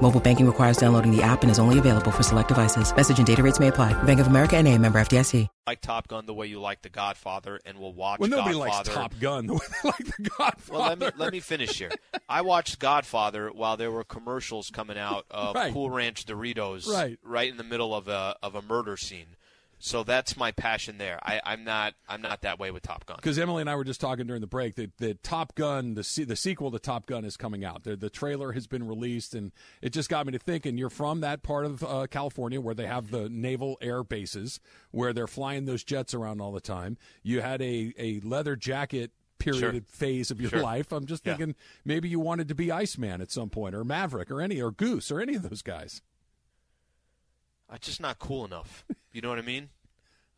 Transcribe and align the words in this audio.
Mobile 0.00 0.20
banking 0.20 0.46
requires 0.46 0.76
downloading 0.76 1.14
the 1.14 1.22
app 1.22 1.42
and 1.42 1.50
is 1.50 1.58
only 1.58 1.78
available 1.78 2.10
for 2.12 2.22
select 2.22 2.48
devices. 2.48 2.94
Message 2.94 3.18
and 3.18 3.26
data 3.26 3.42
rates 3.42 3.58
may 3.60 3.68
apply. 3.68 4.00
Bank 4.04 4.20
of 4.20 4.28
America 4.28 4.56
and 4.56 4.66
a 4.66 4.78
member 4.78 4.98
FDIC. 5.00 5.48
Like 5.66 5.80
Top 5.82 6.08
Gun 6.08 6.24
the 6.24 6.32
way 6.32 6.46
you 6.46 6.60
like 6.60 6.80
The 6.82 6.88
Godfather 6.88 7.60
and 7.66 7.78
will 7.78 7.92
watch 7.92 8.20
Well, 8.20 8.30
nobody 8.30 8.54
Godfather. 8.54 8.74
likes 8.76 8.88
Top 8.88 9.14
Gun 9.20 9.46
the 9.48 9.52
way 9.54 9.58
they 9.82 9.88
like 9.88 9.98
The 10.16 10.30
Godfather. 10.38 10.78
Well, 10.78 10.88
let 10.88 10.98
me 10.98 11.08
let 11.18 11.32
me 11.32 11.40
finish 11.40 11.76
here. 11.78 11.90
I 12.28 12.40
watched 12.42 12.78
Godfather 12.78 13.50
while 13.52 13.76
there 13.76 13.90
were 13.90 14.04
commercials 14.04 14.70
coming 14.70 14.96
out 14.96 15.26
of 15.30 15.54
Right. 15.56 15.72
Cool 15.72 15.90
Ranch 15.90 16.24
Doritos, 16.24 16.86
Right. 16.86 17.18
right 17.22 17.50
in 17.50 17.56
the 17.58 17.64
middle 17.64 17.94
of 17.94 18.08
a 18.08 18.36
of 18.42 18.54
a 18.54 18.62
murder 18.62 18.96
scene. 18.96 19.26
So 19.80 20.02
that's 20.02 20.36
my 20.36 20.50
passion 20.50 20.98
there. 20.98 21.18
I, 21.22 21.40
I'm 21.44 21.62
not 21.64 21.94
I'm 22.08 22.20
not 22.20 22.42
that 22.42 22.58
way 22.58 22.70
with 22.70 22.82
Top 22.82 23.06
Gun. 23.06 23.16
Because 23.16 23.38
Emily 23.38 23.60
and 23.60 23.70
I 23.70 23.76
were 23.76 23.84
just 23.84 24.00
talking 24.00 24.26
during 24.26 24.40
the 24.40 24.46
break 24.48 24.74
that, 24.74 24.96
that 24.98 25.22
Top 25.22 25.54
Gun, 25.54 25.94
the 25.94 26.24
the 26.26 26.34
sequel 26.36 26.70
to 26.72 26.78
Top 26.78 27.06
Gun, 27.06 27.24
is 27.24 27.36
coming 27.36 27.64
out. 27.64 27.84
The, 27.84 27.94
the 27.96 28.10
trailer 28.10 28.52
has 28.52 28.66
been 28.66 28.86
released, 28.86 29.34
and 29.34 29.52
it 29.80 29.90
just 29.90 30.08
got 30.08 30.26
me 30.26 30.32
to 30.32 30.38
thinking. 30.38 30.78
You're 30.78 30.90
from 30.90 31.20
that 31.20 31.42
part 31.42 31.64
of 31.64 31.84
uh, 31.84 32.06
California 32.10 32.60
where 32.60 32.74
they 32.74 32.86
have 32.86 33.10
the 33.10 33.28
naval 33.28 33.78
air 33.80 34.02
bases, 34.02 34.58
where 34.90 35.12
they're 35.12 35.26
flying 35.28 35.64
those 35.66 35.84
jets 35.84 36.12
around 36.12 36.40
all 36.40 36.52
the 36.52 36.60
time. 36.60 36.96
You 37.22 37.40
had 37.40 37.62
a, 37.62 37.92
a 37.98 38.20
leather 38.24 38.56
jacket 38.56 39.12
period 39.38 39.60
Sure. 39.60 39.80
phase 39.86 40.32
of 40.32 40.40
your 40.40 40.50
Sure. 40.50 40.60
life. 40.62 40.90
I'm 40.92 41.06
just 41.06 41.24
Yeah. 41.24 41.36
thinking 41.36 41.54
maybe 41.84 42.08
you 42.08 42.18
wanted 42.18 42.48
to 42.48 42.56
be 42.56 42.72
Iceman 42.72 43.20
at 43.20 43.30
some 43.30 43.48
point, 43.50 43.76
or 43.76 43.84
Maverick, 43.84 44.30
or 44.32 44.40
any, 44.40 44.60
or 44.60 44.72
Goose, 44.72 45.12
or 45.12 45.20
any 45.20 45.36
of 45.36 45.48
those 45.48 45.62
guys. 45.62 46.02
I'm 47.70 47.78
just 47.80 48.00
not 48.00 48.18
cool 48.18 48.44
enough. 48.44 48.84
You 49.12 49.20
know 49.20 49.28
what 49.28 49.38
I 49.38 49.42
mean? 49.42 49.68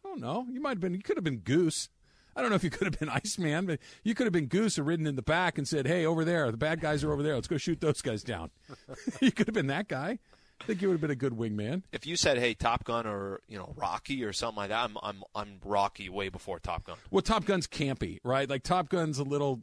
I 0.04 0.08
don't 0.08 0.20
know. 0.20 0.46
You 0.50 0.60
might 0.60 0.70
have 0.70 0.80
been. 0.80 0.94
You 0.94 1.02
could 1.02 1.16
have 1.16 1.24
been 1.24 1.38
Goose. 1.38 1.88
I 2.34 2.40
don't 2.40 2.50
know 2.50 2.56
if 2.56 2.64
you 2.64 2.70
could 2.70 2.86
have 2.86 2.98
been 2.98 3.08
Iceman, 3.24 3.66
but 3.66 3.78
you 4.02 4.14
could 4.14 4.24
have 4.26 4.32
been 4.32 4.46
Goose 4.46 4.78
or 4.78 4.82
ridden 4.84 5.06
in 5.06 5.16
the 5.16 5.22
back 5.22 5.58
and 5.58 5.66
said, 5.66 5.86
"Hey, 5.86 6.04
over 6.06 6.24
there, 6.24 6.50
the 6.50 6.56
bad 6.56 6.80
guys 6.80 7.04
are 7.04 7.12
over 7.12 7.22
there. 7.22 7.34
Let's 7.34 7.48
go 7.48 7.56
shoot 7.58 7.80
those 7.80 8.02
guys 8.02 8.22
down." 8.22 8.50
you 9.20 9.32
could 9.32 9.46
have 9.46 9.54
been 9.54 9.68
that 9.68 9.88
guy. 9.88 10.18
I 10.60 10.64
think 10.64 10.82
you 10.82 10.88
would 10.88 10.94
have 10.94 11.00
been 11.00 11.10
a 11.10 11.14
good 11.16 11.32
wingman. 11.32 11.82
If 11.90 12.06
you 12.06 12.16
said, 12.16 12.36
"Hey, 12.38 12.52
Top 12.54 12.84
Gun" 12.84 13.06
or 13.06 13.40
you 13.48 13.56
know 13.58 13.72
Rocky 13.76 14.22
or 14.24 14.32
something 14.32 14.56
like 14.58 14.68
that, 14.68 14.84
I'm 14.84 14.96
I'm 15.02 15.22
I'm 15.34 15.58
Rocky 15.64 16.08
way 16.10 16.28
before 16.28 16.58
Top 16.58 16.84
Gun. 16.84 16.96
Well, 17.10 17.22
Top 17.22 17.44
Gun's 17.46 17.66
campy, 17.66 18.18
right? 18.24 18.48
Like 18.48 18.62
Top 18.62 18.88
Gun's 18.90 19.18
a 19.18 19.24
little 19.24 19.60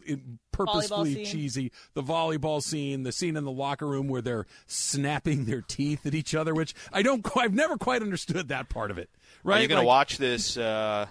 purposefully 0.52 1.24
cheesy. 1.26 1.72
The 1.94 2.02
volleyball 2.04 2.62
scene, 2.64 3.04
the 3.04 3.12
scene 3.12 3.38
in 3.38 3.44
the 3.44 3.52
locker 3.52 3.86
room 3.86 4.08
where 4.08 4.22
they're 4.24 4.48
snapping 4.66 5.46
their 5.46 5.62
teeth 5.62 6.06
at 6.06 6.16
each 6.16 6.34
other, 6.34 6.54
which 6.56 6.74
I 6.92 7.04
don't. 7.04 7.22
quite- 7.24 7.46
I've 7.46 7.54
never 7.54 7.78
quite 7.78 8.02
understood 8.02 8.48
that 8.48 8.68
part 8.68 8.90
of 8.92 8.98
it. 8.98 9.10
Right? 9.44 9.60
Are 9.60 9.62
you 9.62 9.68
going 9.68 9.78
Like- 9.78 9.84
to 9.84 9.88
watch 9.88 10.18
this? 10.18 10.58
Uh, 10.58 11.06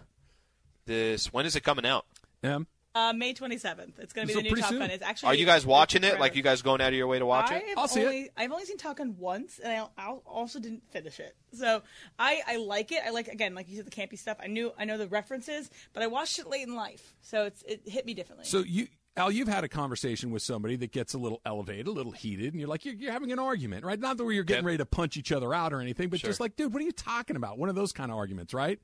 this 0.86 1.32
when 1.32 1.46
is 1.46 1.54
it 1.56 1.62
coming 1.62 1.86
out? 1.86 2.06
Em? 2.42 2.66
Uh, 2.96 3.12
May 3.12 3.34
27th. 3.34 3.98
It's 3.98 4.14
going 4.14 4.26
to 4.26 4.28
be 4.28 4.32
So 4.32 4.38
the 4.38 4.42
new 4.44 4.48
pretty 4.50 4.62
Top 4.62 4.70
soon. 4.70 4.78
Gun. 4.78 4.90
It's 4.90 5.02
actually. 5.02 5.28
Are 5.28 5.34
you 5.34 5.44
guys 5.44 5.66
watching 5.66 6.02
it? 6.02 6.18
Like 6.18 6.34
you 6.34 6.42
guys 6.42 6.62
going 6.62 6.80
out 6.80 6.88
of 6.88 6.94
your 6.94 7.06
way 7.06 7.18
to 7.18 7.26
watch 7.26 7.50
I 7.50 7.56
it? 7.58 7.64
I'll 7.76 7.88
see 7.88 8.00
it. 8.00 8.04
only, 8.06 8.30
I've 8.38 8.50
only 8.50 8.64
seen 8.64 8.78
Top 8.78 8.96
Gun 8.96 9.16
once, 9.18 9.58
and 9.62 9.70
I, 9.70 9.86
I 9.98 10.12
also 10.24 10.58
didn't 10.58 10.82
finish 10.90 11.20
it. 11.20 11.36
So 11.52 11.82
I, 12.18 12.40
I 12.46 12.56
like 12.56 12.92
it. 12.92 13.02
I 13.06 13.10
like 13.10 13.28
again, 13.28 13.54
like 13.54 13.68
you 13.68 13.76
said, 13.76 13.84
the 13.86 13.90
campy 13.90 14.18
stuff. 14.18 14.38
I 14.42 14.46
knew 14.46 14.72
I 14.78 14.86
know 14.86 14.96
the 14.96 15.08
references, 15.08 15.68
but 15.92 16.02
I 16.02 16.06
watched 16.06 16.38
it 16.38 16.48
late 16.48 16.66
in 16.66 16.74
life, 16.74 17.14
so 17.20 17.44
it's 17.44 17.62
it 17.68 17.82
hit 17.86 18.06
me 18.06 18.14
differently. 18.14 18.46
So 18.46 18.60
you, 18.60 18.88
Al, 19.18 19.30
you've 19.30 19.48
had 19.48 19.64
a 19.64 19.68
conversation 19.68 20.30
with 20.30 20.40
somebody 20.42 20.76
that 20.76 20.90
gets 20.92 21.12
a 21.12 21.18
little 21.18 21.42
elevated, 21.44 21.88
a 21.88 21.90
little 21.90 22.12
heated, 22.12 22.52
and 22.54 22.60
you're 22.60 22.68
like, 22.68 22.84
you're, 22.86 22.94
you're 22.94 23.12
having 23.12 23.30
an 23.30 23.38
argument, 23.38 23.84
right? 23.84 23.98
Not 24.00 24.16
that 24.16 24.24
where 24.24 24.32
you're 24.32 24.44
getting 24.44 24.60
Yep. 24.64 24.66
ready 24.66 24.78
to 24.78 24.86
punch 24.86 25.16
each 25.16 25.32
other 25.32 25.52
out 25.52 25.72
or 25.72 25.80
anything, 25.80 26.08
but 26.08 26.20
Sure. 26.20 26.28
just 26.30 26.40
like, 26.40 26.56
dude, 26.56 26.72
what 26.72 26.82
are 26.82 26.84
you 26.86 26.92
talking 26.92 27.36
about? 27.36 27.58
One 27.58 27.68
of 27.68 27.74
those 27.74 27.92
kind 27.92 28.10
of 28.10 28.16
arguments, 28.18 28.52
right? 28.54 28.78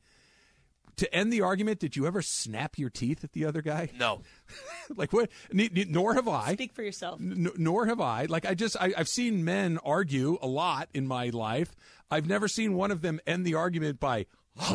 To 0.96 1.14
end 1.14 1.32
the 1.32 1.40
argument, 1.40 1.78
did 1.80 1.96
you 1.96 2.06
ever 2.06 2.20
snap 2.22 2.78
your 2.78 2.90
teeth 2.90 3.24
at 3.24 3.32
the 3.32 3.44
other 3.46 3.62
guy? 3.62 3.90
No. 3.98 4.20
like 4.96 5.12
what? 5.12 5.30
ne- 5.52 5.70
ne- 5.72 5.86
Nor 5.88 6.14
have 6.14 6.28
I. 6.28 6.52
Speak 6.52 6.74
for 6.74 6.82
yourself. 6.82 7.20
N- 7.20 7.48
nor 7.56 7.86
have 7.86 8.00
I. 8.00 8.26
Like 8.26 8.44
I 8.46 8.54
just, 8.54 8.76
I, 8.78 8.92
I've 8.96 9.08
seen 9.08 9.44
men 9.44 9.78
argue 9.84 10.38
a 10.42 10.46
lot 10.46 10.88
in 10.92 11.06
my 11.06 11.30
life. 11.30 11.74
I've 12.10 12.26
never 12.26 12.46
seen 12.46 12.74
one 12.74 12.90
of 12.90 13.00
them 13.00 13.20
end 13.26 13.46
the 13.46 13.54
argument 13.54 14.00
by 14.00 14.26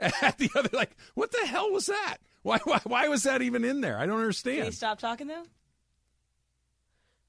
at 0.00 0.36
the 0.38 0.50
other. 0.54 0.68
Like, 0.72 0.94
what 1.14 1.32
the 1.32 1.46
hell 1.46 1.72
was 1.72 1.86
that? 1.86 2.18
Why, 2.42 2.58
why, 2.64 2.80
why 2.84 3.08
was 3.08 3.22
that 3.22 3.40
even 3.42 3.64
in 3.64 3.80
there? 3.80 3.96
I 3.98 4.06
don't 4.06 4.16
Did 4.16 4.22
understand. 4.22 4.64
he 4.66 4.70
stop 4.72 4.98
talking 4.98 5.26
though? 5.26 5.44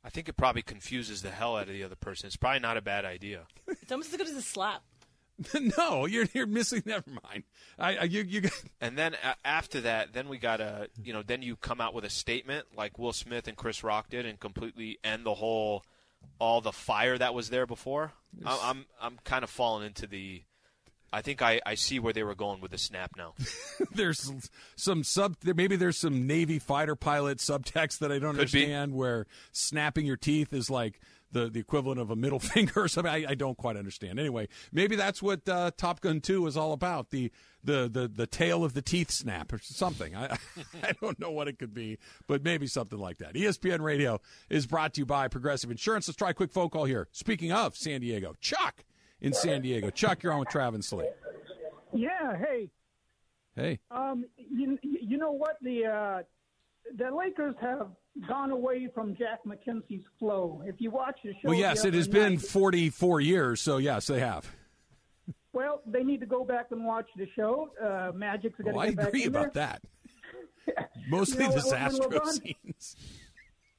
I 0.04 0.10
think 0.10 0.30
it 0.30 0.38
probably 0.38 0.62
confuses 0.62 1.22
the 1.22 1.30
hell 1.32 1.58
out 1.58 1.64
of 1.64 1.74
the 1.74 1.84
other 1.84 1.96
person. 1.96 2.28
It's 2.28 2.38
probably 2.38 2.60
not 2.60 2.78
a 2.78 2.82
bad 2.82 3.04
idea. 3.04 3.42
It's 3.68 3.92
almost 3.92 4.12
as 4.14 4.18
good 4.18 4.28
as 4.28 4.36
a 4.36 4.42
slap. 4.42 4.84
no, 5.78 6.06
you're 6.06 6.28
you're 6.34 6.48
missing. 6.48 6.84
Never 6.86 7.09
mind. 7.24 7.44
I, 7.78 7.98
I 7.98 8.03
you 8.03 8.24
you. 8.24 8.50
And 8.81 8.98
then 8.98 9.14
a- 9.14 9.36
after 9.48 9.81
that, 9.81 10.14
then 10.14 10.30
we 10.30 10.38
got 10.38 10.62
a 10.62 10.90
you 11.03 11.14
know, 11.14 11.22
then 11.24 11.42
you 11.42 11.56
come 11.56 11.80
out 11.81 11.94
with 11.94 12.06
a 12.06 12.09
statement 12.09 12.66
like 12.75 12.98
Will 12.98 13.14
Smith 13.14 13.48
and 13.48 13.56
Chris 13.56 13.84
Rock 13.84 14.09
did, 14.09 14.25
and 14.25 14.40
completely 14.40 14.98
end 15.03 15.25
the 15.25 15.36
whole, 15.36 15.84
all 16.40 16.62
the 16.62 16.72
fire 16.72 17.18
that 17.18 17.34
was 17.34 17.50
there 17.50 17.66
before. 17.68 18.14
I- 18.46 18.59
I'm 18.70 18.86
I'm 19.02 19.20
kind 19.24 19.44
of 19.44 19.50
falling 19.50 19.86
into 19.86 20.08
the. 20.08 20.44
I 21.12 21.22
think 21.22 21.41
I, 21.41 21.62
I 21.66 21.75
see 21.75 22.00
where 22.00 22.13
they 22.13 22.23
were 22.23 22.35
going 22.35 22.59
with 22.59 22.72
the 22.72 22.78
snap 22.78 23.12
now. 23.18 23.34
There's 23.94 24.31
some 24.75 25.03
sub. 25.03 25.35
Maybe 25.44 25.75
there's 25.75 25.97
some 25.97 26.28
Navy 26.28 26.59
fighter 26.59 26.95
pilot 26.95 27.38
subtext 27.38 28.00
that 28.00 28.12
I 28.12 28.19
don't 28.19 28.35
Could 28.35 28.51
be. 28.51 28.59
understand. 28.63 28.94
Where 28.94 29.25
snapping 29.51 30.06
your 30.06 30.18
teeth 30.18 30.51
is 30.53 30.69
like 30.69 31.00
the 31.31 31.50
the 31.50 31.59
equivalent 31.59 32.00
of 32.00 32.09
a 32.12 32.16
middle 32.16 32.40
finger 32.53 32.81
or 32.84 32.88
something. 32.88 33.12
I, 33.12 33.31
I 33.31 33.35
don't 33.35 33.57
quite 33.57 33.78
understand. 33.78 34.19
Anyway, 34.19 34.47
maybe 34.72 34.95
that's 34.95 35.22
what 35.22 35.47
uh, 35.47 35.72
Top 35.78 36.01
Gun 36.01 36.19
Two 36.19 36.45
is 36.47 36.57
all 36.57 36.73
about. 36.73 37.09
The 37.12 37.31
the 37.63 37.88
the 37.91 38.07
the 38.07 38.28
tail 38.28 38.63
of 38.63 38.74
the 38.74 38.81
teeth 38.81 39.09
snap 39.12 39.53
or 39.53 39.59
something. 39.62 40.16
I 40.16 40.38
I 40.84 40.91
don't 41.01 41.19
know 41.19 41.31
what 41.31 41.47
it 41.47 41.57
could 41.57 41.74
be, 41.74 42.00
but 42.28 42.44
maybe 42.44 42.68
something 42.68 43.00
like 43.00 43.19
that. 43.19 43.34
ESPN 43.34 43.79
Radio 43.81 44.19
is 44.50 44.68
brought 44.68 44.94
to 44.95 45.01
you 45.01 45.06
by 45.06 45.28
Progressive 45.29 45.72
Insurance. 45.72 46.07
Let's 46.07 46.18
try 46.18 46.31
a 46.31 46.34
quick 46.34 46.51
phone 46.51 46.69
call 46.69 46.85
here. 46.85 47.07
Speaking 47.13 47.51
of 47.53 47.75
San 47.78 48.01
Diego, 48.01 48.34
Chuck 48.41 48.84
in 49.22 49.34
San 49.34 49.62
Diego. 49.62 49.90
Chuck, 49.90 50.24
you're 50.24 50.34
on 50.34 50.40
with 50.40 50.50
Travis 50.50 50.88
Slee. 50.88 51.08
Yeah, 51.94 52.38
hey, 52.38 52.70
Hey. 53.56 53.80
um, 53.92 54.26
you, 54.38 54.78
you 54.84 55.18
know 55.18 55.32
what? 55.32 55.58
The 55.62 55.86
uh, 55.86 56.22
the 56.98 57.10
Lakers 57.16 57.56
have 57.62 57.88
gone 58.28 58.52
away 58.52 58.88
from 58.94 59.16
Jack 59.16 59.40
McKinney's 59.48 60.04
flow. 60.20 60.62
If 60.66 60.76
you 60.80 60.92
watch 60.92 61.20
the 61.24 61.32
show, 61.34 61.50
Well, 61.50 61.54
yes, 61.58 61.84
it 61.86 61.94
has 61.94 62.08
other 62.08 62.20
been 62.20 62.38
44 62.40 63.22
years, 63.22 63.62
so 63.62 63.78
yes, 63.78 64.08
they 64.08 64.20
have. 64.20 64.50
Well, 65.54 65.82
they 65.88 66.04
need 66.04 66.20
to 66.20 66.26
go 66.28 66.44
back 66.44 66.68
and 66.72 66.86
watch 66.86 67.08
the 67.18 67.28
show. 67.36 67.70
Uh, 67.84 68.12
Magic's 68.16 68.58
got 68.60 68.66
to 68.68 68.72
Well, 68.74 68.80
I 68.82 68.88
get 68.90 68.98
back 68.98 69.08
agree 69.08 69.24
in 69.24 69.28
about 69.30 69.54
there. 69.54 69.80
that. 70.68 70.90
Mostly 71.10 71.46
You 71.46 71.50
know, 71.50 71.56
the 71.56 71.68
when- 71.70 71.94
when 71.98 72.10
LeBron- 72.22 72.28
scenes. 72.66 72.96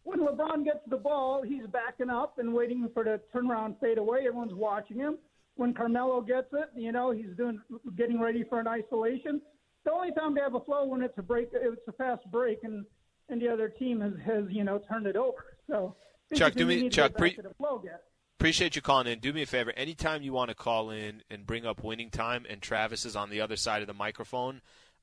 When 0.02 0.20
LeBron 0.20 0.64
gets 0.64 0.80
the 0.88 0.96
ball, 0.96 1.42
he's 1.42 1.66
backing 1.66 2.08
up 2.10 2.38
and 2.38 2.52
waiting 2.54 2.88
for 2.94 3.04
the 3.04 3.20
turnaround 3.34 3.78
fade 3.78 3.98
away. 3.98 4.20
Everyone's 4.26 4.54
watching 4.54 4.96
him. 4.98 5.18
When 5.58 5.74
Carmelo 5.74 6.20
gets 6.20 6.46
it, 6.52 6.68
you 6.76 6.92
know 6.92 7.10
he's 7.10 7.36
doing 7.36 7.60
getting 7.96 8.20
ready 8.20 8.44
for 8.48 8.60
an 8.60 8.68
isolation. 8.68 9.42
The 9.84 9.90
only 9.90 10.12
time 10.12 10.32
they 10.36 10.40
have 10.40 10.54
a 10.54 10.60
flow 10.60 10.84
when 10.86 11.02
it's 11.02 11.18
a 11.18 11.22
break, 11.22 11.48
it's 11.52 11.82
a 11.88 11.92
fast 11.92 12.22
break, 12.30 12.60
and 12.62 12.86
and 13.28 13.42
the 13.42 13.48
other 13.48 13.68
team 13.68 14.00
has 14.00 14.12
has 14.24 14.44
you 14.50 14.62
know 14.62 14.78
turned 14.88 15.06
it 15.08 15.16
over. 15.16 15.56
So 15.68 15.96
Chuck, 16.32 16.52
do 16.54 16.64
me- 16.64 16.76
we 16.76 16.82
need 16.82 16.92
to 16.92 16.96
Chuck, 16.96 17.10
get 17.12 17.18
pre- 17.18 17.38
flow 17.56 17.80
again. 17.80 17.98
Appreciate 18.38 18.76
you 18.76 18.82
calling 18.82 19.08
in. 19.08 19.18
Do 19.18 19.32
me 19.32 19.42
a 19.42 19.46
favor. 19.46 19.72
Anytime 19.76 20.22
you 20.22 20.32
want 20.32 20.50
to 20.50 20.54
call 20.54 20.90
in 20.90 21.24
and 21.28 21.44
bring 21.44 21.66
up 21.66 21.82
winning 21.82 22.08
time 22.10 22.46
and 22.48 22.62
Travis 22.62 23.04
is 23.04 23.16
on 23.16 23.28
the 23.30 23.40
other 23.40 23.56
side 23.56 23.80
of 23.80 23.88
the 23.88 23.94
microphone, 23.94 24.62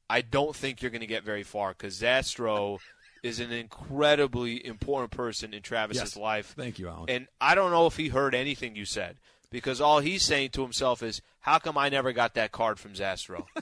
I 0.09 0.21
don't 0.21 0.55
think 0.55 0.81
you're 0.81 0.89
going 0.91 1.01
to 1.01 1.05
get 1.07 1.23
very 1.25 1.43
far 1.43 1.71
because 1.71 1.99
Zastro 1.99 2.79
is 3.23 3.41
an 3.41 3.51
incredibly 3.51 4.65
important 4.65 5.11
person 5.11 5.53
in 5.53 5.61
Travis's 5.63 6.01
Yes. 6.01 6.15
life. 6.15 6.53
Thank 6.57 6.79
you, 6.79 6.87
Alan. 6.87 7.09
And 7.09 7.27
I 7.41 7.55
don't 7.55 7.71
know 7.71 7.87
if 7.87 7.97
he 7.97 8.07
heard 8.07 8.33
anything 8.33 8.77
you 8.77 8.85
said 8.85 9.17
because 9.49 9.81
all 9.81 9.99
he's 9.99 10.23
saying 10.23 10.51
to 10.51 10.61
himself 10.61 11.01
is, 11.03 11.21
"How 11.41 11.59
come 11.59 11.77
I 11.77 11.89
never 11.89 12.11
got 12.13 12.33
that 12.35 12.51
card 12.51 12.79
from 12.79 12.93
Zastro?" 12.93 13.45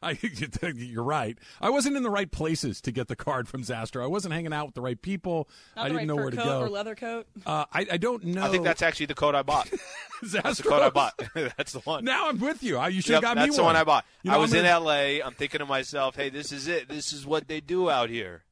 I, 0.00 0.16
you're 0.76 1.02
right. 1.02 1.36
I 1.60 1.70
wasn't 1.70 1.96
in 1.96 2.04
the 2.04 2.10
right 2.10 2.30
places 2.30 2.80
to 2.82 2.92
get 2.92 3.08
the 3.08 3.16
card 3.16 3.48
from 3.48 3.62
Zastro. 3.64 4.02
I 4.02 4.06
wasn't 4.06 4.32
hanging 4.32 4.52
out 4.52 4.66
with 4.66 4.74
the 4.76 4.80
right 4.80 5.00
people. 5.00 5.48
Not 5.74 5.82
I 5.82 5.88
didn't 5.88 5.96
right 5.98 6.06
know 6.06 6.16
where 6.16 6.30
to 6.30 6.36
coat 6.36 6.44
go. 6.44 6.60
or 6.62 6.68
leather 6.68 6.94
coat. 6.94 7.26
Uh, 7.44 7.64
I, 7.72 7.86
I 7.92 7.96
don't 7.96 8.22
know. 8.24 8.44
I 8.44 8.48
think 8.48 8.62
that's 8.62 8.80
actually 8.80 9.06
the 9.06 9.16
coat 9.16 9.34
I 9.34 9.42
bought. 9.42 9.66
Zastro. 10.24 10.42
That's 10.42 10.56
the 10.58 10.62
code 10.68 10.82
I 10.82 10.90
bought. 10.90 11.20
that's 11.56 11.72
the 11.72 11.80
one. 11.80 12.04
Now 12.04 12.28
I'm 12.28 12.38
with 12.40 12.62
you. 12.62 12.76
I, 12.76 12.88
you 12.88 13.00
should 13.00 13.10
Yep, 13.12 13.22
have 13.22 13.34
got 13.36 13.40
that's 13.40 13.56
the 13.56 13.62
one 13.62 13.76
I 13.76 13.84
bought. 13.84 14.04
You 14.22 14.30
know, 14.30 14.36
I 14.36 14.40
was 14.40 14.52
I'm 14.52 14.60
in 14.60 14.66
L.A. 14.66 15.22
I'm 15.22 15.34
thinking 15.34 15.60
to 15.60 15.66
myself, 15.66 16.16
"Hey, 16.16 16.28
this 16.28 16.50
is 16.52 16.66
it. 16.66 16.88
This 16.88 17.12
is 17.12 17.24
what 17.24 17.46
they 17.46 17.60
do 17.60 17.88
out 17.90 18.08
here." 18.10 18.42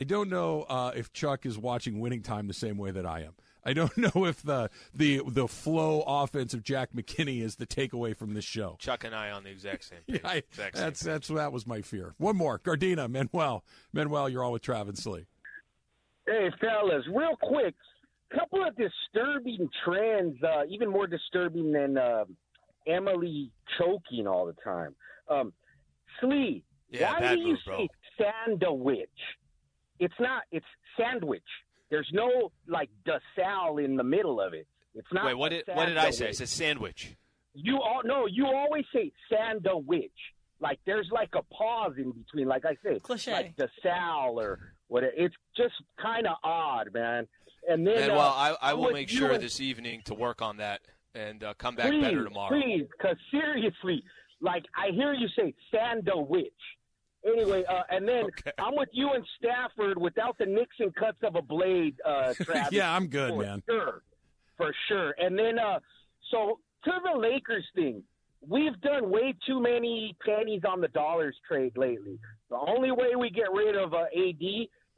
I 0.00 0.04
don't 0.04 0.28
know 0.28 0.62
uh, 0.62 0.92
if 0.94 1.12
Chuck 1.12 1.44
is 1.46 1.58
watching 1.58 1.98
Winning 2.00 2.22
Time 2.22 2.46
the 2.48 2.54
same 2.54 2.76
way 2.78 2.90
that 2.92 3.04
I 3.06 3.20
am. 3.22 3.34
I 3.64 3.72
don't 3.72 3.96
know 3.96 4.24
if 4.26 4.42
the 4.42 4.70
the 4.94 5.22
the 5.26 5.46
flow 5.48 6.02
offense 6.06 6.52
of 6.54 6.62
Jack 6.64 6.90
McKinney 6.94 7.42
is 7.42 7.56
the 7.56 7.66
takeaway 7.66 8.16
from 8.16 8.34
this 8.34 8.44
show. 8.44 8.76
Chuck 8.80 9.04
and 9.04 9.14
I 9.14 9.30
on 9.30 9.44
the 9.44 9.50
exact 9.50 9.84
same 9.84 9.98
page. 10.08 10.20
Yeah, 10.24 10.28
I, 10.30 10.34
exact 10.36 10.76
same 10.76 10.84
that's 10.84 11.02
page. 11.02 11.06
that's 11.06 11.28
that 11.28 11.52
was 11.52 11.66
my 11.66 11.80
fear. 11.82 12.14
One 12.18 12.36
more, 12.36 12.58
Gardena, 12.58 13.08
Manuel, 13.08 13.64
Manuel, 13.92 14.28
you're 14.28 14.42
all 14.42 14.52
with 14.52 14.62
Travis 14.62 15.06
Lee. 15.06 15.26
Hey, 16.26 16.50
fellas, 16.60 17.04
real 17.12 17.36
quick, 17.42 17.74
couple 18.32 18.64
of 18.64 18.74
disturbing 18.76 19.68
trends, 19.84 20.36
uh, 20.42 20.62
even 20.68 20.88
more 20.88 21.06
disturbing 21.06 21.72
than 21.72 21.98
uh, 21.98 22.24
Emily 22.86 23.50
choking 23.78 24.26
all 24.26 24.46
the 24.46 24.54
time. 24.64 24.94
Um, 25.28 25.52
Slee, 26.20 26.62
Yeah, 26.90 27.12
why 27.12 27.20
bad 27.20 27.34
do 27.36 27.40
you 27.42 27.48
move, 27.48 27.58
bro. 27.66 27.78
say 27.78 27.88
sandwich? 28.18 29.08
It's 29.98 30.14
not. 30.20 30.42
It's 30.52 30.66
sandwich. 30.96 31.42
There's 31.92 32.08
no 32.12 32.50
like 32.66 32.88
DeSalle 33.06 33.84
in 33.84 33.96
the 33.96 34.02
middle 34.02 34.40
of 34.40 34.54
it. 34.54 34.66
It's 34.94 35.06
not. 35.12 35.26
Wait, 35.26 35.34
what 35.34 35.50
did 35.50 35.64
what 35.74 35.86
did 35.86 35.98
I 35.98 36.08
say? 36.10 36.28
I 36.28 36.32
sandwich. 36.32 36.36
said 36.38 36.48
sandwich. 36.48 37.16
You 37.54 37.76
all 37.82 38.00
no. 38.02 38.24
You 38.26 38.46
always 38.46 38.84
say 38.94 39.12
sandwich. 39.30 40.10
Like 40.58 40.78
there's 40.86 41.08
like 41.12 41.28
a 41.34 41.42
pause 41.54 41.92
in 41.98 42.12
between. 42.12 42.48
Like 42.48 42.64
I 42.64 42.76
say, 42.82 42.98
Cliche. 42.98 43.32
like 43.32 43.56
DeSalle 43.56 44.32
or 44.42 44.72
whatever. 44.88 45.12
It's 45.16 45.34
just 45.54 45.74
kind 46.00 46.26
of 46.26 46.36
odd, 46.42 46.94
man. 46.94 47.26
And 47.68 47.86
then, 47.86 47.98
And 48.04 48.12
uh, 48.12 48.14
well, 48.16 48.34
I, 48.34 48.56
I 48.62 48.70
I'm 48.72 48.78
will 48.78 48.90
make 48.92 49.10
sure 49.10 49.32
and- 49.32 49.42
this 49.42 49.60
evening 49.60 50.00
to 50.06 50.14
work 50.14 50.40
on 50.40 50.56
that 50.56 50.80
and 51.14 51.44
uh, 51.44 51.52
come 51.58 51.76
back 51.76 51.88
please, 51.90 52.00
better 52.02 52.24
tomorrow. 52.24 52.48
Please, 52.58 52.86
because 52.96 53.16
seriously, 53.30 54.02
like 54.40 54.64
I 54.74 54.92
hear 54.94 55.12
you 55.12 55.28
say 55.36 55.54
sandwich. 55.70 56.52
Anyway, 57.24 57.64
uh, 57.68 57.82
and 57.90 58.06
then 58.08 58.24
Okay. 58.24 58.52
I'm 58.58 58.74
with 58.76 58.88
you 58.92 59.10
and 59.12 59.24
Stafford 59.38 59.96
without 59.98 60.36
the 60.38 60.46
Nixon 60.46 60.90
cuts 60.92 61.18
of 61.22 61.36
a 61.36 61.42
blade, 61.42 61.94
uh, 62.04 62.34
Travis. 62.42 62.72
Yeah, 62.72 62.94
I'm 62.94 63.06
good, 63.06 63.30
for 63.30 63.42
man. 63.42 63.62
Sure, 63.68 64.02
for 64.56 64.74
sure. 64.88 65.14
And 65.18 65.38
then, 65.38 65.58
uh, 65.58 65.78
so 66.30 66.58
to 66.84 66.90
the 67.04 67.18
Lakers 67.18 67.64
thing, 67.74 68.02
we've 68.46 68.78
done 68.80 69.10
way 69.10 69.34
too 69.46 69.60
many 69.60 70.16
pennies 70.26 70.62
on 70.68 70.80
the 70.80 70.88
dollars 70.88 71.36
trade 71.46 71.72
lately. 71.76 72.18
The 72.50 72.58
only 72.58 72.90
way 72.90 73.14
we 73.16 73.30
get 73.30 73.52
rid 73.52 73.76
of 73.76 73.94
uh, 73.94 74.04
AD 74.16 74.42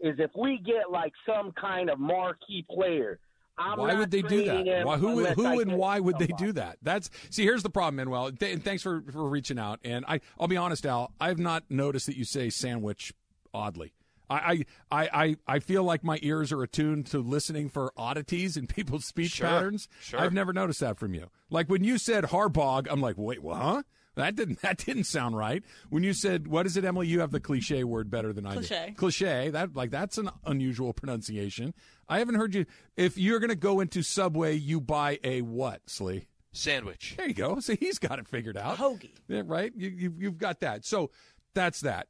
is 0.01 0.17
if 0.19 0.31
we 0.37 0.59
get 0.65 0.91
like 0.91 1.13
some 1.27 1.53
kind 1.53 1.91
of 1.91 1.99
marquee 1.99 2.65
player. 2.71 3.19
I'm 3.57 3.79
why 3.79 3.95
would 3.95 4.11
they 4.11 4.23
do 4.23 4.45
that? 4.47 4.85
Why, 4.87 4.97
who 4.97 5.25
who 5.27 5.61
and 5.61 5.75
why 5.77 6.01
would 6.01 6.19
they 6.19 6.27
do 6.39 6.53
that? 6.53 6.79
That's 6.83 7.09
see. 7.31 7.45
Here's 7.45 7.63
the 7.63 7.71
problem, 7.71 7.97
Manuel. 7.97 8.33
Th- 8.33 8.53
and 8.53 8.65
thanks 8.65 8.83
for 8.83 9.03
for 9.13 9.29
reaching 9.29 9.59
out. 9.59 9.79
And 9.85 10.05
I 10.09 10.21
I'll 10.41 10.49
be 10.49 10.57
honest, 10.57 10.85
Al. 10.87 11.13
I've 11.21 11.39
not 11.39 11.65
noticed 11.71 12.07
that 12.07 12.17
you 12.17 12.25
say 12.25 12.51
sandwich 12.51 13.13
oddly. 13.53 13.93
I, 14.31 14.65
I, 14.91 15.03
I, 15.05 15.09
I- 15.25 15.37
I 15.47 15.59
feel 15.61 15.85
like 15.85 16.03
my 16.03 16.19
ears 16.23 16.51
are 16.51 16.63
attuned 16.63 17.07
to 17.09 17.19
listening 17.19 17.69
for 17.69 17.93
oddities 17.97 18.57
in 18.57 18.67
people's 18.69 19.05
speech 19.05 19.33
Sure, 19.33 19.47
patterns. 19.47 19.87
sure. 20.01 20.19
I've 20.19 20.33
never 20.33 20.53
noticed 20.53 20.81
that 20.81 20.99
from 20.99 21.13
you. 21.15 21.29
Like 21.51 21.69
when 21.69 21.85
you 21.85 21.99
said 21.99 22.25
Harbog, 22.25 22.87
I'm 22.91 23.01
like, 23.03 23.17
wait, 23.19 23.43
what? 23.43 23.57
Huh? 23.61 23.83
That 24.17 24.37
didn't 24.37 24.61
that 24.63 24.79
didn't 24.79 25.05
sound 25.05 25.37
right. 25.37 25.63
When 25.91 26.03
you 26.03 26.13
said, 26.13 26.47
what 26.47 26.67
is 26.67 26.77
it, 26.77 26.85
Emily? 26.85 27.07
You 27.09 27.21
have 27.21 27.31
the 27.31 27.41
cliche 27.41 27.85
word 27.85 28.11
better 28.11 28.33
than 28.33 28.47
I 28.47 28.55
Cliche. 28.55 28.87
do. 28.89 28.95
Cliche. 28.95 29.51
That 29.51 29.75
like 29.75 29.91
that's 29.91 30.19
an 30.19 30.31
unusual 30.45 30.93
pronunciation. 30.93 31.75
I 32.09 32.19
haven't 32.19 32.37
heard 32.37 32.55
you. 32.55 32.67
If 32.97 33.17
you're 33.19 33.41
going 33.41 33.51
to 33.51 33.57
go 33.57 33.81
into 33.81 34.03
Subway, 34.03 34.55
you 34.55 34.81
buy 34.81 35.19
a 35.25 35.43
what, 35.43 35.89
Slee? 35.89 36.29
Sandwich. 36.53 37.15
There 37.17 37.27
you 37.27 37.35
go. 37.35 37.59
So 37.61 37.75
he's 37.75 37.99
got 37.99 38.19
it 38.19 38.29
figured 38.29 38.57
out. 38.57 38.77
Hoagie. 38.79 39.11
Yeah, 39.27 39.43
right? 39.47 39.73
You, 39.75 39.89
you, 39.89 40.15
you've 40.19 40.39
got 40.39 40.61
that. 40.61 40.85
So 40.85 41.11
that's 41.55 41.81
that. 41.81 42.09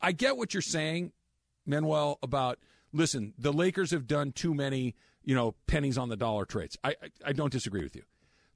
I 0.00 0.12
get 0.12 0.36
what 0.36 0.52
you're 0.52 0.60
saying, 0.60 1.12
Manuel, 1.64 2.18
about 2.22 2.58
listen, 2.92 3.34
the 3.38 3.52
Lakers 3.52 3.90
have 3.92 4.06
done 4.06 4.32
too 4.32 4.54
many, 4.54 4.94
you 5.24 5.34
know, 5.34 5.54
pennies 5.66 5.96
on 5.96 6.08
the 6.08 6.16
dollar 6.16 6.44
trades. 6.44 6.76
I, 6.84 6.90
I, 6.90 6.94
I 7.26 7.32
don't 7.32 7.52
disagree 7.52 7.82
with 7.82 7.96
you. 7.96 8.02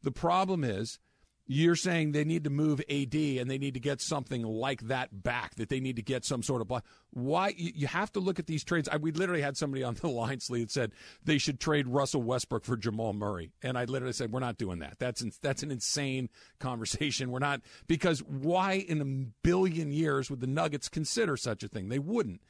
The 0.03 0.13
problem 0.13 0.65
is 0.65 0.99
you're 1.47 1.77
saying 1.77 2.13
they 2.13 2.25
need 2.25 2.45
to 2.45 2.51
move 2.51 2.81
AD 2.89 3.15
and 3.15 3.51
they 3.51 3.59
need 3.59 3.75
to 3.75 3.81
get 3.81 4.01
something 4.01 4.43
like 4.43 4.83
that 4.83 5.23
back, 5.23 5.57
that 5.57 5.69
they 5.69 5.81
need 5.81 5.97
to 5.97 6.03
get 6.03 6.25
some 6.25 6.43
sort 6.43 6.61
of 6.61 6.69
block. 6.69 6.85
Why? 7.11 7.53
You, 7.57 7.87
have 7.89 8.13
to 8.13 8.21
look 8.21 8.39
at 8.39 8.47
these 8.47 8.65
trades. 8.65 8.89
I, 8.91 8.97
we 8.97 9.13
literally 9.13 9.43
had 9.43 9.57
somebody 9.57 9.83
on 9.83 9.95
the 9.95 10.09
line, 10.09 10.41
Slee, 10.41 10.63
that 10.63 10.71
said 10.71 10.93
they 11.25 11.39
should 11.39 11.61
trade 11.61 11.89
Russell 11.89 12.23
Westbrook 12.23 12.65
for 12.65 12.77
Jamal 12.77 13.13
Murray. 13.13 13.51
And 13.63 13.77
I 13.77 13.85
literally 13.85 14.13
said, 14.13 14.33
we're 14.33 14.41
not 14.41 14.57
doing 14.57 14.79
that. 14.79 14.99
That's, 14.99 15.21
in, 15.21 15.33
that's 15.43 15.63
an 15.63 15.71
insane 15.71 16.29
conversation. 16.61 17.31
We're 17.31 17.41
not, 17.41 17.61
because 17.87 18.23
why 18.23 18.75
in 18.75 19.01
a 19.01 19.05
billion 19.43 19.93
years 19.93 20.31
would 20.31 20.41
the 20.41 20.47
Nuggets 20.47 20.89
consider 20.89 21.37
such 21.37 21.63
a 21.63 21.69
thing? 21.69 21.89
They 21.89 21.99
wouldn't 21.99 22.41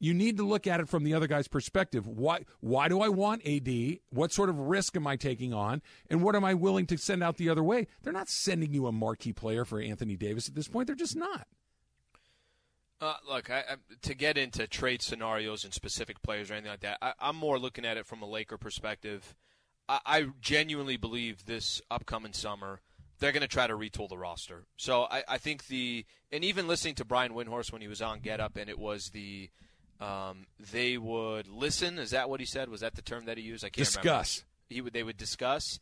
you 0.00 0.14
need 0.14 0.38
to 0.38 0.42
look 0.42 0.66
at 0.66 0.80
it 0.80 0.88
from 0.88 1.04
the 1.04 1.14
other 1.14 1.28
guy's 1.28 1.46
perspective. 1.46 2.06
Why 2.06 2.44
why 2.60 2.88
do 2.88 3.00
I 3.00 3.08
want 3.08 3.46
AD? 3.46 3.98
What 4.10 4.32
sort 4.32 4.48
of 4.48 4.58
risk 4.58 4.96
am 4.96 5.06
I 5.06 5.16
taking 5.16 5.52
on? 5.52 5.82
And 6.08 6.22
what 6.22 6.34
am 6.34 6.44
I 6.44 6.54
willing 6.54 6.86
to 6.86 6.98
send 6.98 7.22
out 7.22 7.36
the 7.36 7.50
other 7.50 7.62
way? 7.62 7.86
They're 8.02 8.12
not 8.12 8.28
sending 8.28 8.72
you 8.72 8.86
a 8.86 8.92
marquee 8.92 9.34
player 9.34 9.64
for 9.64 9.80
Anthony 9.80 10.16
Davis 10.16 10.48
at 10.48 10.54
this 10.54 10.68
point. 10.68 10.86
They're 10.86 10.96
just 10.96 11.16
not. 11.16 11.46
Uh, 13.00 13.14
look, 13.28 13.50
I, 13.50 13.60
I, 13.60 13.76
to 14.02 14.14
get 14.14 14.36
into 14.36 14.66
trade 14.66 15.00
scenarios 15.00 15.64
and 15.64 15.72
specific 15.72 16.20
players 16.22 16.50
or 16.50 16.54
anything 16.54 16.70
like 16.70 16.80
that, 16.80 16.98
I, 17.00 17.14
I'm 17.18 17.36
more 17.36 17.58
looking 17.58 17.86
at 17.86 17.96
it 17.96 18.06
from 18.06 18.20
a 18.22 18.26
Laker 18.26 18.58
perspective. 18.58 19.34
I, 19.88 20.00
I 20.04 20.26
genuinely 20.40 20.96
believe 20.96 21.46
this 21.46 21.80
upcoming 21.90 22.32
summer 22.32 22.80
they're 23.20 23.32
going 23.32 23.42
to 23.42 23.48
try 23.48 23.66
to 23.66 23.74
retool 23.74 24.08
the 24.08 24.18
roster. 24.18 24.64
So 24.76 25.06
I, 25.10 25.22
I 25.28 25.38
think 25.38 25.66
the 25.66 26.06
and 26.32 26.42
even 26.42 26.66
listening 26.66 26.94
to 26.96 27.04
Brian 27.04 27.32
Windhorst 27.32 27.70
when 27.70 27.82
he 27.82 27.88
was 27.88 28.02
on 28.02 28.20
Get 28.20 28.40
Up 28.40 28.56
and 28.56 28.68
it 28.68 28.78
was 28.78 29.10
the 29.10 29.50
um, 30.00 30.46
they 30.72 30.96
would 30.98 31.48
listen. 31.48 31.98
Is 31.98 32.10
that 32.10 32.28
what 32.30 32.40
he 32.40 32.46
said? 32.46 32.68
Was 32.68 32.80
that 32.80 32.94
the 32.94 33.02
term 33.02 33.26
that 33.26 33.36
he 33.38 33.44
used? 33.44 33.64
I 33.64 33.68
can't 33.68 33.88
remember. 33.96 34.20
Discuss. 34.22 34.44
He 34.68 34.80
would. 34.80 34.92
They 34.92 35.02
would 35.02 35.16
discuss. 35.16 35.78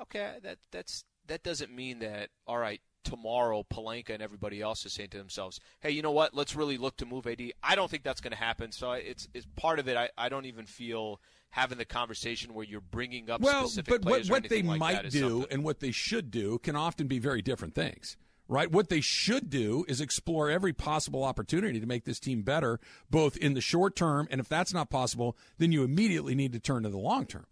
Okay, 0.00 0.36
that 0.42 0.58
that's 0.70 1.04
that 1.26 1.42
doesn't 1.42 1.74
mean 1.74 1.98
that. 2.00 2.30
All 2.46 2.58
right, 2.58 2.80
tomorrow 3.04 3.64
Pelinka 3.70 4.10
and 4.10 4.22
everybody 4.22 4.60
else 4.62 4.86
is 4.86 4.94
saying 4.94 5.10
to 5.10 5.18
themselves, 5.18 5.60
"Hey, 5.80 5.90
you 5.90 6.02
know 6.02 6.12
what? 6.12 6.34
Let's 6.34 6.56
really 6.56 6.78
look 6.78 6.96
to 6.98 7.06
move 7.06 7.26
AD." 7.26 7.52
I 7.62 7.74
don't 7.74 7.90
think 7.90 8.02
that's 8.04 8.20
going 8.20 8.32
to 8.32 8.38
happen. 8.38 8.72
So 8.72 8.92
it's 8.92 9.28
it's 9.34 9.46
part 9.56 9.78
of 9.78 9.88
it. 9.88 9.96
I, 9.96 10.08
I 10.16 10.28
don't 10.28 10.46
even 10.46 10.64
feel 10.66 11.20
having 11.50 11.76
the 11.76 11.84
conversation 11.84 12.54
where 12.54 12.64
you're 12.64 12.80
bringing 12.80 13.28
up 13.28 13.42
Well, 13.42 13.68
specific 13.68 14.00
but 14.02 14.10
what, 14.10 14.26
what 14.28 14.48
they 14.48 14.62
like 14.62 14.80
might 14.80 15.10
do 15.10 15.20
something- 15.20 15.46
and 15.50 15.62
what 15.62 15.80
they 15.80 15.90
should 15.90 16.30
do 16.30 16.58
can 16.58 16.74
often 16.76 17.06
be 17.08 17.18
very 17.18 17.42
different 17.42 17.74
things. 17.74 18.16
Right? 18.48 18.70
What 18.70 18.88
they 18.90 19.00
should 19.00 19.48
do 19.48 19.84
is 19.88 20.00
explore 20.00 20.50
every 20.50 20.72
possible 20.74 21.24
opportunity 21.24 21.80
to 21.80 21.86
make 21.86 22.04
this 22.04 22.20
team 22.20 22.42
better, 22.42 22.80
both 23.08 23.36
in 23.38 23.54
the 23.54 23.60
short 23.62 23.96
term, 23.96 24.28
and 24.30 24.40
if 24.40 24.48
that's 24.48 24.74
not 24.74 24.90
possible, 24.90 25.36
then 25.58 25.72
you 25.72 25.84
immediately 25.84 26.34
need 26.34 26.52
to 26.52 26.58
turn 26.58 26.82
to 26.82 26.90
the 26.90 26.98
long 26.98 27.24
term. 27.24 27.46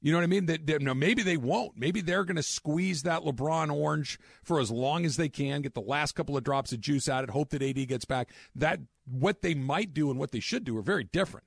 You 0.00 0.12
know 0.12 0.18
what 0.18 0.24
I 0.24 0.28
mean? 0.28 0.46
That 0.46 0.66
that- 0.66 0.82
no, 0.82 0.94
maybe 0.94 1.22
they 1.22 1.36
won't. 1.38 1.76
Maybe 1.76 2.00
they're 2.00 2.22
going 2.24 2.36
to 2.36 2.42
squeeze 2.44 3.02
that 3.02 3.22
LeBron 3.22 3.74
orange 3.74 4.20
for 4.44 4.60
as 4.60 4.70
long 4.70 5.04
as 5.04 5.16
they 5.16 5.28
can, 5.28 5.62
get 5.62 5.74
the 5.74 5.80
last 5.80 6.12
couple 6.12 6.36
of 6.36 6.44
drops 6.44 6.70
of 6.70 6.80
juice 6.80 7.08
out 7.08 7.24
of 7.24 7.30
it, 7.30 7.32
hope 7.32 7.48
that 7.50 7.62
AD 7.62 7.88
gets 7.88 8.04
back. 8.04 8.28
That 8.54 8.80
what 9.04 9.42
they 9.42 9.54
might 9.54 9.94
do 9.94 10.10
and 10.10 10.18
what 10.18 10.30
they 10.30 10.38
should 10.40 10.64
do 10.64 10.76
are 10.78 10.82
very 10.82 11.04
different. 11.04 11.46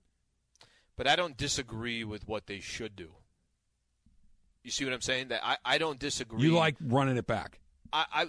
but 0.98 1.08
I 1.08 1.16
don't 1.16 1.38
disagree 1.38 2.04
with 2.04 2.28
what 2.28 2.48
they 2.48 2.60
should 2.60 2.96
do. 2.98 3.12
You 4.64 4.72
see 4.72 4.84
what 4.84 4.94
I'm 4.94 5.02
saying? 5.02 5.30
That 5.30 5.42
I, 5.46 5.58
I 5.64 5.78
don't 5.78 6.00
disagree. 6.00 6.42
You 6.42 6.52
like 6.54 6.76
running 6.82 7.16
it 7.16 7.28
back. 7.28 7.60
I, 7.94 8.06
I 8.12 8.26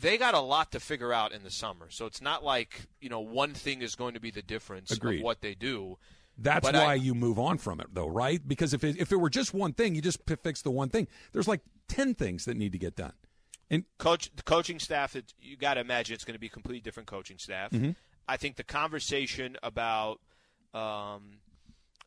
they 0.00 0.16
got 0.18 0.34
a 0.34 0.40
lot 0.40 0.72
to 0.72 0.80
figure 0.80 1.12
out 1.12 1.32
in 1.32 1.42
the 1.42 1.50
summer, 1.50 1.88
so 1.90 2.06
it's 2.06 2.20
not 2.22 2.44
like 2.44 2.86
you 3.00 3.08
know 3.08 3.20
one 3.20 3.54
thing 3.54 3.82
is 3.82 3.94
going 3.94 4.14
to 4.14 4.20
be 4.20 4.30
the 4.30 4.42
difference 4.42 4.90
Agreed. 4.90 5.18
of 5.18 5.24
what 5.24 5.40
they 5.40 5.54
do. 5.54 5.98
That's 6.40 6.64
But 6.64 6.74
why 6.76 6.92
I- 6.92 6.94
you 6.94 7.14
move 7.16 7.38
on 7.38 7.58
from 7.58 7.80
it, 7.80 7.88
though, 7.92 8.06
right? 8.08 8.40
Because 8.46 8.72
if 8.72 8.84
it, 8.84 8.96
if 8.96 9.10
it 9.10 9.16
were 9.16 9.28
just 9.30 9.52
one 9.52 9.72
thing, 9.72 9.96
you 9.96 10.00
just 10.00 10.20
fix 10.42 10.62
the 10.62 10.70
one 10.70 10.88
thing. 10.88 11.08
There's 11.32 11.48
like 11.48 11.62
ten 11.88 12.14
things 12.14 12.44
that 12.44 12.56
need 12.56 12.70
to 12.72 12.78
get 12.78 12.94
done. 12.94 13.14
And 13.70 13.84
Coach, 13.98 14.30
the 14.34 14.44
coaching 14.44 14.78
staff, 14.78 15.16
it, 15.16 15.34
you 15.40 15.56
got 15.56 15.74
to 15.74 15.80
imagine 15.80 16.14
it's 16.14 16.24
going 16.24 16.36
to 16.36 16.40
be 16.40 16.46
a 16.46 16.50
completely 16.50 16.80
different 16.80 17.08
coaching 17.08 17.38
staff. 17.38 17.72
Mm-hmm. 17.72 17.90
I 18.28 18.36
think 18.36 18.56
the 18.56 18.62
conversation 18.64 19.56
about, 19.62 20.20
um, 20.74 21.38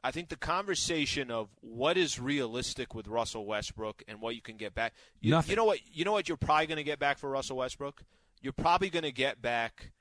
I 0.04 0.12
think 0.12 0.30
the 0.30 0.36
conversation 0.36 1.30
of 1.30 1.50
what 1.62 1.96
is 1.96 2.20
realistic 2.20 2.96
with 2.96 3.08
Russell 3.08 3.46
Westbrook 3.46 4.04
and 4.08 4.20
what 4.20 4.36
you 4.36 4.42
can 4.42 4.58
get 4.58 4.74
back. 4.74 4.94
You, 5.20 5.32
Nothing. 5.32 5.52
you 5.52 5.56
know 5.56 5.66
what? 5.66 5.80
You 5.94 6.06
know 6.06 6.12
what? 6.14 6.28
You're 6.28 6.38
probably 6.38 6.68
going 6.68 6.78
to 6.78 6.84
get 6.84 7.00
back 7.00 7.20
for 7.20 7.30
Russell 7.30 7.58
Westbrook. 7.58 8.04
You're 8.42 8.54
probably 8.54 8.90
going 8.90 9.04
to 9.04 9.12
get 9.12 9.42
back. 9.42 9.92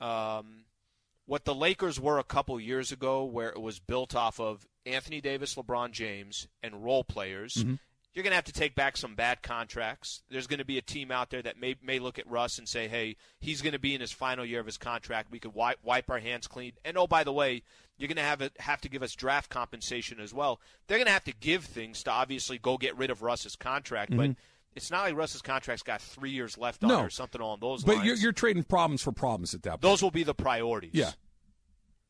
Um, 0.00 0.64
what 1.26 1.44
the 1.44 1.54
Lakers 1.54 2.00
were 2.00 2.18
a 2.18 2.24
couple 2.24 2.58
years 2.58 2.90
ago, 2.90 3.24
where 3.24 3.50
it 3.50 3.60
was 3.60 3.78
built 3.78 4.14
off 4.14 4.40
of 4.40 4.66
Anthony 4.86 5.20
Davis, 5.20 5.54
LeBron 5.54 5.92
James, 5.92 6.48
and 6.62 6.82
role 6.82 7.04
players. 7.04 7.54
Mm-hmm. 7.54 7.74
You're 8.18 8.24
going 8.24 8.32
to 8.32 8.36
have 8.36 8.46
to 8.46 8.52
take 8.52 8.74
back 8.74 8.96
some 8.96 9.14
bad 9.14 9.44
contracts. 9.44 10.24
There's 10.28 10.48
going 10.48 10.58
to 10.58 10.64
be 10.64 10.76
a 10.76 10.82
team 10.82 11.12
out 11.12 11.30
there 11.30 11.40
that 11.42 11.60
may 11.60 11.76
may 11.80 12.00
look 12.00 12.18
at 12.18 12.28
Russ 12.28 12.58
and 12.58 12.68
say, 12.68 12.88
"Hey, 12.88 13.14
he's 13.38 13.62
going 13.62 13.74
to 13.74 13.78
be 13.78 13.94
in 13.94 14.00
his 14.00 14.10
final 14.10 14.44
year 14.44 14.58
of 14.58 14.66
his 14.66 14.76
contract. 14.76 15.30
We 15.30 15.38
could 15.38 15.54
wipe, 15.54 15.78
wipe 15.84 16.10
our 16.10 16.18
hands 16.18 16.48
clean." 16.48 16.72
And 16.84 16.98
oh, 16.98 17.06
by 17.06 17.22
the 17.22 17.32
way, 17.32 17.62
you're 17.96 18.08
going 18.08 18.16
to 18.16 18.22
have 18.24 18.42
it, 18.42 18.54
have 18.58 18.80
to 18.80 18.88
give 18.88 19.04
us 19.04 19.14
draft 19.14 19.50
compensation 19.50 20.18
as 20.18 20.34
well. 20.34 20.58
They're 20.88 20.98
going 20.98 21.06
to 21.06 21.12
have 21.12 21.22
to 21.26 21.32
give 21.32 21.64
things 21.64 22.02
to 22.02 22.10
obviously 22.10 22.58
go 22.58 22.76
get 22.76 22.96
rid 22.98 23.10
of 23.10 23.22
Russ's 23.22 23.54
contract, 23.54 24.16
but. 24.16 24.30
It's 24.74 24.90
not 24.90 25.02
like 25.04 25.16
Russ's 25.16 25.42
contract's 25.42 25.82
got 25.82 26.00
three 26.00 26.30
years 26.30 26.58
left 26.58 26.82
on 26.84 26.90
Mm-hmm. 26.90 26.98
No. 27.00 27.06
or 27.06 27.10
something 27.10 27.40
along 27.40 27.58
those 27.60 27.82
but 27.84 27.96
lines. 27.96 28.06
you're, 28.06 28.16
you're 28.16 28.32
trading 28.32 28.62
problems 28.64 29.00
for 29.02 29.10
problems 29.12 29.54
at 29.54 29.62
that 29.62 29.70
point. 29.70 29.80
those 29.82 30.02
will 30.02 30.10
be 30.12 30.24
the 30.24 30.34
priorities. 30.34 30.90
Yeah. 30.92 31.12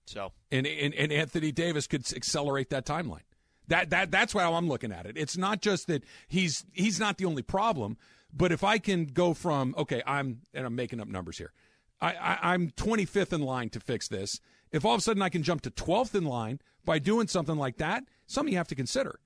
So 0.06 0.32
and, 0.50 0.66
and 0.66 0.94
and 0.94 1.12
Anthony 1.12 1.52
Davis 1.52 1.86
could 1.86 2.10
accelerate 2.14 2.70
that 2.70 2.86
timeline. 2.86 3.22
That 3.68 3.90
that 3.90 4.10
that's 4.10 4.32
how 4.32 4.54
I'm 4.54 4.68
looking 4.68 4.92
at 4.92 5.06
it. 5.06 5.16
It's 5.16 5.36
not 5.36 5.60
just 5.60 5.86
that 5.86 6.04
he's 6.26 6.64
he's 6.72 6.98
not 6.98 7.18
the 7.18 7.24
only 7.24 7.42
problem, 7.42 7.96
but 8.32 8.52
if 8.52 8.64
I 8.64 8.78
can 8.78 9.06
go 9.06 9.34
from 9.34 9.74
okay, 9.78 10.02
I'm 10.06 10.40
and 10.52 10.66
I'm 10.66 10.74
making 10.74 11.00
up 11.00 11.08
numbers 11.08 11.38
here. 11.38 11.52
I, 12.00 12.14
I 12.14 12.38
I'm 12.54 12.70
25th 12.70 13.32
in 13.32 13.42
line 13.42 13.70
to 13.70 13.80
fix 13.80 14.08
this. 14.08 14.40
If 14.72 14.84
all 14.84 14.94
of 14.94 14.98
a 14.98 15.02
sudden 15.02 15.22
I 15.22 15.28
can 15.28 15.42
jump 15.42 15.62
to 15.62 15.70
12th 15.70 16.14
in 16.14 16.24
line 16.24 16.60
by 16.84 16.98
doing 16.98 17.26
something 17.26 17.56
like 17.56 17.78
that, 17.78 18.04
something 18.26 18.52
you 18.52 18.58
have 18.58 18.68
to 18.68 18.74
consider 18.74 19.18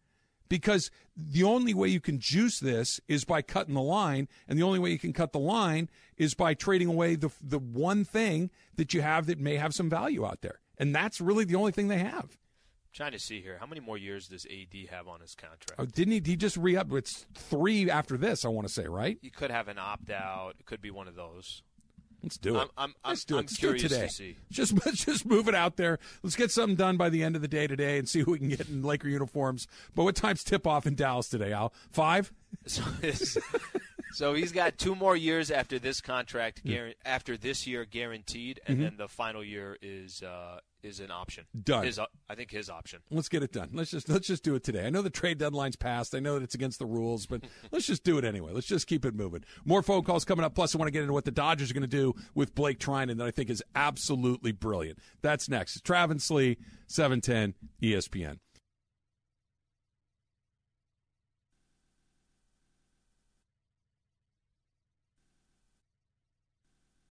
because 0.52 0.90
the 1.16 1.42
only 1.44 1.72
way 1.72 1.88
you 1.88 1.98
can 1.98 2.18
juice 2.20 2.60
this 2.60 3.00
is 3.08 3.24
by 3.24 3.40
cutting 3.40 3.72
the 3.72 3.80
line, 3.80 4.28
and 4.46 4.58
the 4.58 4.62
only 4.62 4.78
way 4.78 4.90
you 4.90 4.98
can 4.98 5.14
cut 5.14 5.32
the 5.32 5.38
line 5.38 5.88
is 6.18 6.34
by 6.34 6.52
trading 6.52 6.88
away 6.88 7.14
the 7.14 7.30
the 7.40 7.58
one 7.58 8.04
thing 8.04 8.50
that 8.76 8.92
you 8.92 9.00
have 9.00 9.24
that 9.24 9.38
may 9.38 9.56
have 9.56 9.72
some 9.72 9.88
value 9.88 10.26
out 10.26 10.42
there, 10.42 10.60
and 10.76 10.94
that's 10.94 11.22
really 11.22 11.46
the 11.46 11.54
only 11.54 11.72
thing 11.72 11.88
they 11.88 12.00
have. 12.00 12.36
Trying 12.92 13.12
to 13.12 13.18
see 13.18 13.40
here, 13.40 13.56
how 13.58 13.66
many 13.66 13.80
more 13.80 13.98
years 13.98 14.28
does 14.28 14.46
AD 14.46 14.88
have 14.90 15.08
on 15.08 15.20
his 15.20 15.34
contract? 15.34 15.74
Oh, 15.78 15.86
didn't 15.86 16.12
he? 16.12 16.32
He 16.32 16.36
just 16.36 16.56
re 16.56 16.76
up. 16.76 16.92
It's 16.92 17.26
three 17.34 17.90
after 17.90 18.16
this. 18.16 18.44
I 18.44 18.48
want 18.48 18.66
to 18.66 18.72
say 18.72 18.86
right. 18.86 19.18
He 19.22 19.30
could 19.30 19.50
have 19.50 19.68
an 19.68 19.78
opt 19.78 20.10
out. 20.10 20.54
It 20.58 20.66
could 20.66 20.80
be 20.80 20.90
one 20.90 21.08
of 21.08 21.14
those. 21.14 21.62
Let's 22.22 22.38
do 22.38 22.56
it. 22.56 22.60
I'm, 22.60 22.68
I'm, 22.76 22.94
Let's 23.04 23.24
I'm, 23.24 23.26
do 23.26 23.34
it. 23.34 23.38
I'm 23.38 23.42
Let's 23.44 23.58
do 23.58 23.66
it 23.66 23.78
curious 23.78 23.82
today. 23.92 24.06
to 24.06 24.12
see. 24.12 24.36
Just 24.50 24.86
let's 24.86 25.04
just 25.04 25.26
move 25.26 25.48
it 25.48 25.54
out 25.54 25.76
there. 25.76 25.98
Let's 26.22 26.36
get 26.36 26.50
something 26.50 26.76
done 26.76 26.96
by 26.96 27.08
the 27.08 27.22
end 27.24 27.34
of 27.34 27.42
the 27.42 27.48
day 27.48 27.66
today 27.66 27.98
and 27.98 28.08
see 28.08 28.20
who 28.20 28.32
we 28.32 28.38
can 28.38 28.48
get 28.48 28.68
in 28.68 28.82
Laker 28.82 29.08
uniforms. 29.08 29.66
But 29.94 30.04
what 30.04 30.14
time's 30.14 30.44
tip 30.44 30.66
off 30.66 30.86
in 30.86 30.94
Dallas 30.94 31.28
today, 31.28 31.52
Al? 31.52 31.72
Five? 31.90 32.32
So, 32.66 32.82
so 34.12 34.34
he's 34.34 34.52
got 34.52 34.78
two 34.78 34.94
more 34.94 35.16
years 35.16 35.50
after 35.50 35.78
this 35.78 36.00
contract, 36.00 36.62
after 37.04 37.36
this 37.36 37.66
year 37.66 37.84
guaranteed, 37.84 38.60
and 38.66 38.80
then 38.80 38.96
the 38.96 39.08
final 39.08 39.42
year 39.42 39.76
is 39.82 40.22
uh, 40.22 40.58
is 40.82 41.00
an 41.00 41.10
option. 41.10 41.44
Done. 41.62 41.84
His, 41.84 41.98
uh, 41.98 42.06
I 42.28 42.34
think 42.34 42.50
his 42.50 42.68
option. 42.68 43.00
Let's 43.10 43.28
get 43.28 43.42
it 43.42 43.52
done. 43.52 43.70
Let's 43.72 43.90
just 43.90 44.08
let's 44.08 44.26
just 44.26 44.42
do 44.42 44.54
it 44.54 44.64
today. 44.64 44.86
I 44.86 44.90
know 44.90 45.02
the 45.02 45.10
trade 45.10 45.38
deadline's 45.38 45.76
passed. 45.76 46.14
I 46.14 46.20
know 46.20 46.34
that 46.34 46.42
it's 46.42 46.54
against 46.54 46.78
the 46.78 46.86
rules, 46.86 47.26
but 47.26 47.42
let's 47.72 47.86
just 47.86 48.04
do 48.04 48.18
it 48.18 48.24
anyway. 48.24 48.52
Let's 48.52 48.66
just 48.66 48.86
keep 48.86 49.04
it 49.04 49.14
moving. 49.14 49.44
More 49.64 49.82
phone 49.82 50.02
calls 50.02 50.24
coming 50.24 50.44
up. 50.44 50.54
Plus, 50.54 50.74
I 50.74 50.78
want 50.78 50.88
to 50.88 50.92
get 50.92 51.02
into 51.02 51.12
what 51.12 51.24
the 51.24 51.30
Dodgers 51.30 51.70
are 51.70 51.74
going 51.74 51.82
to 51.82 51.86
do 51.86 52.14
with 52.34 52.54
Blake 52.54 52.78
Treinen 52.78 53.18
that 53.18 53.26
I 53.26 53.30
think 53.30 53.50
is 53.50 53.62
absolutely 53.74 54.52
brilliant. 54.52 54.98
That's 55.22 55.48
next. 55.48 55.84
Travis 55.84 56.30
Lee, 56.30 56.58
seven 56.86 57.20
ten 57.20 57.54
ESPN. 57.82 58.38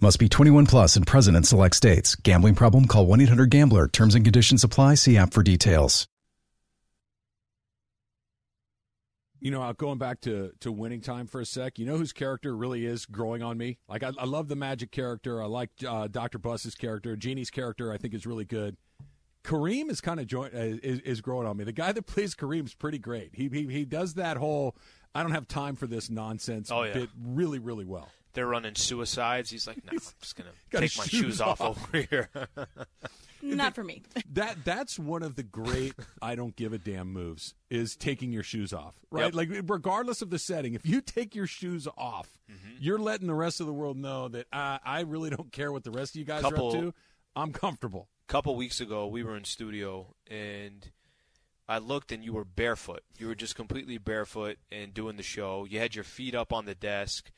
Must 0.00 0.18
be 0.20 0.28
21 0.28 0.66
plus 0.66 0.94
and 0.94 1.04
present 1.04 1.36
in 1.36 1.42
select 1.42 1.74
states. 1.74 2.14
Gambling 2.14 2.54
problem? 2.54 2.86
Call 2.86 3.06
1 3.06 3.20
800 3.22 3.50
Gambler. 3.50 3.88
Terms 3.88 4.14
and 4.14 4.24
conditions 4.24 4.62
apply. 4.62 4.94
See 4.94 5.16
app 5.16 5.32
for 5.32 5.42
details. 5.42 6.06
You 9.40 9.52
know, 9.52 9.72
going 9.72 9.98
back 9.98 10.20
to, 10.22 10.50
to 10.60 10.72
winning 10.72 11.00
time 11.00 11.26
for 11.28 11.40
a 11.40 11.46
sec, 11.46 11.78
you 11.78 11.86
know 11.86 11.96
whose 11.96 12.12
character 12.12 12.56
really 12.56 12.84
is 12.84 13.06
growing 13.06 13.40
on 13.40 13.56
me? 13.56 13.78
Like, 13.88 14.02
I, 14.02 14.10
I 14.18 14.24
love 14.24 14.48
the 14.48 14.56
Magic 14.56 14.90
character. 14.90 15.40
I 15.40 15.46
like 15.46 15.70
uh, 15.86 16.08
Dr. 16.08 16.38
Buss's 16.38 16.74
character. 16.74 17.16
Jeanie's 17.16 17.50
character, 17.50 17.92
I 17.92 17.98
think, 17.98 18.14
is 18.14 18.26
really 18.26 18.44
good. 18.44 18.76
Kareem 19.44 19.90
is 19.90 20.00
kind 20.00 20.18
of 20.18 20.26
join, 20.26 20.50
uh, 20.52 20.78
is, 20.82 20.98
is 21.00 21.20
growing 21.20 21.46
on 21.46 21.56
me. 21.56 21.62
The 21.64 21.72
guy 21.72 21.92
that 21.92 22.06
plays 22.06 22.34
Kareem 22.34 22.66
is 22.66 22.74
pretty 22.74 22.98
great. 22.98 23.30
He, 23.32 23.48
he 23.48 23.66
he 23.68 23.84
does 23.84 24.14
that 24.14 24.36
whole 24.36 24.76
I 25.14 25.22
don't 25.22 25.32
have 25.32 25.46
time 25.48 25.74
for 25.76 25.86
this 25.86 26.10
nonsense 26.10 26.70
Oh, 26.70 26.82
yeah. 26.82 26.92
bit 26.92 27.10
really 27.24 27.58
really 27.60 27.84
well. 27.84 28.08
They're 28.38 28.46
running 28.46 28.76
suicides. 28.76 29.50
He's 29.50 29.66
like, 29.66 29.84
no, 29.84 29.90
I'm 29.90 29.98
just 30.20 30.36
gonna 30.36 30.50
take 30.72 30.96
my 30.96 31.04
shoes 31.04 31.08
shoes 31.08 31.40
off 31.40 31.60
off. 31.60 31.76
over 31.92 32.06
here. 32.08 32.28
Not 33.42 33.74
for 33.74 33.82
me. 33.82 34.02
That 34.32 34.64
that's 34.64 34.96
one 34.96 35.24
of 35.24 35.34
the 35.34 35.42
great 35.42 35.94
I 36.22 36.36
don't 36.36 36.54
give 36.54 36.72
a 36.72 36.78
damn 36.78 37.12
moves 37.12 37.54
is 37.68 37.96
taking 37.96 38.30
your 38.30 38.44
shoes 38.44 38.72
off. 38.72 38.94
Right? 39.10 39.34
Yep. 39.34 39.34
Like 39.34 39.48
regardless 39.66 40.22
of 40.22 40.30
the 40.30 40.38
setting, 40.38 40.74
if 40.74 40.86
you 40.86 41.00
take 41.00 41.34
your 41.34 41.48
shoes 41.48 41.88
off, 41.96 42.28
Mm-hmm. 42.48 42.76
you're 42.80 42.98
letting 43.00 43.26
the 43.26 43.34
rest 43.34 43.60
of 43.60 43.66
the 43.66 43.72
world 43.72 43.96
know 43.96 44.28
that 44.28 44.46
uh, 44.52 44.78
I 44.84 45.00
really 45.00 45.28
don't 45.30 45.50
care 45.52 45.70
what 45.72 45.82
the 45.84 45.90
rest 45.90 46.14
of 46.14 46.20
you 46.20 46.24
guys 46.24 46.44
are 46.44 46.54
up 46.54 46.72
to. 46.72 46.94
I'm 47.36 47.52
comfortable. 47.52 48.08
A 48.28 48.32
couple 48.32 48.54
weeks 48.56 48.80
ago, 48.80 49.06
we 49.08 49.22
were 49.24 49.36
in 49.36 49.44
studio 49.44 50.14
and 50.28 50.88
I 51.68 51.76
looked 51.78 52.10
and 52.12 52.24
you 52.24 52.32
were 52.32 52.44
barefoot. 52.44 53.02
You 53.18 53.26
were 53.26 53.34
just 53.34 53.54
completely 53.56 53.98
barefoot 53.98 54.56
and 54.72 54.94
doing 54.94 55.16
the 55.16 55.22
show. 55.22 55.66
You 55.68 55.78
had 55.80 55.94
your 55.94 56.04
feet 56.04 56.34
up 56.34 56.52
on 56.54 56.64
the 56.64 56.74
desk. 56.74 57.30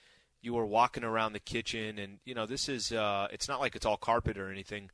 You 0.43 0.55
were 0.55 0.67
walking 0.67 1.05
around 1.05 1.33
the 1.33 1.41
kitchen 1.41 1.99
and 1.99 2.19
you 2.25 2.35
know, 2.35 2.47
this 2.47 2.69
is 2.69 2.93
uh 2.93 3.29
it's 3.31 3.49
not 3.49 3.61
like 3.61 3.77
it's 3.77 3.87
all 3.87 3.97
carpet 3.97 4.39
or 4.39 4.51
anything. 4.51 4.91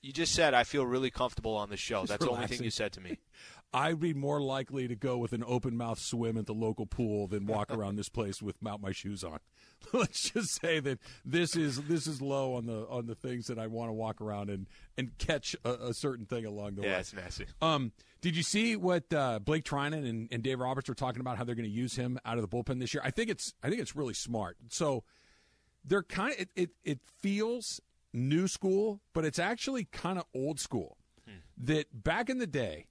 You 0.00 0.12
just 0.12 0.34
said 0.34 0.54
I 0.54 0.64
feel 0.64 0.86
really 0.86 1.10
comfortable 1.10 1.56
on 1.56 1.70
the 1.70 1.76
show. 1.76 2.06
That's 2.06 2.24
the 2.24 2.30
only 2.30 2.46
thing 2.46 2.62
you 2.62 2.70
said 2.70 2.92
to 2.92 3.00
me. 3.00 3.18
I'd 3.72 4.00
be 4.00 4.14
more 4.14 4.40
likely 4.40 4.88
to 4.88 4.96
go 4.96 5.18
with 5.18 5.34
an 5.34 5.44
open 5.46 5.76
mouth 5.76 5.98
swim 5.98 6.38
at 6.38 6.46
the 6.46 6.54
local 6.54 6.86
pool 6.86 7.26
than 7.26 7.46
walk 7.46 7.70
around 7.70 7.96
this 7.96 8.08
place 8.08 8.40
without 8.40 8.80
my 8.80 8.92
shoes 8.92 9.22
on. 9.22 9.40
Let's 9.92 10.30
just 10.30 10.58
say 10.60 10.80
that 10.80 10.98
this 11.24 11.54
is 11.54 11.82
this 11.82 12.06
is 12.06 12.22
low 12.22 12.54
on 12.54 12.66
the 12.66 12.86
on 12.88 13.06
the 13.06 13.14
things 13.14 13.46
that 13.46 13.58
I 13.58 13.66
want 13.66 13.90
to 13.90 13.92
walk 13.92 14.20
around 14.20 14.48
and 14.48 14.66
and 14.96 15.16
catch 15.18 15.54
a, 15.64 15.88
a 15.88 15.94
certain 15.94 16.24
thing 16.24 16.46
along 16.46 16.76
the 16.76 16.82
way. 16.82 16.88
Yeah, 16.88 16.98
it's 16.98 17.12
nasty. 17.12 17.46
Um, 17.60 17.92
did 18.20 18.36
you 18.36 18.42
see 18.42 18.76
what 18.76 19.12
uh, 19.12 19.38
Blake 19.38 19.64
Treinen 19.64 20.08
and, 20.08 20.28
and 20.32 20.42
Dave 20.42 20.60
Roberts 20.60 20.88
were 20.88 20.94
talking 20.94 21.20
about? 21.20 21.38
How 21.38 21.44
they're 21.44 21.54
going 21.54 21.68
to 21.68 21.70
use 21.70 21.96
him 21.96 22.18
out 22.24 22.38
of 22.38 22.42
the 22.42 22.48
bullpen 22.48 22.80
this 22.80 22.92
year? 22.92 23.02
I 23.04 23.10
think 23.10 23.30
it's 23.30 23.54
I 23.62 23.68
think 23.68 23.80
it's 23.80 23.94
really 23.94 24.14
smart. 24.14 24.56
So 24.68 25.04
they're 25.84 26.02
kind 26.02 26.32
of 26.32 26.40
it, 26.40 26.48
it 26.56 26.70
it 26.84 27.00
feels 27.20 27.80
new 28.12 28.48
school, 28.48 29.00
but 29.12 29.24
it's 29.24 29.38
actually 29.38 29.84
kind 29.84 30.18
of 30.18 30.24
old 30.34 30.60
school. 30.60 30.96
That 31.60 32.04
back 32.04 32.30
in 32.30 32.38
the 32.38 32.46
day, 32.46 32.86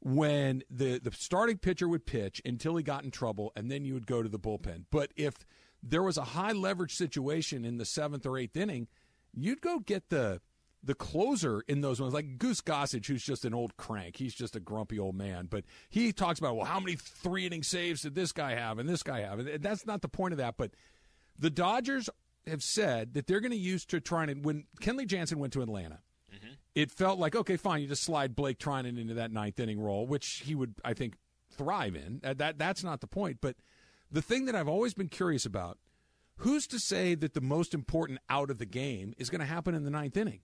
when 0.00 0.62
the 0.70 0.98
the 0.98 1.10
starting 1.12 1.58
pitcher 1.58 1.88
would 1.88 2.06
pitch 2.06 2.40
until 2.44 2.76
he 2.76 2.82
got 2.82 3.04
in 3.04 3.10
trouble, 3.10 3.52
and 3.56 3.70
then 3.70 3.84
you 3.84 3.94
would 3.94 4.06
go 4.06 4.22
to 4.22 4.28
the 4.28 4.38
bullpen. 4.38 4.84
But 4.90 5.12
if 5.16 5.46
there 5.82 6.02
was 6.02 6.18
a 6.18 6.24
high 6.24 6.52
leverage 6.52 6.94
situation 6.94 7.64
in 7.64 7.78
the 7.78 7.84
seventh 7.84 8.26
or 8.26 8.38
eighth 8.38 8.56
inning, 8.56 8.88
you'd 9.32 9.60
go 9.60 9.78
get 9.78 10.10
the 10.10 10.40
the 10.84 10.94
closer 10.94 11.62
in 11.66 11.80
those 11.80 12.00
ones, 12.00 12.12
like 12.12 12.38
Goose 12.38 12.60
Gossage, 12.60 13.06
who's 13.06 13.24
just 13.24 13.44
an 13.44 13.54
old 13.54 13.76
crank. 13.76 14.16
He's 14.16 14.34
just 14.34 14.56
a 14.56 14.60
grumpy 14.60 14.98
old 14.98 15.14
man. 15.14 15.46
But 15.50 15.64
he 15.88 16.12
talks 16.12 16.38
about, 16.38 16.56
well, 16.56 16.66
how 16.66 16.80
many 16.80 16.96
three 16.96 17.46
inning 17.46 17.62
saves 17.62 18.02
did 18.02 18.14
this 18.14 18.32
guy 18.32 18.54
have 18.54 18.78
and 18.78 18.88
this 18.88 19.02
guy 19.02 19.20
have? 19.20 19.38
And 19.38 19.62
that's 19.62 19.86
not 19.86 20.02
the 20.02 20.08
point 20.08 20.32
of 20.32 20.38
that. 20.38 20.56
But 20.56 20.72
the 21.38 21.50
Dodgers 21.50 22.10
have 22.46 22.62
said 22.62 23.14
that 23.14 23.26
they're 23.26 23.40
going 23.40 23.52
to 23.52 23.56
use 23.56 23.84
to 23.86 24.00
try 24.00 24.24
and 24.24 24.44
when 24.44 24.64
Kenley 24.80 25.06
Jansen 25.06 25.38
went 25.38 25.52
to 25.54 25.62
Atlanta, 25.62 26.00
mm-hmm. 26.32 26.54
it 26.74 26.90
felt 26.90 27.18
like 27.18 27.34
okay, 27.34 27.56
fine, 27.56 27.80
you 27.80 27.88
just 27.88 28.02
slide 28.02 28.36
Blake 28.36 28.58
Treinen 28.58 29.00
into 29.00 29.14
that 29.14 29.32
ninth 29.32 29.58
inning 29.58 29.80
role, 29.80 30.06
which 30.06 30.42
he 30.44 30.54
would, 30.54 30.74
I 30.84 30.94
think, 30.94 31.16
thrive 31.50 31.96
in. 31.96 32.20
That 32.22 32.58
that's 32.58 32.84
not 32.84 33.00
the 33.00 33.06
point. 33.06 33.38
But 33.40 33.56
the 34.10 34.22
thing 34.22 34.44
that 34.46 34.54
I've 34.54 34.68
always 34.68 34.94
been 34.94 35.08
curious 35.08 35.46
about: 35.46 35.78
who's 36.38 36.66
to 36.68 36.78
say 36.78 37.14
that 37.14 37.34
the 37.34 37.40
most 37.40 37.72
important 37.72 38.18
out 38.28 38.50
of 38.50 38.58
the 38.58 38.66
game 38.66 39.14
is 39.16 39.30
going 39.30 39.40
to 39.40 39.46
happen 39.46 39.74
in 39.74 39.84
the 39.84 39.90
ninth 39.90 40.16
inning? 40.16 40.40